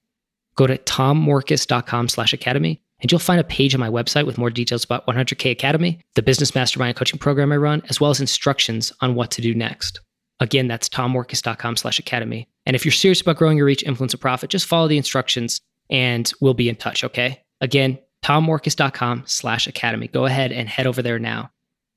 Go 0.55 0.67
to 0.67 0.77
tommorkes.com 0.77 2.09
slash 2.09 2.33
academy 2.33 2.81
and 2.99 3.11
you'll 3.11 3.19
find 3.19 3.39
a 3.39 3.43
page 3.43 3.75
on 3.75 3.79
my 3.79 3.89
website 3.89 4.25
with 4.25 4.37
more 4.37 4.49
details 4.49 4.83
about 4.83 5.05
100K 5.05 5.51
Academy, 5.51 5.99
the 6.15 6.23
business 6.23 6.55
mastermind 6.55 6.95
coaching 6.95 7.19
program 7.19 7.51
I 7.51 7.57
run, 7.57 7.83
as 7.89 8.01
well 8.01 8.09
as 8.09 8.19
instructions 8.19 8.91
on 9.01 9.15
what 9.15 9.31
to 9.31 9.41
do 9.41 9.53
next. 9.53 10.01
Again, 10.39 10.67
that's 10.67 10.89
tommorkes.com 10.89 11.77
slash 11.77 11.99
academy. 11.99 12.47
And 12.65 12.75
if 12.75 12.85
you're 12.85 12.91
serious 12.91 13.21
about 13.21 13.37
growing 13.37 13.57
your 13.57 13.65
reach, 13.65 13.83
influence, 13.83 14.13
and 14.13 14.21
profit, 14.21 14.49
just 14.49 14.65
follow 14.65 14.87
the 14.87 14.97
instructions 14.97 15.61
and 15.89 16.31
we'll 16.41 16.53
be 16.53 16.69
in 16.69 16.75
touch, 16.75 17.03
okay? 17.03 17.43
Again, 17.61 17.99
tommorkes.com 18.23 19.23
slash 19.25 19.67
academy. 19.67 20.07
Go 20.07 20.25
ahead 20.25 20.51
and 20.51 20.67
head 20.67 20.87
over 20.87 21.01
there 21.01 21.19
now. 21.19 21.51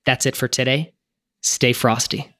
That's 0.07 0.26
it 0.26 0.36
for 0.36 0.48
today. 0.48 0.94
Stay 1.42 1.72
frosty. 1.72 2.34